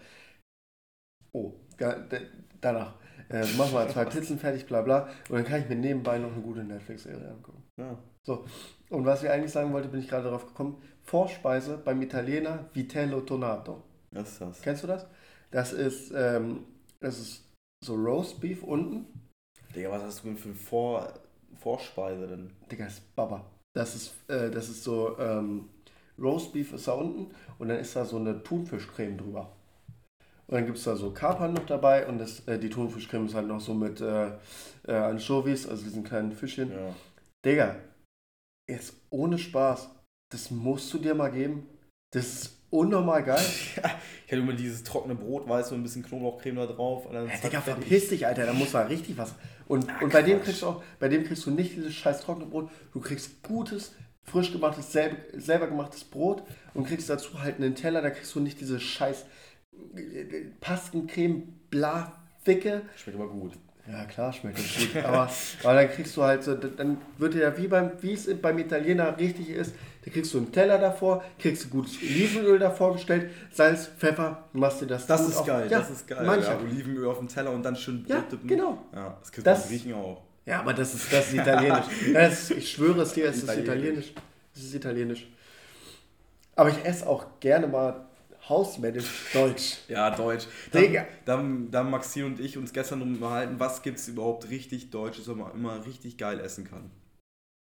Oh, 1.33 1.53
danach. 2.61 2.95
Äh, 3.29 3.45
mach 3.57 3.71
mal 3.73 3.89
zwei 3.89 4.05
Pizzen 4.13 4.37
fertig, 4.37 4.67
bla 4.67 4.83
bla. 4.83 5.09
Und 5.27 5.35
dann 5.35 5.43
kann 5.43 5.61
ich 5.61 5.67
mir 5.67 5.75
nebenbei 5.75 6.19
noch 6.19 6.31
eine 6.31 6.41
gute 6.41 6.63
Netflix-Serie 6.63 7.31
angucken. 7.31 7.63
Ja. 7.77 7.97
So, 8.21 8.45
und 8.89 9.05
was 9.05 9.21
ich 9.21 9.29
eigentlich 9.29 9.51
sagen 9.51 9.73
wollte, 9.73 9.89
bin 9.89 9.99
ich 9.99 10.07
gerade 10.07 10.23
darauf 10.25 10.45
gekommen. 10.45 10.81
Vorspeise 11.01 11.77
beim 11.77 12.01
Italiener 12.01 12.69
Vitello 12.73 13.21
Tonato. 13.21 13.83
Was 14.15 14.31
ist 14.31 14.41
das? 14.41 14.61
Kennst 14.61 14.83
du 14.83 14.87
das? 14.87 15.05
Das 15.51 15.73
ist, 15.73 16.11
ähm, 16.15 16.65
das 16.99 17.19
ist 17.19 17.43
so 17.83 17.95
Roast 17.95 18.41
Beef 18.41 18.63
unten 18.63 19.05
Digga, 19.75 19.91
was 19.91 20.03
hast 20.03 20.23
du 20.23 20.27
denn 20.27 20.37
für 20.37 20.49
eine 20.49 20.57
Vor 20.57 21.13
Vorspeise 21.57 22.27
denn? 22.27 22.51
Digga, 22.71 22.85
das 22.85 22.95
ist 22.95 23.15
Baba. 23.15 23.45
Das 23.73 23.95
ist, 23.95 24.13
äh, 24.29 24.49
das 24.49 24.69
ist 24.69 24.83
so, 24.83 25.17
ähm, 25.19 25.69
Roastbeef 26.17 26.73
ist 26.73 26.87
da 26.87 26.93
unten 26.93 27.33
und 27.59 27.67
dann 27.67 27.79
ist 27.79 27.95
da 27.95 28.05
so 28.05 28.17
eine 28.17 28.41
Thunfischcreme 28.41 29.17
drüber. 29.17 29.51
Und 30.47 30.53
dann 30.55 30.65
gibt 30.65 30.77
es 30.77 30.85
da 30.85 30.95
so 30.95 31.11
Kapern 31.11 31.53
noch 31.53 31.65
dabei 31.65 32.07
und 32.07 32.19
das, 32.19 32.47
äh, 32.47 32.57
die 32.57 32.69
Thunfischcreme 32.69 33.25
ist 33.25 33.33
halt 33.33 33.47
noch 33.47 33.59
so 33.59 33.73
mit 33.73 33.99
äh, 33.99 34.31
äh, 34.87 34.93
Anchovies, 34.93 35.67
also 35.67 35.83
diesen 35.83 36.03
kleinen 36.03 36.31
Fischchen. 36.31 36.71
Ja. 36.71 36.95
Digga, 37.43 37.75
jetzt 38.69 38.93
ohne 39.09 39.37
Spaß, 39.37 39.89
das 40.31 40.51
musst 40.51 40.93
du 40.93 40.99
dir 40.99 41.15
mal 41.15 41.31
geben. 41.31 41.67
Das 42.13 42.27
ist 42.27 42.64
unnormal 42.75 43.23
geil. 43.23 43.39
ich 44.25 44.31
hätte 44.31 44.41
immer 44.41 44.53
dieses 44.53 44.83
trockene 44.83 45.15
Brot, 45.15 45.47
weißt 45.47 45.71
du, 45.71 45.75
ein 45.75 45.83
bisschen 45.83 46.03
Knoblauchcreme 46.03 46.55
da 46.55 46.65
drauf. 46.67 47.05
Und 47.05 47.13
dann 47.13 47.27
ja, 47.27 47.33
Digga, 47.43 47.61
verpiss 47.61 48.09
dich, 48.09 48.25
Alter, 48.25 48.45
da 48.45 48.53
muss 48.53 48.73
mal 48.73 48.87
richtig 48.87 49.17
was. 49.17 49.33
Und, 49.67 49.87
Ach, 49.89 50.01
und 50.01 50.13
bei 50.13 50.21
dem 50.21 50.41
kriegst 50.41 50.61
du 50.61 50.67
auch, 50.67 50.83
bei 50.99 51.09
dem 51.09 51.23
kriegst 51.25 51.45
du 51.45 51.51
nicht 51.51 51.75
dieses 51.75 51.93
scheiß 51.93 52.21
trockene 52.21 52.45
Brot, 52.45 52.69
du 52.93 52.99
kriegst 52.99 53.41
gutes, 53.43 53.93
frisch 54.23 54.51
gemachtes, 54.51 54.91
selber, 54.91 55.17
selber 55.33 55.67
gemachtes 55.67 56.03
Brot 56.03 56.43
und 56.73 56.85
kriegst 56.85 57.09
dazu 57.09 57.41
halt 57.41 57.57
einen 57.57 57.75
Teller, 57.75 58.01
da 58.01 58.09
kriegst 58.09 58.33
du 58.35 58.39
nicht 58.39 58.59
diese 58.59 58.79
scheiß 58.79 59.25
Pastencreme, 60.61 61.43
bla, 61.69 62.13
Ficke. 62.43 62.83
Schmeckt 62.95 63.19
aber 63.19 63.29
gut. 63.29 63.53
Ja, 63.87 64.05
klar 64.05 64.33
schmeckt 64.33 64.57
gut. 64.57 65.03
aber, 65.03 65.29
aber 65.63 65.73
dann 65.73 65.89
kriegst 65.89 66.17
du 66.17 66.23
halt 66.23 66.43
so, 66.43 66.55
dann 66.55 66.97
wird 67.17 67.35
dir 67.35 67.41
ja 67.41 67.57
wie 67.57 67.67
beim, 67.67 67.91
wie 68.01 68.13
es 68.13 68.29
beim 68.41 68.57
Italiener 68.57 69.17
richtig 69.19 69.49
ist, 69.49 69.75
da 70.05 70.11
kriegst 70.11 70.33
du 70.35 70.37
einen 70.37 70.51
Teller 70.51 70.77
davor, 70.77 71.23
kriegst 71.39 71.65
du 71.65 71.69
gutes 71.69 71.97
Olivenöl 71.97 72.59
davor 72.59 72.93
gestellt, 72.93 73.31
Salz, 73.51 73.87
Pfeffer, 73.97 74.43
machst 74.53 74.81
dir 74.81 74.85
das. 74.85 75.07
Das 75.07 75.27
ist 75.27 75.37
auf, 75.37 75.47
geil, 75.47 75.67
ja, 75.69 75.79
das 75.79 75.89
ist 75.89 76.07
geil. 76.07 76.23
Ja, 76.23 76.59
Olivenöl 76.59 77.07
auf 77.07 77.17
dem 77.17 77.27
Teller 77.27 77.51
und 77.51 77.63
dann 77.63 77.75
schön 77.75 78.05
ja, 78.07 78.23
genau. 78.45 78.85
Ja, 78.93 79.17
das 79.19 79.31
kriegst 79.31 79.47
du 79.47 79.51
das, 79.51 79.69
riechen 79.69 79.93
auch. 79.95 80.21
Ja, 80.45 80.59
aber 80.59 80.75
das 80.75 80.93
ist, 80.93 81.11
das 81.11 81.29
ist 81.29 81.33
italienisch. 81.33 81.85
das, 82.13 82.51
ich 82.51 82.71
schwöre 82.71 83.01
es 83.01 83.13
dir, 83.13 83.27
es 83.27 83.37
ist 83.37 83.57
italienisch. 83.57 84.13
Es 84.55 84.63
ist 84.63 84.75
italienisch. 84.75 85.27
Aber 86.55 86.69
ich 86.69 86.85
esse 86.85 87.07
auch 87.07 87.25
gerne 87.39 87.67
mal 87.67 88.05
hausmännisch 88.47 89.09
Deutsch. 89.33 89.77
Ja, 89.87 90.11
Deutsch. 90.11 90.45
Dann, 90.71 91.05
dann, 91.25 91.71
dann 91.71 91.89
Maxine 91.89 92.27
und 92.27 92.39
ich 92.39 92.59
uns 92.59 92.73
gestern 92.73 93.01
unterhalten, 93.01 93.55
was 93.59 93.81
gibt 93.81 93.97
es 93.97 94.07
überhaupt 94.07 94.51
richtig 94.51 94.91
Deutsches, 94.91 95.27
was 95.27 95.35
man 95.35 95.51
immer 95.53 95.83
richtig 95.83 96.15
geil 96.19 96.39
essen 96.39 96.63
kann. 96.69 96.91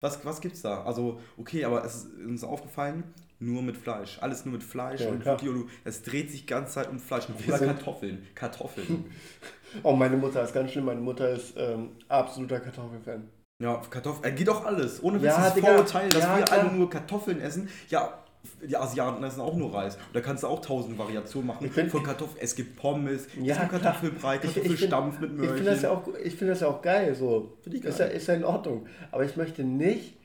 Was, 0.02 0.24
was 0.26 0.42
gibt's 0.42 0.62
da? 0.62 0.84
Also, 0.84 1.20
okay, 1.38 1.66
aber 1.66 1.84
es 1.84 1.96
ist 1.96 2.14
uns 2.24 2.44
aufgefallen, 2.44 3.04
nur 3.40 3.62
mit 3.62 3.78
Fleisch. 3.78 4.18
Alles 4.22 4.46
nur 4.46 4.54
mit 4.54 4.64
Fleisch 4.64 5.02
ja, 5.02 5.10
und 5.10 5.26
Video. 5.26 5.68
Es 5.84 6.04
dreht 6.04 6.32
sich 6.32 6.42
die 6.42 6.46
ganze 6.48 6.74
Zeit 6.74 6.90
um 6.90 7.00
Fleisch. 7.00 7.28
Oder 7.48 7.60
Kartoffeln. 7.60 8.28
Kartoffeln. 8.36 9.06
oh, 9.84 9.94
meine 9.94 10.18
Mutter 10.18 10.44
ist 10.44 10.54
ganz 10.54 10.72
schlimm. 10.72 10.86
Meine 10.86 11.02
Mutter 11.02 11.30
ist 11.30 11.54
ähm, 11.58 11.92
absoluter 12.08 12.60
Kartoffelfan. 12.60 13.30
Ja, 13.60 13.82
Kartoffeln. 13.90 14.34
Äh, 14.34 14.36
geht 14.36 14.48
doch 14.48 14.66
alles. 14.66 15.02
Ohne 15.02 15.18
ja, 15.20 15.50
das 15.50 15.60
Vorurteil, 15.60 16.10
dass 16.10 16.24
ja, 16.24 16.38
wir 16.38 16.52
alle 16.52 16.72
nur 16.72 16.90
Kartoffeln 16.90 17.42
essen. 17.42 17.70
Ja, 17.90 18.24
die 18.62 18.76
Asiaten 18.76 19.24
essen 19.24 19.42
auch 19.42 19.56
nur 19.56 19.74
Reis. 19.74 19.96
Und 19.96 20.16
da 20.16 20.22
kannst 20.22 20.44
du 20.44 20.48
auch 20.48 20.62
tausend 20.62 20.98
Variationen 20.98 21.48
machen. 21.48 21.70
Find, 21.70 21.92
von 21.92 22.04
Kartoffeln. 22.04 22.40
Es 22.42 22.56
gibt 22.56 22.78
Pommes, 22.78 23.28
ja, 23.42 23.56
es 23.56 23.60
gibt 23.60 23.72
Kartoffelbrei, 23.72 24.38
Kartoffelstampf 24.38 25.20
mit 25.20 25.34
Möhrchen. 25.34 25.56
Ich 25.56 25.58
finde 25.58 25.72
das, 25.72 25.82
ja 25.82 25.92
auch, 25.92 26.04
find 26.04 26.42
das 26.42 26.60
ja 26.62 26.68
auch 26.68 26.82
geil. 26.82 27.16
So. 27.16 27.58
Geil. 27.66 27.84
Ist, 27.84 28.00
ja, 28.00 28.06
ist 28.06 28.28
ja 28.28 28.34
in 28.34 28.44
Ordnung. 28.44 28.88
Aber 29.12 29.26
ich 29.26 29.36
möchte 29.36 29.64
nicht 29.64 30.18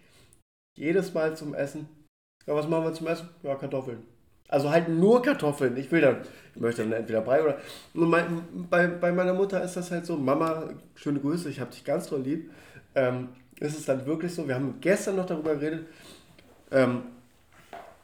jedes 0.77 1.15
Mal 1.15 1.37
zum 1.37 1.55
Essen. 1.55 1.89
Ja, 2.47 2.55
was 2.55 2.69
machen 2.69 2.85
wir 2.85 2.93
zum 2.95 3.07
Essen? 3.07 3.29
Ja, 3.43 3.55
Kartoffeln. 3.55 3.99
Also 4.49 4.71
halt 4.71 4.89
nur 4.89 5.23
Kartoffeln. 5.23 5.77
Ich 5.77 5.91
will 5.91 6.03
dann, 6.03 6.19
ich 6.55 6.61
möchte 6.61 6.83
dann 6.83 6.93
entweder 6.93 7.23
Brei 7.23 7.43
oder. 7.43 7.59
Mein, 7.95 8.45
bei, 8.69 8.87
bei 8.87 9.11
meiner 9.11 9.33
Mutter 9.33 9.63
ist 9.63 9.77
das 9.77 9.91
halt 9.91 10.05
so, 10.05 10.17
Mama, 10.17 10.71
schöne 10.95 11.21
Grüße, 11.21 11.49
ich 11.49 11.61
habe 11.61 11.71
dich 11.71 11.85
ganz 11.85 12.09
toll 12.09 12.21
lieb. 12.21 12.51
Ähm, 12.95 13.29
ist 13.61 13.79
es 13.79 13.87
dann 13.87 14.05
wirklich 14.05 14.35
so, 14.35 14.47
wir 14.47 14.55
haben 14.55 14.77
gestern 14.81 15.17
noch 15.17 15.27
darüber 15.27 15.55
geredet, 15.55 15.87
ähm, 16.71 17.03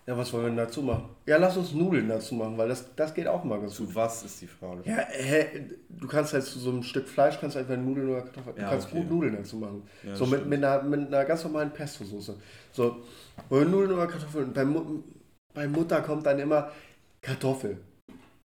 ja, 0.09 0.17
was 0.17 0.33
wollen 0.33 0.45
wir 0.45 0.49
denn 0.49 0.57
dazu 0.57 0.81
machen? 0.81 1.11
Ja, 1.27 1.37
lass 1.37 1.59
uns 1.59 1.75
Nudeln 1.75 2.09
dazu 2.09 2.35
machen, 2.35 2.57
weil 2.57 2.69
das, 2.71 2.95
das 2.97 3.13
geht 3.13 3.27
auch 3.27 3.45
mal 3.45 3.61
ganz 3.61 3.75
zu 3.75 3.83
gut. 3.83 3.93
Zu 3.93 3.97
was 3.97 4.23
ist 4.23 4.41
die 4.41 4.47
Frage? 4.47 4.81
Ja, 4.87 4.97
hä, 5.07 5.67
du 5.91 6.09
kannst 6.09 6.33
halt 6.33 6.45
zu 6.45 6.59
so 6.59 6.71
einem 6.71 6.83
Stück 6.83 7.07
Fleisch 7.07 7.39
kannst 7.39 7.57
du 7.57 7.61
einfach 7.61 7.77
Nudeln 7.77 8.09
oder 8.09 8.23
Kartoffeln. 8.23 8.57
Du 8.57 8.63
ja, 8.63 8.71
kannst 8.71 8.87
okay. 8.87 9.01
gut 9.01 9.11
Nudeln 9.11 9.37
dazu 9.37 9.57
machen. 9.59 9.83
Ja, 10.03 10.17
so 10.17 10.25
mit, 10.25 10.47
mit, 10.47 10.65
einer, 10.65 10.83
mit 10.83 11.09
einer 11.09 11.27
ganz 11.27 11.45
normalen 11.45 11.71
Pesto-Soße. 11.71 12.37
So, 12.73 13.03
Nudeln 13.51 13.93
oder 13.93 14.07
Kartoffeln. 14.07 14.51
Bei, 14.55 14.67
bei 15.53 15.69
Mutter 15.69 16.01
kommt 16.01 16.25
dann 16.25 16.39
immer 16.39 16.73
Kartoffel. 17.21 17.77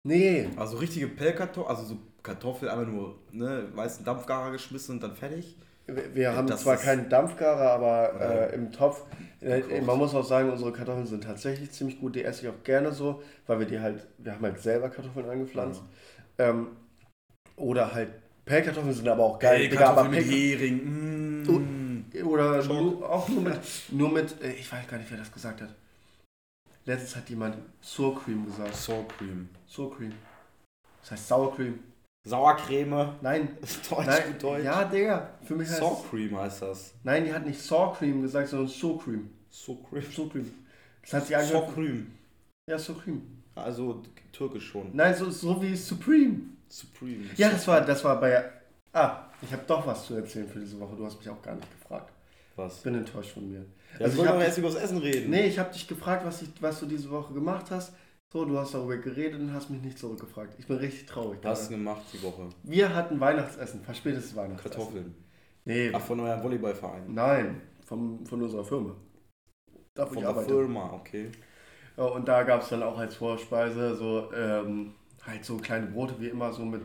Nee. 0.02 0.50
Also 0.56 0.76
richtige 0.76 1.08
Pellkartoffel, 1.08 1.74
also 1.74 1.84
so 1.86 1.98
Kartoffel 2.22 2.68
einfach 2.68 2.86
nur, 2.86 3.18
ne, 3.32 3.68
weißen 3.74 4.04
Dampfgarer 4.04 4.52
geschmissen 4.52 4.96
und 4.96 5.02
dann 5.02 5.16
fertig. 5.16 5.56
Wir 5.86 6.34
haben 6.34 6.48
das 6.48 6.62
zwar 6.62 6.76
keinen 6.76 7.08
Dampfgarer, 7.08 7.70
aber 7.70 8.20
äh, 8.50 8.54
im 8.54 8.72
Topf. 8.72 9.02
Äh, 9.40 9.80
man 9.82 9.98
muss 9.98 10.14
auch 10.14 10.24
sagen, 10.24 10.50
unsere 10.50 10.72
Kartoffeln 10.72 11.06
sind 11.06 11.22
tatsächlich 11.22 11.70
ziemlich 11.70 12.00
gut. 12.00 12.16
Die 12.16 12.24
esse 12.24 12.42
ich 12.42 12.48
auch 12.48 12.64
gerne 12.64 12.92
so, 12.92 13.22
weil 13.46 13.60
wir 13.60 13.66
die 13.66 13.78
halt, 13.78 14.06
wir 14.18 14.32
haben 14.32 14.42
halt 14.42 14.60
selber 14.60 14.88
Kartoffeln 14.88 15.28
angepflanzt. 15.28 15.82
Ja. 16.38 16.50
Ähm, 16.50 16.68
oder 17.56 17.94
halt 17.94 18.10
Pellkartoffeln 18.44 18.94
sind 18.94 19.08
aber 19.08 19.24
auch 19.24 19.38
geil. 19.38 19.68
Pellkartoffeln 19.68 20.10
mit 20.10 20.24
Hering. 20.24 21.42
Mm. 21.42 22.04
Oder 22.24 22.64
nur, 22.64 23.08
auch 23.08 23.28
nur 23.28 23.42
mit, 23.42 23.60
nur 23.90 24.10
mit, 24.10 24.42
äh, 24.42 24.52
ich 24.52 24.70
weiß 24.70 24.86
gar 24.88 24.98
nicht, 24.98 25.10
wer 25.10 25.18
das 25.18 25.32
gesagt 25.32 25.60
hat. 25.60 25.74
Letztens 26.84 27.16
hat 27.16 27.28
jemand 27.28 27.56
Sour 27.80 28.22
Cream 28.22 28.46
gesagt. 28.46 28.74
Sour 28.74 29.06
Cream. 29.08 29.48
Sour 29.66 29.96
Cream. 29.96 30.12
Das 31.02 31.12
heißt 31.12 31.28
Sour 31.28 31.54
Cream. 31.54 31.78
Sauercreme. 32.26 33.14
Nein. 33.22 33.56
Deutsch, 33.90 34.06
Nein. 34.06 34.38
Deutsch. 34.38 34.64
Ja, 34.64 34.84
Digga. 34.84 35.30
Für 35.42 35.54
mich 35.54 35.68
heißt 35.68 35.82
Cream 36.10 36.36
heißt 36.36 36.62
das. 36.62 36.94
Nein, 37.02 37.24
die 37.24 37.32
hat 37.32 37.46
nicht 37.46 37.66
Cream 37.98 38.20
gesagt, 38.20 38.48
sondern 38.48 38.68
So 38.68 38.98
Cream. 38.98 39.30
So 39.48 39.76
Cream. 39.76 40.02
So 40.10 40.28
Cream. 40.28 40.50
Das 41.06 41.12
hat 41.14 41.26
sich 41.26 41.36
angehört. 41.36 41.68
Sokrim. 41.68 42.12
Ja, 42.68 42.78
Supreme. 42.78 43.22
Also 43.54 44.02
türkisch 44.32 44.68
schon. 44.68 44.90
Nein, 44.92 45.14
so, 45.14 45.30
so 45.30 45.62
wie 45.62 45.76
Supreme. 45.76 46.40
Supreme. 46.68 47.26
Ja, 47.36 47.50
das 47.50 47.66
war, 47.68 47.80
das 47.80 48.02
war 48.04 48.20
bei. 48.20 48.44
Ah, 48.92 49.26
ich 49.40 49.52
habe 49.52 49.62
doch 49.66 49.86
was 49.86 50.06
zu 50.06 50.14
erzählen 50.14 50.48
für 50.48 50.58
diese 50.58 50.78
Woche. 50.80 50.96
Du 50.96 51.06
hast 51.06 51.18
mich 51.18 51.28
auch 51.28 51.40
gar 51.40 51.54
nicht 51.54 51.68
gefragt. 51.80 52.12
Was? 52.56 52.78
Ich 52.78 52.82
bin 52.82 52.96
enttäuscht 52.96 53.34
von 53.34 53.48
mir. 53.48 53.64
Ja, 53.98 54.06
also 54.06 54.12
ich 54.12 54.18
wollte 54.18 54.32
doch 54.32 54.40
erst 54.40 54.58
über 54.58 54.68
das 54.68 54.82
Essen 54.82 54.98
reden. 54.98 55.30
Nee, 55.30 55.46
ich 55.46 55.58
habe 55.58 55.72
dich 55.72 55.86
gefragt, 55.86 56.24
was, 56.26 56.42
ich, 56.42 56.48
was 56.60 56.80
du 56.80 56.86
diese 56.86 57.08
Woche 57.10 57.32
gemacht 57.32 57.66
hast. 57.70 57.92
So, 58.32 58.44
du 58.44 58.58
hast 58.58 58.74
darüber 58.74 58.96
geredet 58.96 59.40
und 59.40 59.52
hast 59.52 59.70
mich 59.70 59.80
nicht 59.82 59.98
zurückgefragt. 59.98 60.56
Ich 60.58 60.66
bin 60.66 60.78
richtig 60.78 61.06
traurig. 61.06 61.38
Was 61.42 61.60
hast 61.60 61.70
du 61.70 61.76
gemacht 61.76 62.02
die 62.12 62.22
Woche? 62.22 62.48
Wir 62.64 62.94
hatten 62.94 63.20
Weihnachtsessen, 63.20 63.82
verspätetes 63.82 64.34
Weihnachtsessen. 64.34 64.76
Kartoffeln. 64.76 65.14
Nee. 65.64 65.90
Ach, 65.92 66.00
von 66.00 66.20
eurem 66.20 66.42
Volleyballverein? 66.42 67.14
Nein, 67.14 67.62
vom, 67.84 68.26
von 68.26 68.42
unserer 68.42 68.64
Firma. 68.64 68.96
Da 69.94 70.06
von 70.06 70.18
der 70.18 70.28
arbeite. 70.28 70.48
Firma, 70.48 70.92
okay. 70.92 71.30
Ja, 71.96 72.04
und 72.04 72.26
da 72.26 72.42
gab 72.42 72.62
es 72.62 72.68
dann 72.68 72.82
auch 72.82 72.98
als 72.98 73.14
Vorspeise 73.14 73.94
so 73.94 74.32
ähm, 74.32 74.94
halt 75.24 75.44
so 75.44 75.56
kleine 75.56 75.86
Brote 75.86 76.20
wie 76.20 76.28
immer, 76.28 76.52
so 76.52 76.64
mit. 76.64 76.82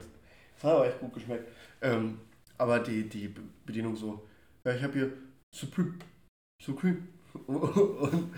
Das 0.56 0.64
hat 0.64 0.76
aber 0.76 0.88
echt 0.88 1.00
gut 1.00 1.14
geschmeckt. 1.14 1.52
Ähm, 1.82 2.20
aber 2.58 2.80
die, 2.80 3.10
die 3.10 3.34
Bedienung 3.66 3.96
so, 3.96 4.28
ja, 4.64 4.76
ich 4.76 4.84
habe 4.84 4.94
hier 4.94 5.14
Supreme. 5.54 5.96
Supreme. 6.62 7.08
Und 7.48 8.30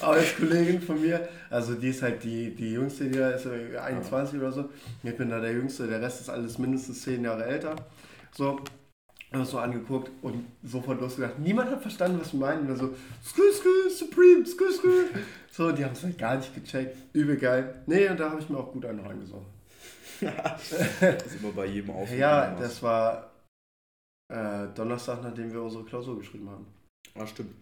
als 0.00 0.36
Kollegin 0.36 0.80
von 0.80 1.00
mir, 1.00 1.28
also 1.50 1.74
die 1.74 1.88
ist 1.88 2.02
halt 2.02 2.22
die, 2.24 2.54
die 2.54 2.72
Jüngste, 2.72 3.04
die 3.04 3.18
da 3.18 3.30
ist 3.30 3.46
21 3.46 4.34
ja. 4.34 4.40
oder 4.40 4.52
so. 4.52 4.68
Ich 5.02 5.16
bin 5.16 5.30
da 5.30 5.40
der 5.40 5.52
Jüngste, 5.52 5.86
der 5.86 6.00
Rest 6.00 6.20
ist 6.20 6.30
alles 6.30 6.58
mindestens 6.58 7.02
10 7.02 7.24
Jahre 7.24 7.44
älter. 7.44 7.76
So, 8.32 8.60
haben 9.32 9.44
so 9.44 9.58
angeguckt 9.58 10.10
und 10.22 10.46
sofort 10.62 11.00
losgedacht. 11.00 11.38
Niemand 11.38 11.70
hat 11.70 11.82
verstanden, 11.82 12.18
was 12.20 12.32
wir 12.32 12.40
meinen. 12.40 12.70
Und 12.70 12.76
so, 12.76 12.94
skü, 13.24 13.42
skü, 13.52 13.90
Supreme, 13.90 14.46
skü, 14.46 14.72
skü. 14.72 15.04
So, 15.50 15.72
die 15.72 15.84
haben 15.84 15.92
es 15.92 16.02
halt 16.02 16.18
gar 16.18 16.36
nicht 16.36 16.54
gecheckt. 16.54 16.96
Übel 17.12 17.36
geil. 17.36 17.82
Nee, 17.86 18.08
und 18.08 18.18
da 18.18 18.30
habe 18.30 18.40
ich 18.40 18.48
mir 18.48 18.58
auch 18.58 18.72
gut 18.72 18.86
einen 18.86 19.00
reingesoffen. 19.00 19.58
das 20.20 20.72
ist 21.26 21.40
immer 21.40 21.52
bei 21.54 21.66
jedem 21.66 21.90
Aufruf. 21.90 22.16
Ja, 22.16 22.56
das 22.58 22.82
war 22.82 23.27
äh, 24.32 24.68
Donnerstag, 24.74 25.22
nachdem 25.22 25.52
wir 25.52 25.62
unsere 25.62 25.84
Klausur 25.84 26.18
geschrieben 26.18 26.48
haben. 26.50 26.66
Ah, 27.14 27.26
stimmt. 27.26 27.54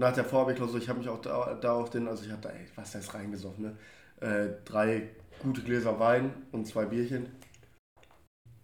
Nach 0.00 0.12
der 0.12 0.24
Vorbe-Klausur, 0.24 0.78
ich 0.78 0.88
habe 0.88 0.98
mich 0.98 1.08
auch 1.08 1.20
da, 1.20 1.54
da, 1.54 1.74
auf 1.74 1.90
den, 1.90 2.08
also 2.08 2.24
ich 2.24 2.32
da, 2.40 2.50
ey, 2.50 2.66
was 2.74 2.94
heißt 2.94 3.14
reingesoffen, 3.14 3.64
ne? 3.64 3.76
Äh, 4.20 4.64
drei 4.64 5.10
gute 5.40 5.62
Gläser 5.62 5.98
Wein 6.00 6.32
und 6.52 6.66
zwei 6.66 6.86
Bierchen. 6.86 7.26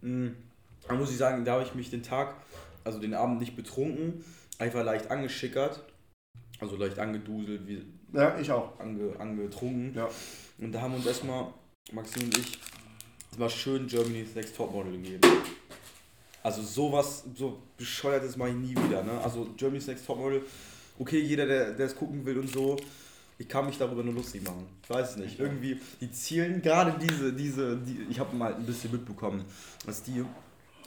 Mhm. 0.01 0.35
Da 0.87 0.95
muss 0.95 1.11
ich 1.11 1.17
sagen, 1.17 1.45
da 1.45 1.53
habe 1.53 1.63
ich 1.63 1.75
mich 1.75 1.89
den 1.89 2.03
Tag, 2.03 2.35
also 2.83 2.99
den 2.99 3.13
Abend 3.13 3.39
nicht 3.39 3.55
betrunken, 3.55 4.25
einfach 4.57 4.83
leicht 4.83 5.11
angeschickert. 5.11 5.83
Also 6.59 6.75
leicht 6.75 6.99
angeduselt, 6.99 7.67
wie. 7.67 7.83
Ja, 8.13 8.37
ich 8.39 8.51
auch. 8.51 8.79
Ange, 8.79 9.19
angetrunken. 9.19 9.93
Ja. 9.95 10.09
Und 10.59 10.71
da 10.71 10.81
haben 10.81 10.93
uns 10.93 11.05
erstmal, 11.05 11.47
Maxim 11.91 12.25
und 12.25 12.37
ich, 12.37 12.59
mal 13.37 13.49
schön 13.49 13.87
Germany's 13.87 14.35
Next 14.35 14.55
Topmodel 14.55 14.93
gegeben. 14.93 15.21
Also 16.43 16.61
sowas, 16.63 17.23
so 17.35 17.61
bescheuertes 17.77 18.35
mache 18.35 18.49
ich 18.49 18.55
nie 18.55 18.71
wieder. 18.71 19.03
Ne? 19.03 19.19
Also 19.23 19.47
Germany's 19.57 19.87
Next 19.87 20.05
Topmodel, 20.05 20.43
okay, 20.97 21.19
jeder, 21.19 21.45
der, 21.45 21.79
es 21.79 21.95
gucken 21.95 22.25
will 22.25 22.39
und 22.39 22.51
so, 22.51 22.77
ich 23.37 23.47
kann 23.47 23.65
mich 23.65 23.77
darüber 23.77 24.03
nur 24.03 24.13
lustig 24.13 24.43
machen. 24.43 24.67
Ich 24.83 24.89
weiß 24.89 25.11
es 25.11 25.17
nicht. 25.17 25.39
Irgendwie, 25.39 25.79
die 25.99 26.11
zielen 26.11 26.61
gerade 26.61 26.95
diese, 26.99 27.33
diese, 27.33 27.77
die, 27.77 28.05
ich 28.09 28.19
habe 28.19 28.35
mal 28.35 28.53
ein 28.53 28.65
bisschen 28.65 28.91
mitbekommen, 28.91 29.45
dass 29.85 30.03
die, 30.03 30.23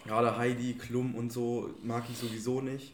gerade 0.05 0.37
Heidi, 0.37 0.75
Klum 0.75 1.15
und 1.15 1.33
so, 1.33 1.71
mag 1.83 2.05
ich 2.11 2.19
sowieso 2.19 2.61
nicht, 2.61 2.93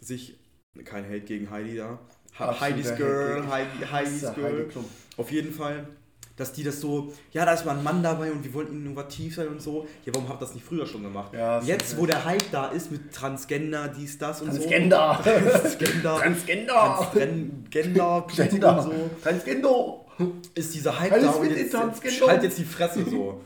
sich, 0.00 0.36
kein 0.84 1.04
Hate 1.04 1.20
gegen 1.22 1.50
Heidi 1.50 1.76
da, 1.76 1.98
Heidi's 2.38 2.94
Girl, 2.96 3.46
Heidi, 3.48 3.84
Heidi's 3.90 4.34
Girl, 4.34 4.70
auf 5.16 5.32
jeden 5.32 5.52
Fall 5.52 5.88
dass 6.38 6.52
die 6.52 6.62
das 6.62 6.80
so, 6.80 7.12
ja, 7.32 7.44
da 7.44 7.52
ist 7.52 7.66
mal 7.66 7.76
ein 7.76 7.82
Mann 7.82 8.02
dabei 8.02 8.32
und 8.32 8.42
wir 8.44 8.54
wollen 8.54 8.68
innovativ 8.68 9.34
sein 9.34 9.48
und 9.48 9.60
so. 9.60 9.86
Ja, 10.06 10.14
warum 10.14 10.28
habt 10.28 10.40
ihr 10.40 10.46
das 10.46 10.54
nicht 10.54 10.64
früher 10.64 10.86
schon 10.86 11.02
gemacht? 11.02 11.34
Ja, 11.34 11.60
Jetzt, 11.60 11.98
wo 11.98 12.06
der 12.06 12.24
Hype 12.24 12.50
da 12.52 12.68
ist 12.68 12.90
mit 12.90 13.12
Transgender, 13.12 13.88
dies, 13.88 14.16
das 14.18 14.40
und 14.40 14.50
Transgender. 14.50 15.20
so. 15.22 15.30
Transgender. 15.30 16.16
Transgender. 16.22 16.86
Transgender. 17.12 18.26
Transgender. 18.28 18.82
So. 18.88 19.10
Transgender. 19.22 20.00
Ist 20.54 20.74
dieser 20.74 20.98
Hype 20.98 21.12
Alles 21.12 21.26
da 21.26 21.32
und 21.32 21.50
jetzt, 21.50 21.74
halt 22.26 22.42
jetzt 22.42 22.58
die 22.58 22.64
Fresse 22.64 23.04
so. 23.08 23.40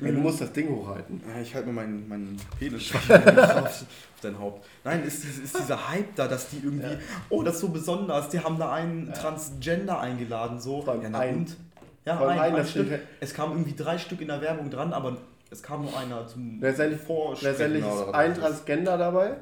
Ja, 0.00 0.10
du 0.10 0.18
musst 0.18 0.40
das 0.40 0.52
Ding 0.52 0.68
hochhalten. 0.68 1.20
Ich 1.42 1.54
halte 1.54 1.68
mir 1.68 1.74
meinen, 1.74 2.08
meinen 2.08 2.36
Penis 2.58 2.92
auf, 2.94 3.84
dein 4.20 4.38
Haupt. 4.38 4.64
Nein, 4.84 5.04
ist, 5.04 5.24
ist 5.24 5.58
dieser 5.58 5.88
Hype 5.88 6.14
da, 6.16 6.28
dass 6.28 6.48
die 6.48 6.58
irgendwie, 6.62 6.92
ja. 6.92 6.98
oh, 7.28 7.42
das 7.42 7.56
ist 7.56 7.60
so 7.60 7.68
besonders, 7.68 8.28
die 8.28 8.40
haben 8.40 8.58
da 8.58 8.72
einen 8.72 9.08
ja. 9.08 9.12
Transgender 9.12 10.00
eingeladen, 10.00 10.60
so. 10.60 10.84
Ja, 10.86 11.08
na 11.08 11.22
und? 11.24 11.56
Ja, 12.04 12.16
Von 12.16 12.28
ein, 12.28 12.54
ein 12.54 12.66
Stück. 12.66 12.88
Es 13.20 13.32
kamen 13.32 13.52
irgendwie 13.52 13.76
drei 13.76 13.96
Stück 13.98 14.20
in 14.20 14.28
der 14.28 14.40
Werbung 14.40 14.70
dran, 14.70 14.92
aber 14.92 15.16
es 15.50 15.62
kam 15.62 15.82
nur 15.82 15.96
einer 15.96 16.26
zum 16.26 16.60
Letztendlich, 16.60 17.00
letztendlich 17.42 17.84
ist 17.84 18.14
ein 18.14 18.34
Transgender 18.34 18.98
dabei 18.98 19.36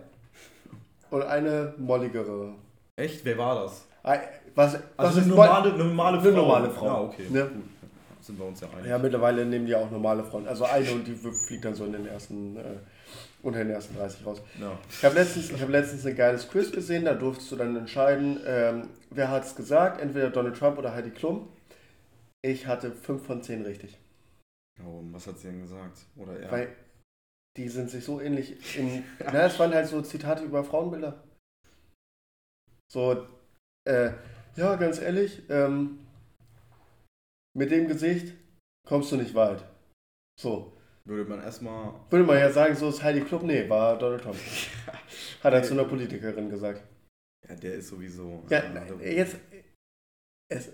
und 1.11 1.23
eine 1.23 1.75
molligere. 1.79 2.55
Echt? 2.97 3.25
Wer 3.25 3.39
war 3.39 3.63
das? 3.63 3.87
Was, 4.55 4.75
also 4.75 4.83
was 4.97 5.17
ist 5.17 5.23
eine 5.25 5.35
normale, 5.35 5.73
eine 5.73 5.85
normale 5.85 6.21
Frau? 6.21 6.29
Eine 6.29 6.37
normale 6.37 6.71
Frau. 6.71 6.87
Ja, 6.87 7.01
okay. 7.01 7.25
Gut. 7.29 7.51
Sind 8.21 8.39
wir 8.39 8.47
uns 8.47 8.61
ja 8.61 8.69
einig. 8.77 8.91
Ja, 8.91 8.99
mittlerweile 8.99 9.47
nehmen 9.47 9.67
die 9.67 9.75
auch 9.75 9.91
normale 9.91 10.23
Frauen. 10.23 10.47
Also 10.47 10.65
eine 10.65 10.91
und 10.93 11.07
die 11.07 11.15
fliegt 11.15 11.65
dann 11.65 11.75
so 11.75 11.85
in 11.87 11.93
den 11.93 12.07
ersten, 12.07 12.57
äh, 12.57 12.63
unter 13.43 13.61
den 13.61 13.71
ersten 13.71 13.97
30 13.97 14.27
raus. 14.27 14.43
Ja. 14.61 14.73
Ich 14.91 15.05
habe 15.05 15.15
letztens, 15.15 15.53
hab 15.61 15.69
letztens 15.69 16.05
ein 16.05 16.17
geiles 16.17 16.49
Quiz 16.49 16.71
gesehen, 16.71 17.07
da 17.07 17.15
durftest 17.15 17.51
du 17.53 17.57
dann 17.57 17.77
entscheiden, 17.77 18.39
ähm, 18.47 18.89
wer 19.11 19.31
hat 19.31 19.45
es 19.45 19.55
gesagt, 19.55 20.01
entweder 20.01 20.29
Donald 20.31 20.59
Trump 20.59 20.79
oder 20.79 20.95
Heidi 20.95 21.11
Klum. 21.11 21.49
Ich 22.43 22.67
hatte 22.67 22.93
5 22.93 23.25
von 23.25 23.43
10 23.43 23.63
richtig. 23.63 23.99
Oh, 24.83 25.03
was 25.13 25.27
hat 25.27 25.39
sie 25.39 25.49
denn 25.49 25.61
gesagt? 25.61 26.07
Oder 26.17 26.39
er? 26.41 26.51
Weil 26.51 26.77
die 27.57 27.69
sind 27.69 27.91
sich 27.91 28.05
so 28.05 28.21
ähnlich 28.21 28.79
in. 28.79 29.05
na, 29.19 29.47
es 29.47 29.59
waren 29.59 29.75
halt 29.75 29.89
so 29.89 30.01
Zitate 30.03 30.45
über 30.45 30.65
Frauenbilder. 30.65 31.23
So, 32.91 33.27
äh, 33.87 34.13
ja, 34.57 34.77
ganz 34.77 35.01
ehrlich, 35.01 35.43
ähm, 35.49 36.07
mit 37.57 37.71
dem 37.71 37.89
Gesicht 37.89 38.35
kommst 38.87 39.13
du 39.13 39.17
nicht 39.17 39.35
weit. 39.35 39.65
So. 40.41 40.77
Würde 41.05 41.29
man 41.29 41.43
erstmal. 41.43 41.95
Würde 42.11 42.25
man 42.25 42.39
ja 42.39 42.53
sagen, 42.53 42.77
so 42.77 42.89
ist 42.89 43.03
Heidi 43.03 43.23
Klub. 43.23 43.43
Nee, 43.43 43.69
war 43.69 43.99
Donald 43.99 44.23
Trump. 44.23 44.37
Hat 45.43 45.53
er 45.53 45.63
zu 45.63 45.73
einer 45.73 45.85
Politikerin 45.85 46.51
gesagt. 46.51 46.83
Ja, 47.49 47.55
der 47.57 47.75
ist 47.75 47.89
sowieso. 47.89 48.45
Ja, 48.49 48.59
äh, 48.59 49.17
jetzt. 49.17 49.37
Es, 50.49 50.71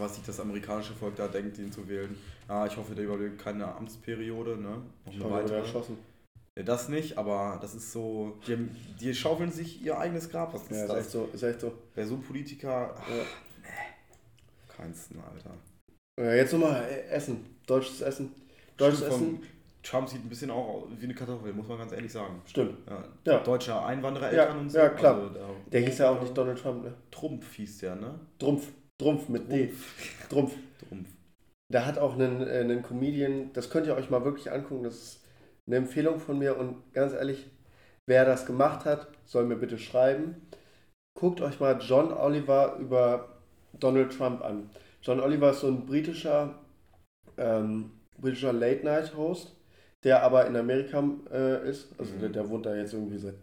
was 0.00 0.16
sich 0.16 0.24
das 0.24 0.40
amerikanische 0.40 0.94
Volk 0.94 1.16
da 1.16 1.28
denkt, 1.28 1.58
ihn 1.58 1.72
zu 1.72 1.88
wählen. 1.88 2.16
Ja, 2.48 2.66
ich 2.66 2.76
hoffe, 2.76 2.94
der 2.94 3.04
überlebt 3.04 3.38
keine 3.38 3.66
Amtsperiode, 3.74 4.56
ne? 4.56 4.82
Noch 5.06 5.26
eine 5.26 5.30
weitere. 5.30 5.58
Erschossen. 5.58 5.98
Ja, 6.56 6.62
das 6.62 6.88
nicht, 6.88 7.18
aber 7.18 7.58
das 7.60 7.74
ist 7.74 7.90
so, 7.90 8.38
die, 8.46 8.56
die 9.00 9.14
schaufeln 9.14 9.50
sich 9.50 9.82
ihr 9.82 9.98
eigenes 9.98 10.30
Grab. 10.30 10.54
Was 10.54 10.62
ist 10.62 10.70
ja, 10.70 10.86
das? 10.86 10.96
Ist 10.96 11.02
echt 11.02 11.10
so, 11.10 11.28
ist 11.32 11.42
echt 11.42 11.60
so. 11.60 11.72
Wer 11.94 12.06
so 12.06 12.16
Politiker, 12.18 12.94
ach, 12.96 13.08
ja. 13.08 13.16
nee, 13.62 14.76
keinsten, 14.76 15.18
Alter. 15.20 15.50
Ja, 16.20 16.34
jetzt 16.34 16.52
nochmal 16.52 16.84
äh, 16.84 17.08
Essen, 17.08 17.44
deutsches 17.66 18.00
Essen. 18.02 18.32
Deutsches 18.76 19.00
Stimmt, 19.00 19.14
Essen. 19.14 19.42
Trump 19.82 20.08
sieht 20.08 20.24
ein 20.24 20.28
bisschen 20.28 20.50
auch 20.50 20.86
wie 20.96 21.04
eine 21.04 21.14
Kartoffel, 21.14 21.52
muss 21.52 21.68
man 21.68 21.78
ganz 21.78 21.92
ehrlich 21.92 22.12
sagen. 22.12 22.40
Stimmt. 22.46 22.78
Ja. 22.88 23.04
ja. 23.24 23.38
Deutscher 23.40 23.84
Einwanderereltern 23.84 24.56
ja, 24.56 24.60
und 24.60 24.70
so. 24.70 24.78
Ja, 24.78 24.88
klar. 24.88 25.14
Also, 25.14 25.34
der 25.70 25.80
hieß 25.80 25.98
ja 25.98 26.10
auch 26.10 26.20
nicht 26.20 26.36
Donald 26.36 26.58
Trump, 26.58 26.84
ne? 26.84 26.94
Trumpf 27.10 27.52
hieß 27.54 27.78
der, 27.78 27.96
ne? 27.96 28.18
Trumpf. 28.38 28.68
Trumpf 29.00 29.28
mit 29.28 29.50
D. 29.50 29.72
Trumpf. 30.28 30.54
Trumpf. 30.88 31.08
Da 31.72 31.86
hat 31.86 31.98
auch 31.98 32.14
einen, 32.14 32.46
äh, 32.46 32.60
einen 32.60 32.82
Comedian, 32.82 33.52
das 33.52 33.70
könnt 33.70 33.86
ihr 33.86 33.96
euch 33.96 34.10
mal 34.10 34.24
wirklich 34.24 34.52
angucken, 34.52 34.84
das 34.84 34.94
ist 34.94 35.24
eine 35.66 35.76
Empfehlung 35.76 36.20
von 36.20 36.38
mir 36.38 36.56
und 36.58 36.92
ganz 36.92 37.12
ehrlich, 37.12 37.50
wer 38.06 38.24
das 38.24 38.46
gemacht 38.46 38.84
hat, 38.84 39.08
soll 39.24 39.44
mir 39.44 39.56
bitte 39.56 39.78
schreiben. 39.78 40.46
Guckt 41.18 41.40
euch 41.40 41.60
mal 41.60 41.78
John 41.80 42.12
Oliver 42.12 42.76
über 42.78 43.40
Donald 43.72 44.12
Trump 44.12 44.42
an. 44.42 44.70
John 45.02 45.20
Oliver 45.20 45.50
ist 45.50 45.60
so 45.60 45.68
ein 45.68 45.86
britischer, 45.86 46.60
ähm, 47.38 47.92
britischer 48.18 48.52
Late-Night-Host, 48.52 49.56
der 50.04 50.22
aber 50.22 50.46
in 50.46 50.56
Amerika 50.56 51.02
äh, 51.32 51.68
ist. 51.68 51.88
Also 51.98 52.14
mhm. 52.14 52.20
der, 52.20 52.28
der 52.30 52.48
wohnt 52.48 52.66
da 52.66 52.74
jetzt 52.74 52.92
irgendwie 52.92 53.18
seit 53.18 53.36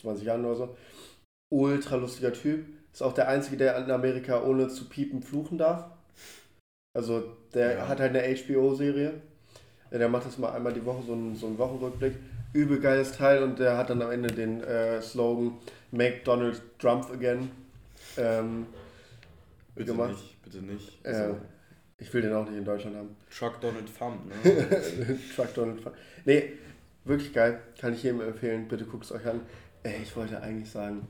20 0.00 0.26
Jahren 0.26 0.44
oder 0.44 0.56
so. 0.56 0.76
Ultra 1.50 1.96
lustiger 1.96 2.32
Typ 2.32 2.66
ist 2.92 3.02
auch 3.02 3.12
der 3.12 3.28
Einzige, 3.28 3.56
der 3.56 3.76
in 3.78 3.90
Amerika 3.90 4.42
ohne 4.42 4.68
zu 4.68 4.88
piepen 4.88 5.22
fluchen 5.22 5.58
darf. 5.58 5.86
Also 6.94 7.24
der 7.54 7.74
ja. 7.74 7.88
hat 7.88 8.00
halt 8.00 8.16
eine 8.16 8.36
HBO-Serie. 8.36 9.14
Der 9.90 10.08
macht 10.08 10.26
das 10.26 10.38
mal 10.38 10.52
einmal 10.52 10.72
die 10.72 10.84
Woche, 10.84 11.02
so 11.06 11.12
einen, 11.12 11.34
so 11.36 11.46
einen 11.46 11.58
Wochenrückblick. 11.58 12.14
Übel 12.52 12.80
geiles 12.80 13.12
Teil 13.12 13.42
und 13.42 13.58
der 13.58 13.76
hat 13.76 13.90
dann 13.90 14.02
am 14.02 14.10
Ende 14.10 14.28
den 14.28 14.62
äh, 14.62 15.00
Slogan 15.02 15.58
Make 15.90 16.20
Donald 16.24 16.60
Trump 16.78 17.10
again 17.10 17.50
ähm, 18.16 18.66
bitte 19.74 19.92
gemacht. 19.92 20.10
Nicht, 20.10 20.42
bitte 20.42 20.58
nicht. 20.58 21.04
Äh, 21.04 21.08
also, 21.08 21.36
ich 21.98 22.12
will 22.12 22.22
den 22.22 22.32
auch 22.32 22.48
nicht 22.48 22.58
in 22.58 22.64
Deutschland 22.64 22.96
haben. 22.96 23.16
Truck 23.30 23.60
Donald 23.60 23.96
Trump, 23.96 24.20
ne? 24.26 25.18
Truck 25.34 25.54
Donald 25.54 25.82
Trump. 25.82 25.96
Nee, 26.24 26.52
wirklich 27.04 27.32
geil. 27.32 27.60
Kann 27.80 27.94
ich 27.94 28.02
jedem 28.02 28.20
empfehlen. 28.20 28.68
Bitte 28.68 28.84
guckt 28.84 29.04
es 29.04 29.12
euch 29.12 29.26
an. 29.26 29.40
Äh, 29.82 30.02
ich 30.02 30.16
wollte 30.16 30.40
eigentlich 30.40 30.70
sagen, 30.70 31.08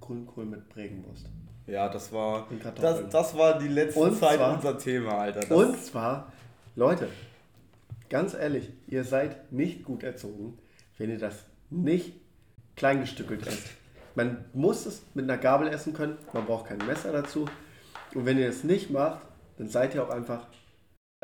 Grünkohl 0.00 0.44
mit 0.44 0.68
Bregenwurst. 0.68 1.26
Ja, 1.66 1.88
das 1.88 2.12
war, 2.12 2.46
das, 2.80 3.08
das 3.08 3.36
war 3.38 3.58
die 3.58 3.68
letzte 3.68 3.98
und 4.00 4.18
Zeit 4.18 4.36
zwar, 4.36 4.54
unser 4.54 4.78
Thema, 4.78 5.18
Alter. 5.18 5.40
Das 5.40 5.50
und 5.50 5.82
zwar, 5.82 6.32
Leute, 6.76 7.08
ganz 8.10 8.34
ehrlich, 8.34 8.70
ihr 8.86 9.04
seid 9.04 9.50
nicht 9.50 9.82
gut 9.82 10.02
erzogen, 10.02 10.58
wenn 10.98 11.08
ihr 11.10 11.18
das 11.18 11.44
nicht 11.70 12.12
kleingestückelt 12.76 13.46
esst. 13.46 13.68
Man 14.14 14.44
muss 14.52 14.84
es 14.84 15.02
mit 15.14 15.24
einer 15.24 15.38
Gabel 15.38 15.68
essen 15.68 15.94
können, 15.94 16.18
man 16.32 16.44
braucht 16.44 16.66
kein 16.66 16.78
Messer 16.86 17.12
dazu. 17.12 17.46
Und 18.14 18.26
wenn 18.26 18.38
ihr 18.38 18.48
es 18.48 18.62
nicht 18.62 18.90
macht, 18.90 19.22
dann 19.56 19.68
seid 19.68 19.94
ihr 19.94 20.04
auch 20.04 20.10
einfach 20.10 20.46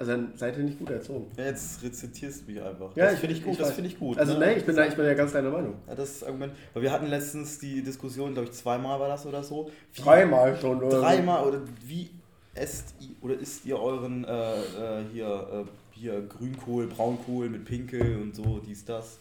also 0.01 0.13
dann 0.13 0.33
seid 0.35 0.57
ihr 0.57 0.65
nicht 0.65 0.79
gut 0.79 0.89
erzogen. 0.89 1.31
Ja, 1.37 1.45
jetzt 1.45 1.83
rezitierst 1.83 2.49
du 2.49 2.53
mich 2.53 2.63
einfach. 2.63 2.97
Ja, 2.97 3.11
das 3.11 3.19
finde 3.19 3.35
ich 3.35 3.45
gut. 3.45 3.53
Ich 3.53 3.59
das 3.59 3.73
finde 3.73 3.91
ich 3.91 3.99
gut. 3.99 4.17
Also 4.17 4.39
ne? 4.39 4.47
nee, 4.47 4.53
ich 4.55 4.65
bin, 4.65 4.75
da, 4.75 4.87
ich 4.87 4.95
bin 4.95 5.05
ja 5.05 5.13
ganz 5.13 5.33
deiner 5.33 5.51
Meinung. 5.51 5.75
Ja, 5.87 5.95
das 5.95 6.25
Argument. 6.25 6.55
Weil 6.73 6.85
wir 6.85 6.91
hatten 6.91 7.07
letztens 7.07 7.59
die 7.59 7.83
Diskussion, 7.83 8.33
glaube 8.33 8.49
ich, 8.49 8.55
zweimal 8.55 8.99
war 8.99 9.09
das 9.09 9.27
oder 9.27 9.43
so. 9.43 9.71
Wie, 9.93 10.01
Dreimal 10.01 10.57
schon, 10.59 10.83
oder? 10.83 11.01
Dreimal 11.03 11.47
oder 11.47 11.61
wie 11.85 12.09
esst 12.55 12.95
ihr 12.99 13.09
oder 13.21 13.35
isst 13.39 13.67
ihr 13.67 13.79
euren 13.79 14.25
äh, 14.25 14.31
äh, 14.31 15.05
hier, 15.13 15.67
äh, 15.67 15.99
hier 15.99 16.23
Grünkohl, 16.23 16.87
Braunkohl 16.87 17.51
mit 17.51 17.67
Pinkel 17.67 18.23
und 18.23 18.35
so, 18.35 18.59
dies, 18.59 18.87
das. 18.87 19.19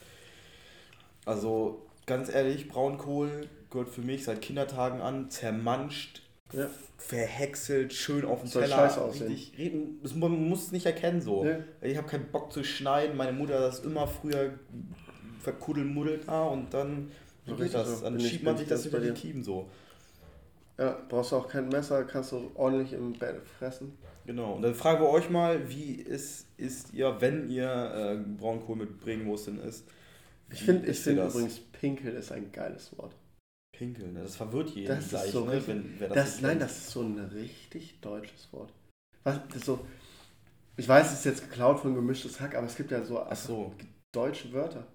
Also 1.25 1.85
ganz 2.05 2.33
ehrlich, 2.33 2.69
Braunkohl 2.69 3.49
gehört 3.69 3.89
für 3.89 4.01
mich 4.01 4.23
seit 4.23 4.41
Kindertagen 4.41 5.01
an, 5.01 5.29
zermanscht, 5.29 6.21
ja. 6.53 6.69
verhäckselt, 6.97 7.93
schön 7.93 8.25
auf 8.25 8.41
dem 8.41 8.49
Teller. 8.49 8.67
Scheiße 8.67 9.07
richtig 9.11 9.57
reden. 9.57 9.99
Das, 10.01 10.15
man 10.15 10.49
muss 10.49 10.65
es 10.65 10.71
nicht 10.71 10.85
erkennen 10.85 11.21
so. 11.21 11.45
Ja. 11.45 11.59
Ich 11.81 11.97
habe 11.97 12.07
keinen 12.07 12.31
Bock 12.31 12.51
zu 12.51 12.63
schneiden. 12.63 13.17
Meine 13.17 13.33
Mutter 13.33 13.55
hat 13.55 13.63
das 13.63 13.79
immer 13.79 14.07
früher 14.07 14.53
verkuddelmuddelt 15.39 16.27
da 16.27 16.43
und 16.45 16.73
dann 16.73 17.11
so 17.45 17.55
geht 17.55 17.73
das. 17.73 18.01
Dann 18.01 18.19
schiebt 18.19 18.43
man 18.43 18.57
sich 18.57 18.67
das 18.67 18.85
über 18.85 18.99
die 18.99 19.11
Kiemen 19.11 19.43
so. 19.43 19.69
Ja, 20.77 20.97
brauchst 21.09 21.33
du 21.33 21.35
auch 21.35 21.49
kein 21.49 21.67
Messer, 21.67 22.05
kannst 22.05 22.31
du 22.31 22.51
ordentlich 22.55 22.93
im 22.93 23.11
Bett 23.11 23.35
fressen. 23.57 23.97
Genau, 24.25 24.53
und 24.53 24.61
dann 24.61 24.75
fragen 24.75 25.01
wir 25.01 25.09
euch 25.09 25.29
mal, 25.29 25.69
wie 25.69 25.93
ist, 25.93 26.45
ist 26.55 26.93
ihr, 26.93 27.19
wenn 27.19 27.49
ihr 27.49 27.67
äh, 27.67 28.39
Braunkohl 28.39 28.77
mit 28.77 28.99
Bregenwurst 29.01 29.49
isst? 29.49 29.85
Ich 30.51 30.61
finde 30.61 30.87
ich 30.89 30.99
find 30.99 31.19
übrigens, 31.19 31.59
Pinkel 31.59 32.13
ist 32.13 32.31
ein 32.31 32.51
geiles 32.51 32.97
Wort. 32.97 33.13
Pinkeln, 33.79 34.13
ne? 34.13 34.21
das 34.23 34.35
verwirrt 34.35 34.71
jeden 34.71 34.89
das 34.89 35.07
gleich, 35.07 35.31
so 35.31 35.45
ne? 35.45 35.53
Richtig, 35.53 35.67
wenn, 35.69 35.97
das, 35.99 36.13
das 36.13 36.41
Nein, 36.41 36.59
das 36.59 36.77
ist 36.77 36.89
so 36.89 37.01
ein 37.01 37.17
richtig 37.17 38.01
deutsches 38.01 38.51
Wort. 38.51 38.73
Was, 39.23 39.39
das 39.53 39.65
so, 39.65 39.79
ich 40.75 40.85
weiß, 40.85 41.13
es 41.13 41.19
ist 41.19 41.25
jetzt 41.25 41.49
geklaut 41.49 41.79
von 41.79 41.95
gemischtes 41.95 42.41
Hack, 42.41 42.55
aber 42.55 42.67
es 42.67 42.75
gibt 42.75 42.91
ja 42.91 43.01
so, 43.05 43.25
so. 43.35 43.73
deutsche 44.11 44.51
Wörter. 44.51 44.85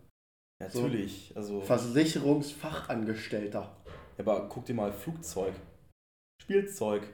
Ja, 0.61 0.66
natürlich. 0.66 1.31
So 1.33 1.40
also, 1.40 1.62
Versicherungsfachangestellter. 1.62 3.75
Ja, 4.18 4.18
aber 4.18 4.51
guck 4.51 4.66
dir 4.66 4.75
mal 4.75 4.92
Flugzeug. 4.92 5.55
Spielzeug. 6.42 7.05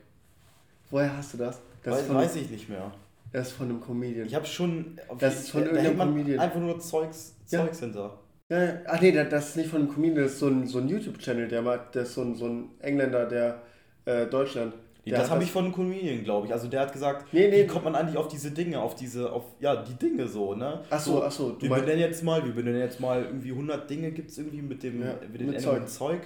Woher 0.90 1.16
hast 1.16 1.34
du 1.34 1.38
das? 1.38 1.60
das 1.84 2.08
weiß, 2.08 2.14
weiß 2.14 2.34
ich 2.34 2.50
nicht 2.50 2.68
mehr. 2.68 2.92
Das 3.30 3.50
ist 3.50 3.54
von 3.54 3.68
einem 3.68 3.80
Comedian. 3.80 4.26
Ich 4.26 4.34
habe 4.34 4.44
schon. 4.44 4.98
Das 5.20 5.38
ist 5.38 5.50
von 5.50 5.62
irgendeinem 5.62 5.98
Comedian. 5.98 6.40
Einfach 6.40 6.58
nur 6.58 6.80
Zeugs, 6.80 7.36
Zeugs 7.46 7.78
ja. 7.78 7.86
hinter. 7.86 8.18
Ja, 8.50 8.80
ach 8.84 9.00
nee, 9.00 9.12
das 9.12 9.50
ist 9.50 9.56
nicht 9.56 9.70
von 9.70 9.82
einem 9.82 9.94
Comedian, 9.94 10.24
das 10.24 10.32
ist 10.32 10.40
so 10.40 10.48
ein, 10.48 10.66
so 10.66 10.78
ein 10.78 10.88
YouTube-Channel, 10.88 11.46
der 11.46 11.62
macht, 11.62 11.94
der 11.94 12.02
ist 12.02 12.14
so 12.14 12.22
ein, 12.22 12.34
so 12.34 12.46
ein 12.46 12.70
Engländer, 12.80 13.24
der 13.26 13.62
äh, 14.04 14.26
Deutschland. 14.26 14.74
Nee, 15.04 15.12
das 15.12 15.30
habe 15.30 15.44
ich 15.44 15.52
von 15.52 15.64
einem 15.64 15.72
Comedian, 15.72 16.24
glaube 16.24 16.48
ich. 16.48 16.52
Also 16.52 16.66
der 16.66 16.80
hat 16.80 16.92
gesagt, 16.92 17.32
nee, 17.32 17.48
nee, 17.48 17.62
wie 17.62 17.66
kommt 17.66 17.84
man 17.84 17.94
eigentlich 17.94 18.16
auf 18.16 18.26
diese 18.28 18.50
Dinge, 18.50 18.80
auf 18.80 18.96
diese, 18.96 19.32
auf, 19.32 19.44
ja, 19.60 19.76
die 19.76 19.94
Dinge 19.94 20.26
so, 20.26 20.54
ne? 20.54 20.80
Ach 20.90 21.00
so, 21.00 21.22
ach 21.22 21.30
so. 21.30 21.56
Wir 21.60 21.70
benennen 21.70 22.00
jetzt 22.00 22.22
mal, 22.24 22.44
wir 22.44 22.52
benennen 22.52 22.80
jetzt 22.80 23.00
mal 23.00 23.24
irgendwie 23.24 23.52
100 23.52 23.88
Dinge 23.88 24.10
gibt 24.10 24.30
es 24.30 24.38
irgendwie 24.38 24.62
mit 24.62 24.82
dem, 24.82 25.00
ja, 25.00 25.14
mit 25.30 25.40
dem 25.40 25.50
mit 25.50 25.60
Zeug. 25.60 25.88
Zeug. 25.88 26.20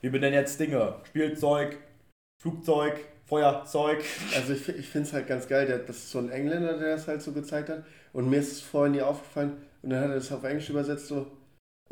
Wir 0.00 0.10
benennen 0.10 0.34
jetzt 0.34 0.58
Dinge, 0.58 0.96
Spielzeug, 1.04 1.76
Flugzeug, 2.40 2.98
Feuerzeug. 3.26 4.02
Also 4.34 4.54
ich, 4.54 4.68
ich 4.68 4.88
finde 4.88 5.06
es 5.06 5.12
halt 5.12 5.28
ganz 5.28 5.46
geil, 5.46 5.66
der, 5.66 5.78
das 5.78 5.98
ist 5.98 6.10
so 6.10 6.18
ein 6.18 6.30
Engländer, 6.30 6.78
der 6.78 6.96
das 6.96 7.06
halt 7.06 7.22
so 7.22 7.32
gezeigt 7.32 7.68
hat. 7.68 7.84
Und 8.12 8.28
mir 8.28 8.38
ist 8.38 8.52
es 8.52 8.60
vorher 8.62 8.90
nie 8.90 9.02
aufgefallen. 9.02 9.52
Und 9.82 9.90
dann 9.90 10.00
hat 10.00 10.08
er 10.08 10.16
das 10.16 10.32
auf 10.32 10.42
Englisch 10.44 10.70
übersetzt 10.70 11.06
so, 11.06 11.26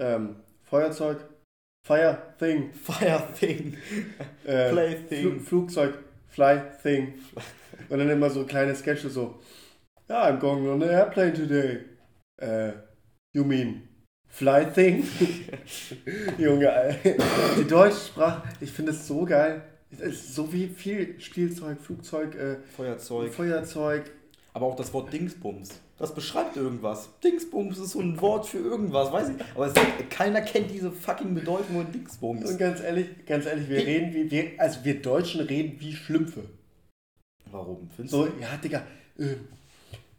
ähm, 0.00 0.36
Feuerzeug, 0.64 1.18
Fire 1.86 2.18
Thing. 2.38 2.72
Fire 2.82 3.22
Thing. 3.38 3.76
Äh, 4.44 4.70
Play 4.70 4.96
Thing. 5.08 5.40
Fl 5.40 5.40
Flugzeug, 5.40 5.94
Fly 6.28 6.60
Thing. 6.82 7.14
Und 7.88 7.98
dann 7.98 8.10
immer 8.10 8.30
so 8.30 8.44
kleine 8.44 8.74
Sketche 8.74 9.08
so, 9.08 9.40
ja, 10.08 10.26
yeah, 10.26 10.34
I'm 10.34 10.40
going 10.40 10.66
on 10.68 10.82
an 10.82 10.88
airplane 10.90 11.32
today. 11.32 11.84
Uh, 12.42 12.72
you 13.32 13.44
mean 13.44 13.88
Fly 14.28 14.64
Thing? 14.64 15.06
Junge, 16.38 16.96
die 17.58 17.66
deutsche 17.66 17.96
Sprache, 17.96 18.42
ich 18.60 18.70
finde 18.70 18.92
es 18.92 19.06
so 19.06 19.24
geil. 19.24 19.62
Es 19.90 20.00
ist 20.00 20.34
so 20.34 20.52
wie 20.52 20.68
viel 20.68 21.20
Spielzeug, 21.20 21.80
Flugzeug, 21.80 22.34
äh, 22.36 22.56
Feuerzeug. 22.76 23.32
Feuerzeug. 23.32 24.10
Aber 24.52 24.66
auch 24.66 24.76
das 24.76 24.92
Wort 24.92 25.12
Dingsbums. 25.12 25.80
Das 26.00 26.14
beschreibt 26.14 26.56
irgendwas. 26.56 27.10
Dingsbums 27.22 27.76
ist 27.78 27.90
so 27.90 28.00
ein 28.00 28.18
Wort 28.22 28.46
für 28.46 28.56
irgendwas, 28.56 29.12
weiß 29.12 29.28
ich. 29.28 29.36
Aber 29.54 29.66
es, 29.66 29.74
keiner 30.08 30.40
kennt 30.40 30.70
diese 30.70 30.90
fucking 30.90 31.34
Bedeutung 31.34 31.76
von 31.76 31.92
Dingsbums. 31.92 32.50
Und 32.50 32.58
ganz 32.58 32.80
ehrlich, 32.80 33.26
ganz 33.26 33.44
ehrlich, 33.44 33.68
wir 33.68 33.86
reden 33.86 34.14
wie, 34.14 34.30
wir, 34.30 34.52
also 34.56 34.82
wir 34.82 35.02
Deutschen 35.02 35.42
reden 35.42 35.78
wie 35.78 35.92
Schlümpfe. 35.92 36.44
Warum? 37.50 37.90
Findest 37.94 38.12
so, 38.12 38.24
du? 38.24 38.32
ja, 38.40 38.56
Digga, 38.56 38.82
äh, 39.18 39.34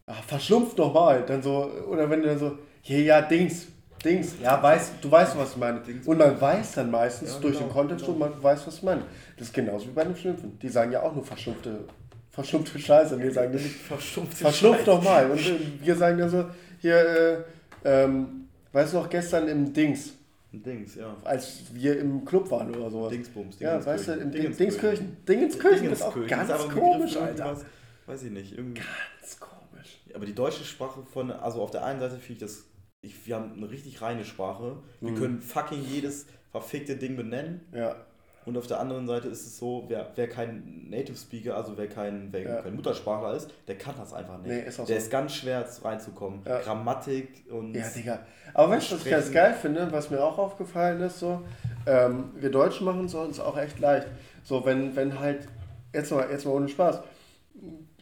ach, 0.06 0.24
verschlumpft 0.24 0.78
doch 0.78 0.94
mal. 0.94 1.26
Dann 1.26 1.42
so, 1.42 1.66
oder 1.90 2.08
wenn 2.12 2.22
du 2.22 2.28
dann 2.28 2.38
so, 2.38 2.60
hier, 2.84 3.02
ja, 3.02 3.24
Dings, 3.24 3.66
Dings, 4.06 4.36
ja, 4.40 4.62
weiß, 4.62 5.00
du 5.02 5.10
weißt, 5.10 5.36
was 5.36 5.54
ich 5.54 5.58
meine. 5.58 5.80
Dings. 5.80 6.06
Und 6.06 6.20
man 6.20 6.40
weiß 6.40 6.74
dann 6.74 6.92
meistens 6.92 7.34
ja, 7.34 7.40
durch 7.40 7.56
genau, 7.56 7.70
den 7.70 7.74
Kontext 7.74 8.06
genau. 8.06 8.14
und 8.14 8.20
man 8.20 8.44
weiß, 8.44 8.68
was 8.68 8.76
ich 8.76 8.84
meine. 8.84 9.02
Das 9.36 9.48
ist 9.48 9.54
genauso 9.54 9.88
wie 9.88 9.94
bei 9.94 10.04
den 10.04 10.16
Schlümpfen. 10.16 10.60
Die 10.60 10.70
sagen 10.70 10.92
ja 10.92 11.02
auch 11.02 11.16
nur 11.16 11.26
verschlumpfte 11.26 11.86
verschlumpfte 12.32 12.80
Scheiße. 12.80 13.20
Wir 13.22 13.32
sagen 13.32 13.54
nicht, 13.54 13.68
verschlumpft 13.68 14.40
Scheiße. 14.40 14.86
doch 14.86 15.04
mal. 15.04 15.30
Und 15.30 15.40
wir 15.86 15.96
sagen 15.96 16.18
dann 16.18 16.30
so, 16.30 16.46
hier, 16.80 16.96
äh, 16.96 17.44
ähm, 17.84 18.48
weißt 18.72 18.94
du 18.94 18.98
noch, 18.98 19.10
gestern 19.10 19.48
im 19.48 19.74
Dings. 19.74 20.14
Dings, 20.52 20.96
ja. 20.96 21.16
Als 21.24 21.64
wir 21.72 21.98
im 22.00 22.26
Club 22.26 22.52
waren 22.52 22.76
oder 22.76 22.90
sowas. 22.90 23.12
Dingsbums, 23.12 23.60
Ja, 23.60 23.84
weißt 23.86 24.10
du, 24.10 24.14
im 24.14 24.32
Dingskirchen. 24.32 25.18
Dingenskirchen 25.26 25.92
ist 25.92 26.02
auch 26.02 26.16
ganz 26.28 26.50
ist 26.50 26.70
komisch, 26.70 27.16
Alter. 27.16 27.62
Weiß 28.06 28.24
ich 28.24 28.32
nicht. 28.32 28.58
Irgendwie. 28.58 28.82
Ganz 28.82 29.40
komisch. 29.40 30.02
Aber 30.14 30.26
die 30.26 30.36
deutsche 30.36 30.66
Sprache 30.66 31.04
von, 31.04 31.32
also 31.32 31.62
auf 31.62 31.72
der 31.72 31.86
einen 31.86 32.02
Seite 32.02 32.16
finde 32.16 32.34
ich 32.34 32.40
das, 32.40 32.64
ich, 33.02 33.26
wir 33.26 33.36
haben 33.36 33.54
eine 33.54 33.70
richtig 33.70 34.02
reine 34.02 34.26
Sprache. 34.26 34.78
Wir 35.00 35.12
mhm. 35.12 35.16
können 35.18 35.42
fucking 35.42 35.84
jedes 35.86 36.26
verfickte 36.52 36.98
Ding 36.98 37.16
benennen. 37.16 37.62
Ja. 37.74 37.96
Und 38.44 38.58
auf 38.58 38.66
der 38.66 38.80
anderen 38.80 39.06
Seite 39.06 39.28
ist 39.28 39.46
es 39.46 39.60
so, 39.60 39.86
wer, 39.88 40.12
wer 40.16 40.28
kein 40.28 40.90
Native 40.90 41.16
Speaker, 41.16 41.56
also 41.56 41.78
wer 41.78 41.88
kein, 41.88 42.30
wer 42.32 42.42
ja. 42.42 42.62
kein 42.62 42.76
Muttersprachler 42.76 43.36
ist, 43.36 43.52
der 43.68 43.78
kann 43.78 43.94
das 44.00 44.14
einfach 44.14 44.40
nicht. 44.40 44.48
Nee, 44.48 44.62
ist 44.62 44.80
der 44.80 44.86
so. 44.88 44.94
ist 44.94 45.12
ganz 45.12 45.36
schwer 45.36 45.64
reinzukommen. 45.84 46.42
Ja. 46.46 46.60
Grammatik 46.60 47.46
und. 47.52 47.76
Ja, 47.76 47.88
Digga. 47.88 48.20
Aber 48.56 48.72
weißt 48.72 48.92
du, 48.92 48.96
was 48.96 49.06
ich 49.06 49.12
ganz 49.12 49.32
geil 49.32 49.54
finde, 49.54 49.92
was 49.92 50.10
mir 50.10 50.24
auch 50.24 50.40
aufgefallen 50.40 51.02
ist, 51.02 51.20
so, 51.20 51.44
ähm, 51.86 52.32
wir 52.36 52.50
Deutschen 52.50 52.86
machen 52.86 53.06
es 53.06 53.14
uns 53.14 53.40
auch 53.40 53.58
echt 53.58 53.80
leicht. 53.80 54.08
So, 54.44 54.66
wenn, 54.66 54.96
wenn 54.96 55.20
halt, 55.20 55.48
jetzt 55.94 56.12
mal, 56.12 56.28
jetzt 56.32 56.46
mal 56.46 56.52
ohne 56.52 56.68
Spaß, 56.68 57.02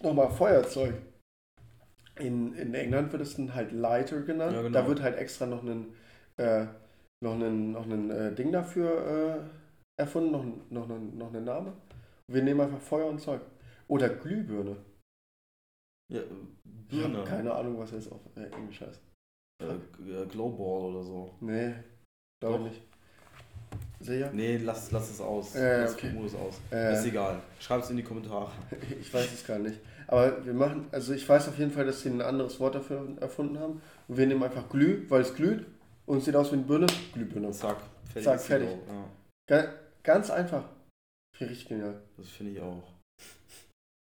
nochmal 0.02 0.30
Feuerzeug. 0.32 0.94
In, 2.18 2.54
in 2.54 2.74
England 2.74 3.12
wird 3.12 3.22
es 3.22 3.36
dann 3.36 3.56
halt 3.56 3.72
Lighter 3.74 4.22
genannt. 4.22 4.54
Ja, 4.54 4.62
genau. 4.62 4.80
Da 4.80 4.88
wird 4.88 5.02
halt 5.02 5.18
extra 5.18 5.46
noch 5.46 5.64
ein, 5.64 5.88
äh, 6.38 6.66
noch 7.22 7.34
ein, 7.34 7.72
noch 7.72 7.86
ein 7.86 8.10
äh, 8.10 8.34
Ding 8.34 8.52
dafür. 8.52 9.38
Äh, 9.38 9.59
erfunden, 10.00 10.32
noch, 10.32 10.44
noch, 10.70 10.88
noch, 10.88 11.00
noch 11.00 11.34
einen 11.34 11.46
Namen. 11.46 11.74
Wir 12.28 12.42
nehmen 12.42 12.62
einfach 12.62 12.80
Feuer 12.80 13.08
und 13.08 13.20
Zeug. 13.20 13.42
Oder 13.88 14.10
Glühbirne. 14.10 14.78
Ja, 16.12 16.22
Birne. 16.64 17.20
Ich 17.24 17.30
keine 17.30 17.54
Ahnung, 17.54 17.80
was 17.80 17.92
das 17.92 18.12
auf 18.12 18.22
äh, 18.36 18.46
Englisch 18.56 18.82
heißt. 18.82 19.02
Äh, 19.62 20.26
Glowball 20.28 20.92
oder 20.92 21.04
so. 21.04 21.34
Nee, 21.42 21.74
glaube 22.40 22.64
nicht. 22.64 22.82
Sicher? 24.00 24.32
Nee, 24.32 24.58
lass, 24.58 24.92
lass 24.92 25.10
es 25.10 25.20
aus. 25.20 25.56
Äh, 25.56 25.82
lass 25.82 25.94
okay. 25.94 26.14
es 26.26 26.36
aus. 26.36 26.60
Äh, 26.72 26.94
ist 26.94 27.06
egal. 27.06 27.42
Schreib 27.60 27.84
es 27.84 27.90
in 27.90 27.98
die 27.98 28.04
Kommentare. 28.04 28.50
ich 29.02 29.14
weiß 29.14 29.34
es 29.34 29.46
gar 29.46 29.60
nicht. 29.60 29.80
Aber 30.08 30.44
wir 30.46 30.54
machen, 30.54 30.88
also 30.92 31.14
ich 31.14 31.28
weiß 31.28 31.50
auf 31.50 31.60
jeden 31.60 31.72
Fall, 31.72 31.86
dass 31.86 32.02
sie 32.02 32.10
ein 32.10 32.22
anderes 32.22 32.60
Wort 32.60 32.76
dafür 32.76 33.06
erfunden 33.20 33.60
haben. 33.60 33.82
Und 34.08 34.18
wir 34.18 34.26
nehmen 34.26 34.42
einfach 34.42 34.70
Glüh, 34.70 35.06
weil 35.10 35.22
es 35.22 35.36
glüht 35.36 35.66
und 36.06 36.20
es 36.20 36.26
sieht 36.26 36.36
aus 36.36 36.52
wie 36.52 36.56
eine 36.56 36.64
Birne. 36.64 36.88
Glühbirne. 37.14 37.52
Zack, 37.52 37.78
fertig. 38.06 38.24
Zack, 38.24 38.42
fertig. 38.42 38.70
Ja. 39.50 39.66
Ganz 40.04 40.30
einfach. 40.30 40.64
Finde 41.36 41.54
ich 41.54 41.68
genial. 41.68 42.02
Das 42.18 42.30
finde 42.30 42.54
ich 42.54 42.62
auch. 42.62 42.84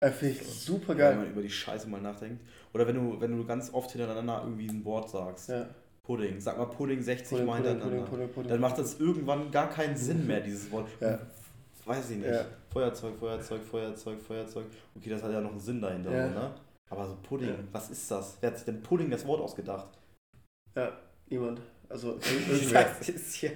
Äh, 0.01 0.11
finde 0.11 0.35
ich 0.35 0.47
super 0.47 0.95
geil. 0.95 1.11
Wenn 1.11 1.19
man 1.19 1.31
über 1.31 1.41
die 1.41 1.49
Scheiße 1.49 1.87
mal 1.87 2.01
nachdenkt. 2.01 2.43
Oder 2.73 2.87
wenn 2.87 2.95
du, 2.95 3.19
wenn 3.19 3.35
du 3.35 3.45
ganz 3.45 3.73
oft 3.73 3.91
hintereinander 3.91 4.41
irgendwie 4.43 4.67
ein 4.67 4.83
Wort 4.85 5.09
sagst. 5.09 5.49
Ja. 5.49 5.67
Pudding. 6.03 6.39
Sag 6.39 6.57
mal 6.57 6.65
Pudding 6.65 7.01
60 7.01 7.29
Pudding, 7.29 7.45
Mal 7.45 7.55
hintereinander. 7.55 8.03
Pudding, 8.03 8.29
Pudding, 8.29 8.49
Dann 8.49 8.61
macht 8.61 8.77
das 8.77 8.99
irgendwann 8.99 9.49
gar 9.51 9.69
keinen 9.69 9.97
Sinn 9.97 10.27
mehr, 10.27 10.41
dieses 10.41 10.69
Wort. 10.71 10.87
Ja. 10.99 11.19
Weiß 11.85 12.09
ich 12.11 12.17
nicht. 12.17 12.29
Ja. 12.29 12.45
Feuerzeug, 12.69 13.15
Feuerzeug, 13.17 13.63
Feuerzeug, 13.63 14.21
Feuerzeug. 14.21 14.65
Okay, 14.95 15.09
das 15.09 15.23
hat 15.23 15.31
ja 15.31 15.41
noch 15.41 15.51
einen 15.51 15.59
Sinn 15.59 15.81
dahinter, 15.81 16.11
ja. 16.11 16.27
ne? 16.27 16.55
Aber 16.89 17.07
so 17.07 17.15
Pudding, 17.23 17.55
was 17.71 17.89
ist 17.89 18.09
das? 18.11 18.37
Wer 18.41 18.51
hat 18.51 18.57
sich 18.57 18.65
denn 18.65 18.81
Pudding 18.83 19.09
das 19.09 19.25
Wort 19.25 19.41
ausgedacht? 19.41 19.87
Ja, 20.75 20.91
niemand. 21.27 21.61
Also 21.95 22.19
irgendwer. 22.49 22.87
Was 22.99 23.07
ist 23.07 23.35
hier, 23.35 23.51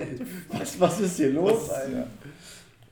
was, 0.48 0.80
was 0.80 1.00
ist 1.00 1.16
hier 1.18 1.30
los, 1.30 1.68
Alter? 1.68 2.06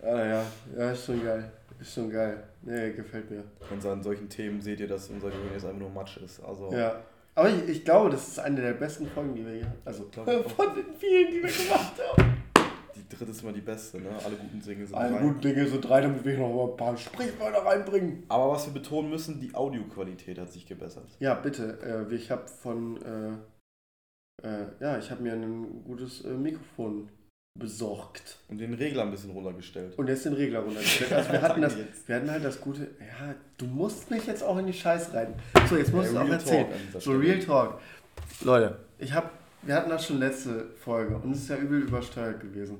Ah 0.02 0.26
ja, 0.26 0.44
ja, 0.76 0.90
ist 0.92 1.06
schon 1.06 1.24
geil. 1.24 1.50
Ist 1.80 1.94
schon 1.94 2.10
geil. 2.10 2.42
Nee, 2.60 2.90
gefällt 2.90 3.30
mir. 3.30 3.42
Und 3.70 3.86
an 3.86 4.02
solchen 4.02 4.28
Themen 4.28 4.60
seht 4.60 4.78
ihr, 4.78 4.88
dass 4.88 5.08
unser 5.08 5.28
Gehirn 5.30 5.54
jetzt 5.54 5.64
einfach 5.64 5.78
nur 5.78 5.88
Matsch 5.88 6.18
ist. 6.18 6.44
Also 6.44 6.70
ja. 6.70 7.00
Aber 7.34 7.48
ich, 7.48 7.66
ich 7.66 7.84
glaube, 7.86 8.10
das 8.10 8.28
ist 8.28 8.40
eine 8.40 8.60
der 8.60 8.74
besten 8.74 9.06
Folgen, 9.06 9.34
die 9.34 9.46
wir 9.46 9.54
hier. 9.54 9.72
Also 9.86 10.06
von 10.12 10.26
den 10.26 10.94
vielen, 10.98 11.30
die 11.30 11.42
wir 11.42 11.50
gemacht 11.50 11.94
haben. 12.06 12.36
Die 12.94 13.16
dritte 13.16 13.30
ist 13.30 13.42
immer 13.42 13.52
die 13.52 13.62
beste, 13.62 13.98
ne? 14.02 14.10
Alle 14.22 14.36
guten 14.36 14.60
Dinge 14.60 14.86
sind 14.86 14.94
Alle 14.94 15.12
drei. 15.14 15.20
guten 15.22 15.40
Dinge 15.40 15.66
sind 15.66 15.80
drei, 15.80 16.02
damit 16.02 16.22
wir 16.26 16.36
noch 16.36 16.72
ein 16.72 16.76
paar 16.76 16.94
Sprichwörter 16.98 17.64
reinbringen. 17.64 18.24
Aber 18.28 18.52
was 18.52 18.66
wir 18.66 18.74
betonen 18.74 19.08
müssen, 19.08 19.40
die 19.40 19.54
Audioqualität 19.54 20.38
hat 20.38 20.52
sich 20.52 20.66
gebessert. 20.66 21.08
Ja, 21.20 21.32
bitte. 21.32 22.06
Äh, 22.10 22.14
ich 22.14 22.30
habe 22.30 22.46
von. 22.48 22.98
Äh, 24.42 24.82
ja, 24.82 24.98
ich 24.98 25.10
habe 25.10 25.22
mir 25.22 25.32
ein 25.32 25.84
gutes 25.84 26.24
äh, 26.24 26.28
Mikrofon 26.28 27.08
besorgt. 27.58 28.38
Und 28.48 28.58
den 28.58 28.74
Regler 28.74 29.02
ein 29.02 29.10
bisschen 29.10 29.30
runtergestellt. 29.30 29.98
Und 29.98 30.08
jetzt 30.08 30.24
den 30.24 30.34
Regler 30.34 30.60
runtergestellt. 30.60 31.12
Also 31.12 31.32
wir 31.32 31.42
hatten, 31.42 31.60
das, 31.60 31.76
wir 32.06 32.16
hatten 32.16 32.30
halt 32.30 32.44
das 32.44 32.60
gute, 32.60 32.82
ja, 33.00 33.34
du 33.58 33.66
musst 33.66 34.10
mich 34.10 34.26
jetzt 34.26 34.42
auch 34.42 34.56
in 34.58 34.66
die 34.66 34.72
Scheiß 34.72 35.12
rein. 35.12 35.34
So, 35.68 35.76
jetzt 35.76 35.92
musst 35.92 36.12
ja, 36.12 36.20
du 36.22 36.26
auch 36.26 36.32
erzählen. 36.32 36.66
So, 36.98 37.12
Real 37.12 37.38
Talk. 37.38 37.80
Leute, 38.42 38.78
ich 38.98 39.12
hab, 39.12 39.32
wir 39.62 39.74
hatten 39.74 39.90
das 39.90 40.06
schon 40.06 40.18
letzte 40.18 40.70
Folge 40.76 41.16
und 41.16 41.32
es 41.32 41.40
ist 41.40 41.48
ja 41.48 41.56
übel 41.56 41.82
übersteuert 41.82 42.40
gewesen. 42.40 42.78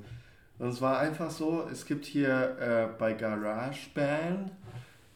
Und 0.59 0.69
es 0.69 0.81
war 0.81 0.99
einfach 0.99 1.31
so, 1.31 1.67
es 1.71 1.85
gibt 1.85 2.05
hier 2.05 2.57
äh, 2.61 2.99
bei 2.99 3.15
GarageBand 3.15 4.53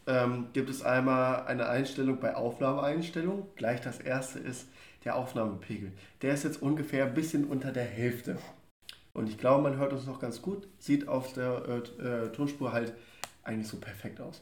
ähm, 0.07 0.47
gibt 0.53 0.69
es 0.69 0.83
einmal 0.83 1.45
eine 1.45 1.67
Einstellung 1.67 2.19
bei 2.19 2.35
Aufnahmeeinstellung. 2.35 3.47
Gleich 3.55 3.81
das 3.81 3.99
erste 3.99 4.39
ist 4.39 4.67
der 5.05 5.15
Aufnahmepegel. 5.15 5.91
Der 6.21 6.33
ist 6.33 6.43
jetzt 6.43 6.61
ungefähr 6.61 7.05
ein 7.05 7.13
bisschen 7.13 7.45
unter 7.45 7.71
der 7.71 7.85
Hälfte. 7.85 8.37
Und 9.13 9.29
ich 9.29 9.37
glaube, 9.37 9.63
man 9.63 9.77
hört 9.77 9.93
uns 9.93 10.05
noch 10.07 10.19
ganz 10.19 10.41
gut. 10.41 10.67
Sieht 10.79 11.07
auf 11.07 11.33
der 11.33 11.83
äh, 11.99 12.25
äh, 12.25 12.31
Tonspur 12.31 12.73
halt 12.73 12.93
eigentlich 13.43 13.67
so 13.67 13.77
perfekt 13.77 14.19
aus. 14.19 14.41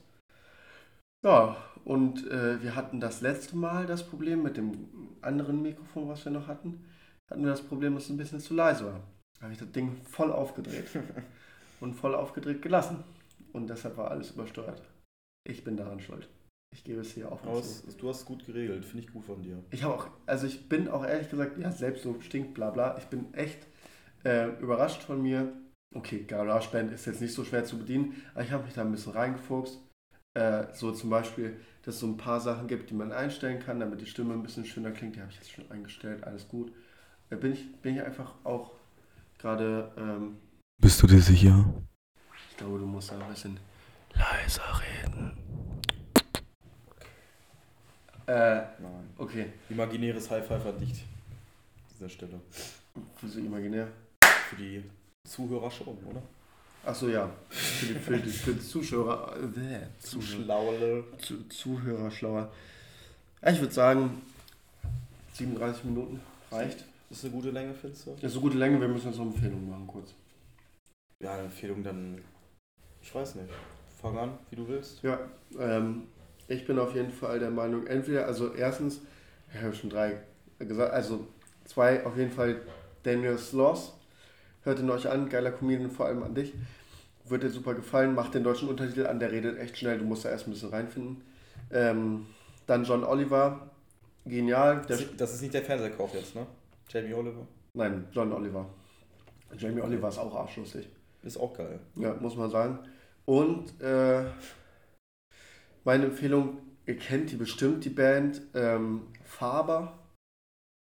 Ja, 1.23 1.55
und 1.85 2.29
äh, 2.31 2.61
wir 2.61 2.75
hatten 2.75 2.99
das 2.99 3.21
letzte 3.21 3.55
Mal 3.55 3.85
das 3.85 4.07
Problem 4.07 4.41
mit 4.41 4.57
dem 4.57 5.17
anderen 5.21 5.61
Mikrofon, 5.61 6.07
was 6.07 6.25
wir 6.25 6.31
noch 6.31 6.47
hatten. 6.47 6.85
Hatten 7.29 7.43
wir 7.43 7.51
das 7.51 7.61
Problem, 7.61 7.95
dass 7.95 8.05
es 8.05 8.09
ein 8.09 8.17
bisschen 8.17 8.39
zu 8.39 8.53
leise 8.53 8.85
war. 8.85 9.01
Da 9.37 9.43
habe 9.43 9.53
ich 9.53 9.59
das 9.59 9.71
Ding 9.71 10.01
voll 10.03 10.31
aufgedreht 10.31 10.87
und 11.79 11.93
voll 11.93 12.15
aufgedreht 12.15 12.61
gelassen. 12.61 13.03
Und 13.51 13.69
deshalb 13.69 13.97
war 13.97 14.11
alles 14.11 14.31
übersteuert. 14.31 14.81
Ich 15.45 15.63
bin 15.63 15.77
daran 15.77 15.99
schuld. 15.99 16.27
Ich 16.73 16.83
gebe 16.83 17.01
es 17.01 17.11
hier 17.11 17.31
auf. 17.31 17.45
Aus, 17.45 17.83
du 17.97 18.09
hast 18.09 18.21
es 18.21 18.25
gut 18.25 18.45
geregelt, 18.45 18.83
finde 18.83 19.05
ich 19.05 19.13
gut 19.13 19.25
von 19.25 19.41
dir. 19.43 19.63
Ich 19.69 19.83
habe 19.83 19.93
auch, 19.93 20.07
also 20.25 20.47
ich 20.47 20.67
bin 20.67 20.87
auch 20.87 21.05
ehrlich 21.05 21.29
gesagt, 21.29 21.57
ja, 21.59 21.71
selbst 21.71 22.03
so 22.03 22.19
stinkt, 22.19 22.55
bla 22.55 22.71
bla. 22.71 22.97
Ich 22.97 23.05
bin 23.05 23.31
echt 23.33 23.67
äh, 24.25 24.47
überrascht 24.59 25.03
von 25.03 25.21
mir. 25.21 25.53
Okay, 25.95 26.23
GarageBand 26.23 26.91
ist 26.91 27.05
jetzt 27.05 27.21
nicht 27.21 27.33
so 27.33 27.45
schwer 27.45 27.63
zu 27.63 27.77
bedienen, 27.77 28.15
aber 28.33 28.43
ich 28.43 28.51
habe 28.51 28.63
mich 28.63 28.73
da 28.73 28.81
ein 28.81 28.91
bisschen 28.91 29.13
reingefuchst. 29.13 29.79
Äh, 30.33 30.65
so 30.73 30.91
zum 30.91 31.11
Beispiel, 31.11 31.59
dass 31.83 31.95
es 31.95 31.99
so 31.99 32.07
ein 32.07 32.17
paar 32.17 32.39
Sachen 32.39 32.67
gibt, 32.67 32.89
die 32.89 32.95
man 32.95 33.11
einstellen 33.11 33.59
kann, 33.59 33.79
damit 33.79 34.01
die 34.01 34.07
Stimme 34.07 34.33
ein 34.33 34.41
bisschen 34.41 34.65
schöner 34.65 34.91
klingt. 34.91 35.15
Die 35.15 35.21
habe 35.21 35.29
ich 35.29 35.37
jetzt 35.37 35.51
schon 35.51 35.69
eingestellt, 35.69 36.23
alles 36.23 36.47
gut. 36.47 36.73
Äh, 37.29 37.35
bin, 37.35 37.53
ich, 37.53 37.71
bin 37.81 37.95
ich 37.95 38.01
einfach 38.01 38.33
auch 38.43 38.71
gerade. 39.37 39.91
Ähm, 39.95 40.37
Bist 40.81 41.03
du 41.03 41.07
dir 41.07 41.21
sicher? 41.21 41.71
Ich 42.49 42.57
glaube, 42.57 42.79
du 42.79 42.87
musst 42.87 43.11
da 43.11 43.19
ein 43.19 43.29
bisschen 43.29 43.59
leiser 44.15 44.81
reden. 44.81 45.42
Äh, 48.25 48.55
Nein. 48.79 49.09
Okay. 49.17 49.45
Imaginäres 49.69 50.29
High 50.29 50.45
Five 50.45 50.65
an 50.65 50.75
dieser 50.79 52.09
Stelle. 52.09 52.39
Wieso 53.21 53.39
imaginär? 53.39 53.87
für 54.53 54.61
die 54.61 54.83
Zuhörer 55.27 55.71
schon, 55.71 55.87
oder? 55.87 56.21
Achso, 56.85 57.07
ja. 57.07 57.29
Für 57.49 57.85
die, 57.85 57.93
für 57.93 58.17
die, 58.17 58.29
für 58.29 58.53
die 58.53 58.59
Zuschauer. 58.59 59.35
Äh, 59.37 59.87
Zuschauer. 59.99 61.03
Zu, 61.17 61.47
Zuhörer 61.47 62.11
schlauer. 62.11 62.51
Ich 63.45 63.59
würde 63.59 63.73
sagen, 63.73 64.21
37 65.33 65.85
Minuten 65.85 66.19
reicht. 66.51 66.85
Das 67.09 67.19
ist 67.19 67.25
eine 67.25 67.33
gute 67.33 67.51
Länge, 67.51 67.73
findest 67.73 68.07
du? 68.07 68.11
Das 68.15 68.23
ist 68.23 68.33
eine 68.33 68.41
gute 68.41 68.57
Länge, 68.57 68.81
wir 68.81 68.87
müssen 68.87 69.07
jetzt 69.07 69.17
noch 69.17 69.25
eine 69.25 69.33
Empfehlung 69.35 69.69
machen, 69.69 69.87
kurz. 69.87 70.13
Ja, 71.21 71.33
eine 71.33 71.43
Empfehlung 71.43 71.83
dann. 71.83 72.21
Ich 73.01 73.13
weiß 73.13 73.35
nicht. 73.35 73.49
Fang 74.01 74.17
an, 74.17 74.37
wie 74.49 74.55
du 74.55 74.67
willst. 74.67 75.01
Ja, 75.03 75.19
ähm, 75.59 76.03
ich 76.53 76.65
bin 76.65 76.79
auf 76.79 76.95
jeden 76.95 77.11
Fall 77.11 77.39
der 77.39 77.51
Meinung, 77.51 77.87
entweder, 77.87 78.25
also 78.25 78.53
erstens, 78.53 79.01
ich 79.53 79.61
habe 79.61 79.73
schon 79.73 79.89
drei 79.89 80.17
gesagt, 80.59 80.93
also 80.93 81.27
zwei 81.65 82.05
auf 82.05 82.17
jeden 82.17 82.31
Fall 82.31 82.61
Daniel 83.03 83.37
Sloss 83.37 83.93
Hört 84.63 84.79
ihn 84.79 84.89
euch 84.89 85.09
an, 85.09 85.27
geiler 85.27 85.51
Comedian, 85.51 85.91
vor 85.91 86.05
allem 86.05 86.23
an 86.23 86.35
dich. 86.35 86.53
Wird 87.25 87.43
dir 87.43 87.49
super 87.49 87.73
gefallen. 87.73 88.15
Macht 88.15 88.33
den 88.33 88.43
deutschen 88.43 88.69
Untertitel 88.69 89.05
an, 89.05 89.19
der 89.19 89.31
redet 89.31 89.59
echt 89.59 89.77
schnell. 89.77 89.97
Du 89.97 90.05
musst 90.05 90.23
da 90.23 90.29
erst 90.29 90.47
ein 90.47 90.51
bisschen 90.51 90.69
reinfinden. 90.69 91.21
Ähm, 91.71 92.25
dann 92.65 92.85
John 92.85 93.03
Oliver, 93.03 93.69
genial. 94.25 94.81
das 94.87 95.33
ist 95.33 95.41
nicht 95.41 95.53
der 95.53 95.63
Fernsehkauf 95.63 96.13
jetzt, 96.13 96.35
ne? 96.35 96.45
Jamie 96.87 97.13
Oliver? 97.13 97.45
Nein, 97.73 98.07
John 98.13 98.31
Oliver. 98.31 98.65
Jamie 99.57 99.81
Oliver 99.81 100.07
ist 100.07 100.17
auch 100.17 100.33
arschlustig. 100.33 100.87
Ist 101.23 101.37
auch 101.37 101.53
geil. 101.53 101.79
Ja, 101.95 102.15
muss 102.19 102.37
man 102.37 102.49
sagen. 102.49 102.79
Und 103.25 103.81
äh, 103.81 104.23
meine 105.83 106.05
Empfehlung, 106.05 106.57
ihr 106.85 106.97
kennt 106.97 107.31
die 107.31 107.35
bestimmt, 107.35 107.85
die 107.85 107.89
Band 107.89 108.41
ähm, 108.53 109.07
Faber. 109.23 109.99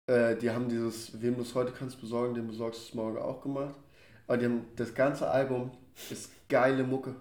Äh, 0.06 0.36
die 0.36 0.50
haben 0.50 0.68
dieses 0.68 1.20
Wem 1.20 1.36
du 1.36 1.42
es 1.42 1.54
heute 1.54 1.72
kannst 1.72 2.00
besorgen, 2.00 2.34
den 2.34 2.46
besorgst 2.46 2.80
du 2.80 2.88
es 2.88 2.94
morgen 2.94 3.18
auch 3.18 3.42
gemacht. 3.42 3.74
Aber 4.26 4.36
die 4.36 4.46
haben 4.46 4.64
das 4.76 4.94
ganze 4.94 5.30
Album 5.30 5.70
ist 6.10 6.30
geile 6.48 6.84
Mucke. 6.84 7.14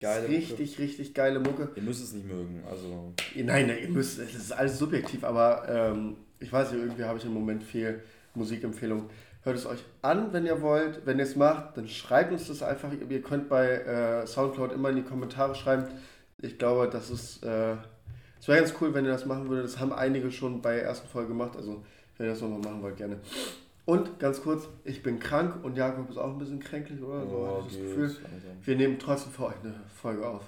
Geile 0.00 0.28
richtig, 0.28 0.70
Mucke. 0.70 0.82
richtig 0.82 1.14
geile 1.14 1.40
Mucke. 1.40 1.70
Ihr 1.74 1.82
müsst 1.82 2.02
es 2.02 2.12
nicht 2.12 2.26
mögen, 2.26 2.62
also. 2.68 3.14
Nein, 3.34 3.66
nein, 3.66 3.78
ihr 3.82 3.88
müsst, 3.88 4.18
es 4.18 4.34
ist 4.34 4.52
alles 4.52 4.78
subjektiv, 4.78 5.24
aber 5.24 5.68
ähm, 5.68 6.16
ich 6.38 6.52
weiß 6.52 6.70
nicht, 6.72 6.80
irgendwie 6.80 7.04
habe 7.04 7.18
ich 7.18 7.24
im 7.24 7.34
Moment 7.34 7.62
viel 7.62 8.02
Musikempfehlung. 8.34 9.10
Hört 9.42 9.56
es 9.56 9.66
euch 9.66 9.82
an, 10.02 10.32
wenn 10.32 10.46
ihr 10.46 10.60
wollt. 10.62 11.04
Wenn 11.04 11.18
ihr 11.18 11.24
es 11.24 11.36
macht, 11.36 11.76
dann 11.76 11.88
schreibt 11.88 12.32
uns 12.32 12.48
das 12.48 12.62
einfach. 12.62 12.90
Ihr 13.08 13.22
könnt 13.22 13.48
bei 13.48 13.68
äh, 13.68 14.26
Soundcloud 14.26 14.72
immer 14.72 14.90
in 14.90 14.96
die 14.96 15.02
Kommentare 15.02 15.54
schreiben. 15.54 15.86
Ich 16.40 16.58
glaube, 16.58 16.88
das 16.88 17.10
ist. 17.10 17.44
Äh, 17.44 17.76
es 18.40 18.46
wäre 18.46 18.60
ganz 18.60 18.72
cool, 18.80 18.94
wenn 18.94 19.04
ihr 19.04 19.10
das 19.10 19.26
machen 19.26 19.48
würdet. 19.48 19.64
Das 19.64 19.80
haben 19.80 19.92
einige 19.92 20.30
schon 20.30 20.62
bei 20.62 20.76
der 20.76 20.84
ersten 20.84 21.08
Folge 21.08 21.28
gemacht. 21.28 21.56
Also 21.56 21.84
wenn 22.16 22.26
ihr 22.26 22.32
das 22.32 22.40
nochmal 22.40 22.60
machen 22.60 22.82
wollt, 22.82 22.96
gerne. 22.96 23.18
Und 23.84 24.18
ganz 24.18 24.42
kurz, 24.42 24.68
ich 24.84 25.02
bin 25.02 25.18
krank 25.18 25.64
und 25.64 25.76
Jakob 25.76 26.10
ist 26.10 26.18
auch 26.18 26.30
ein 26.30 26.38
bisschen 26.38 26.60
kränklich, 26.60 27.02
oder? 27.02 27.26
So 27.26 27.36
oh, 27.36 27.62
das 27.64 27.76
Gefühl. 27.76 28.16
Wir 28.62 28.76
nehmen 28.76 28.98
trotzdem 28.98 29.32
für 29.32 29.46
euch 29.46 29.56
eine 29.64 29.74
Folge 29.94 30.28
auf. 30.28 30.42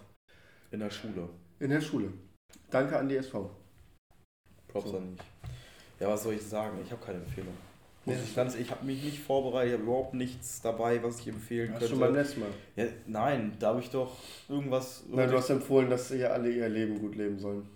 In 0.70 0.80
der 0.80 0.90
Schule. 0.90 1.28
In 1.58 1.70
der 1.70 1.80
Schule. 1.80 2.12
Danke 2.70 2.98
an 2.98 3.08
die 3.08 3.16
SV. 3.16 3.50
Props 4.68 4.90
so. 4.90 4.98
an 4.98 5.10
mich. 5.12 5.20
Ja, 5.98 6.08
was 6.08 6.22
soll 6.22 6.34
ich 6.34 6.42
sagen? 6.42 6.78
Ich 6.84 6.92
habe 6.92 7.04
keine 7.04 7.18
Empfehlung. 7.18 7.54
Ja. 8.10 8.46
Ich, 8.58 8.70
habe 8.70 8.84
mich 8.84 9.02
nicht 9.02 9.20
vorbereitet, 9.20 9.72
ich 9.72 9.74
habe 9.74 9.84
überhaupt 9.84 10.14
nichts 10.14 10.60
dabei, 10.60 11.02
was 11.02 11.20
ich 11.20 11.28
empfehlen 11.28 11.72
Hast 11.72 11.80
könnte. 11.80 11.92
schon 11.92 12.00
beim 12.00 12.14
letzten 12.14 12.40
Mal? 12.40 12.48
Ja, 12.76 12.84
nein, 13.06 13.52
da 13.58 13.68
habe 13.68 13.80
ich 13.80 13.90
doch 13.90 14.16
irgendwas. 14.48 15.04
Nein, 15.08 15.30
du 15.30 15.36
hast 15.36 15.50
empfohlen, 15.50 15.90
dass 15.90 16.10
ja 16.10 16.28
alle 16.28 16.50
ihr 16.50 16.68
Leben 16.68 16.98
gut 16.98 17.14
leben 17.16 17.38
sollen. 17.38 17.68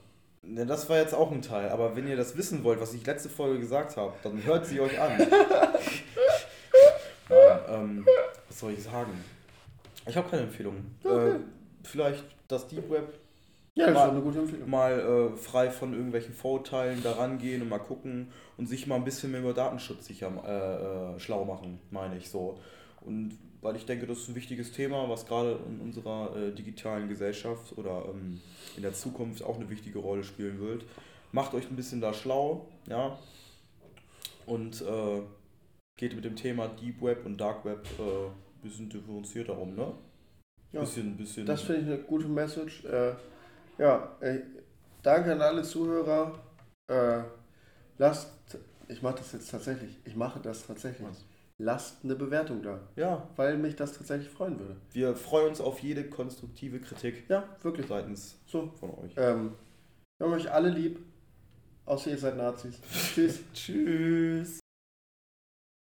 Ne, 0.42 0.66
das 0.66 0.88
war 0.88 0.98
jetzt 0.98 1.14
auch 1.14 1.30
ein 1.30 1.42
Teil, 1.42 1.70
aber 1.70 1.96
wenn 1.96 2.06
ihr 2.06 2.16
das 2.16 2.36
wissen 2.36 2.64
wollt, 2.64 2.80
was 2.80 2.92
ich 2.92 3.06
letzte 3.06 3.28
Folge 3.28 3.60
gesagt 3.60 3.96
habe, 3.96 4.12
dann 4.22 4.44
hört 4.44 4.66
sie 4.66 4.80
euch 4.80 5.00
an. 5.00 5.18
ja, 7.30 7.60
ähm, 7.68 8.06
was 8.48 8.60
soll 8.60 8.72
ich 8.72 8.82
sagen? 8.82 9.12
Ich 10.06 10.16
habe 10.16 10.28
keine 10.28 10.42
Empfehlung. 10.42 10.76
Okay. 11.02 11.30
Äh, 11.30 11.40
vielleicht 11.82 12.24
das 12.48 12.68
Deep 12.68 12.90
Web. 12.90 13.14
Ja, 13.76 13.86
das 13.86 13.94
mal, 13.94 14.04
ist 14.06 14.10
eine 14.12 14.20
gute 14.20 14.38
Empfehlung. 14.38 14.70
Mal 14.70 15.00
äh, 15.00 15.36
frei 15.36 15.70
von 15.70 15.94
irgendwelchen 15.94 16.32
Vorurteilen 16.32 17.02
daran 17.02 17.38
gehen 17.38 17.60
und 17.62 17.68
mal 17.68 17.78
gucken 17.78 18.28
und 18.56 18.68
sich 18.68 18.86
mal 18.86 18.96
ein 18.96 19.04
bisschen 19.04 19.32
mehr 19.32 19.40
über 19.40 19.52
Datenschutz 19.52 20.06
sicher 20.06 20.30
äh, 20.46 21.16
äh, 21.16 21.20
schlau 21.20 21.44
machen, 21.44 21.80
meine 21.90 22.16
ich 22.16 22.30
so. 22.30 22.60
Und 23.00 23.36
weil 23.62 23.76
ich 23.76 23.86
denke, 23.86 24.06
das 24.06 24.18
ist 24.18 24.28
ein 24.28 24.34
wichtiges 24.34 24.72
Thema, 24.72 25.08
was 25.08 25.26
gerade 25.26 25.58
in 25.66 25.80
unserer 25.80 26.36
äh, 26.36 26.52
digitalen 26.52 27.08
Gesellschaft 27.08 27.76
oder 27.76 28.04
ähm, 28.10 28.40
in 28.76 28.82
der 28.82 28.92
Zukunft 28.92 29.42
auch 29.42 29.56
eine 29.56 29.68
wichtige 29.70 29.98
Rolle 29.98 30.22
spielen 30.22 30.60
wird. 30.60 30.84
Macht 31.32 31.54
euch 31.54 31.68
ein 31.68 31.74
bisschen 31.74 32.00
da 32.00 32.12
schlau, 32.12 32.68
ja, 32.88 33.18
und 34.46 34.82
äh, 34.82 35.22
geht 35.96 36.14
mit 36.14 36.24
dem 36.24 36.36
Thema 36.36 36.68
Deep 36.68 37.02
Web 37.02 37.26
und 37.26 37.40
Dark 37.40 37.64
Web 37.64 37.86
äh, 37.98 38.02
ein 38.02 38.62
bisschen 38.62 38.88
differenzierter 38.88 39.58
um, 39.58 39.74
ne? 39.74 39.92
Ja, 40.72 40.80
bisschen, 40.80 41.16
bisschen. 41.16 41.46
Das 41.46 41.62
finde 41.62 41.80
ich 41.80 41.86
eine 41.86 41.98
gute 41.98 42.28
Message. 42.28 42.84
Ja, 43.78 44.16
ey, 44.20 44.42
danke 45.02 45.32
an 45.32 45.40
alle 45.40 45.62
Zuhörer. 45.62 46.38
Äh, 46.86 47.22
lasst, 47.98 48.30
ich 48.88 49.02
mache 49.02 49.16
das 49.16 49.32
jetzt 49.32 49.50
tatsächlich, 49.50 49.98
ich 50.04 50.16
mache 50.16 50.40
das 50.40 50.66
tatsächlich. 50.66 51.08
Was? 51.08 51.24
lasst 51.58 52.04
eine 52.04 52.14
Bewertung 52.14 52.62
da. 52.62 52.80
Ja. 52.96 53.28
Weil 53.36 53.56
mich 53.58 53.76
das 53.76 53.96
tatsächlich 53.96 54.28
freuen 54.28 54.58
würde. 54.58 54.76
Wir 54.92 55.14
freuen 55.16 55.48
uns 55.48 55.60
auf 55.60 55.80
jede 55.80 56.04
konstruktive 56.04 56.80
Kritik. 56.80 57.24
Ja, 57.28 57.44
wirklich. 57.62 57.86
Seitens 57.86 58.36
so. 58.46 58.72
von 58.80 58.90
euch. 58.90 59.12
Ähm, 59.16 59.52
wir 60.18 60.26
haben 60.26 60.34
euch 60.34 60.50
alle 60.50 60.68
lieb. 60.68 60.98
Außer 61.86 62.10
ihr 62.10 62.18
seid 62.18 62.36
Nazis. 62.36 62.80
Tschüss. 63.14 63.40
Tschüss. 63.52 64.63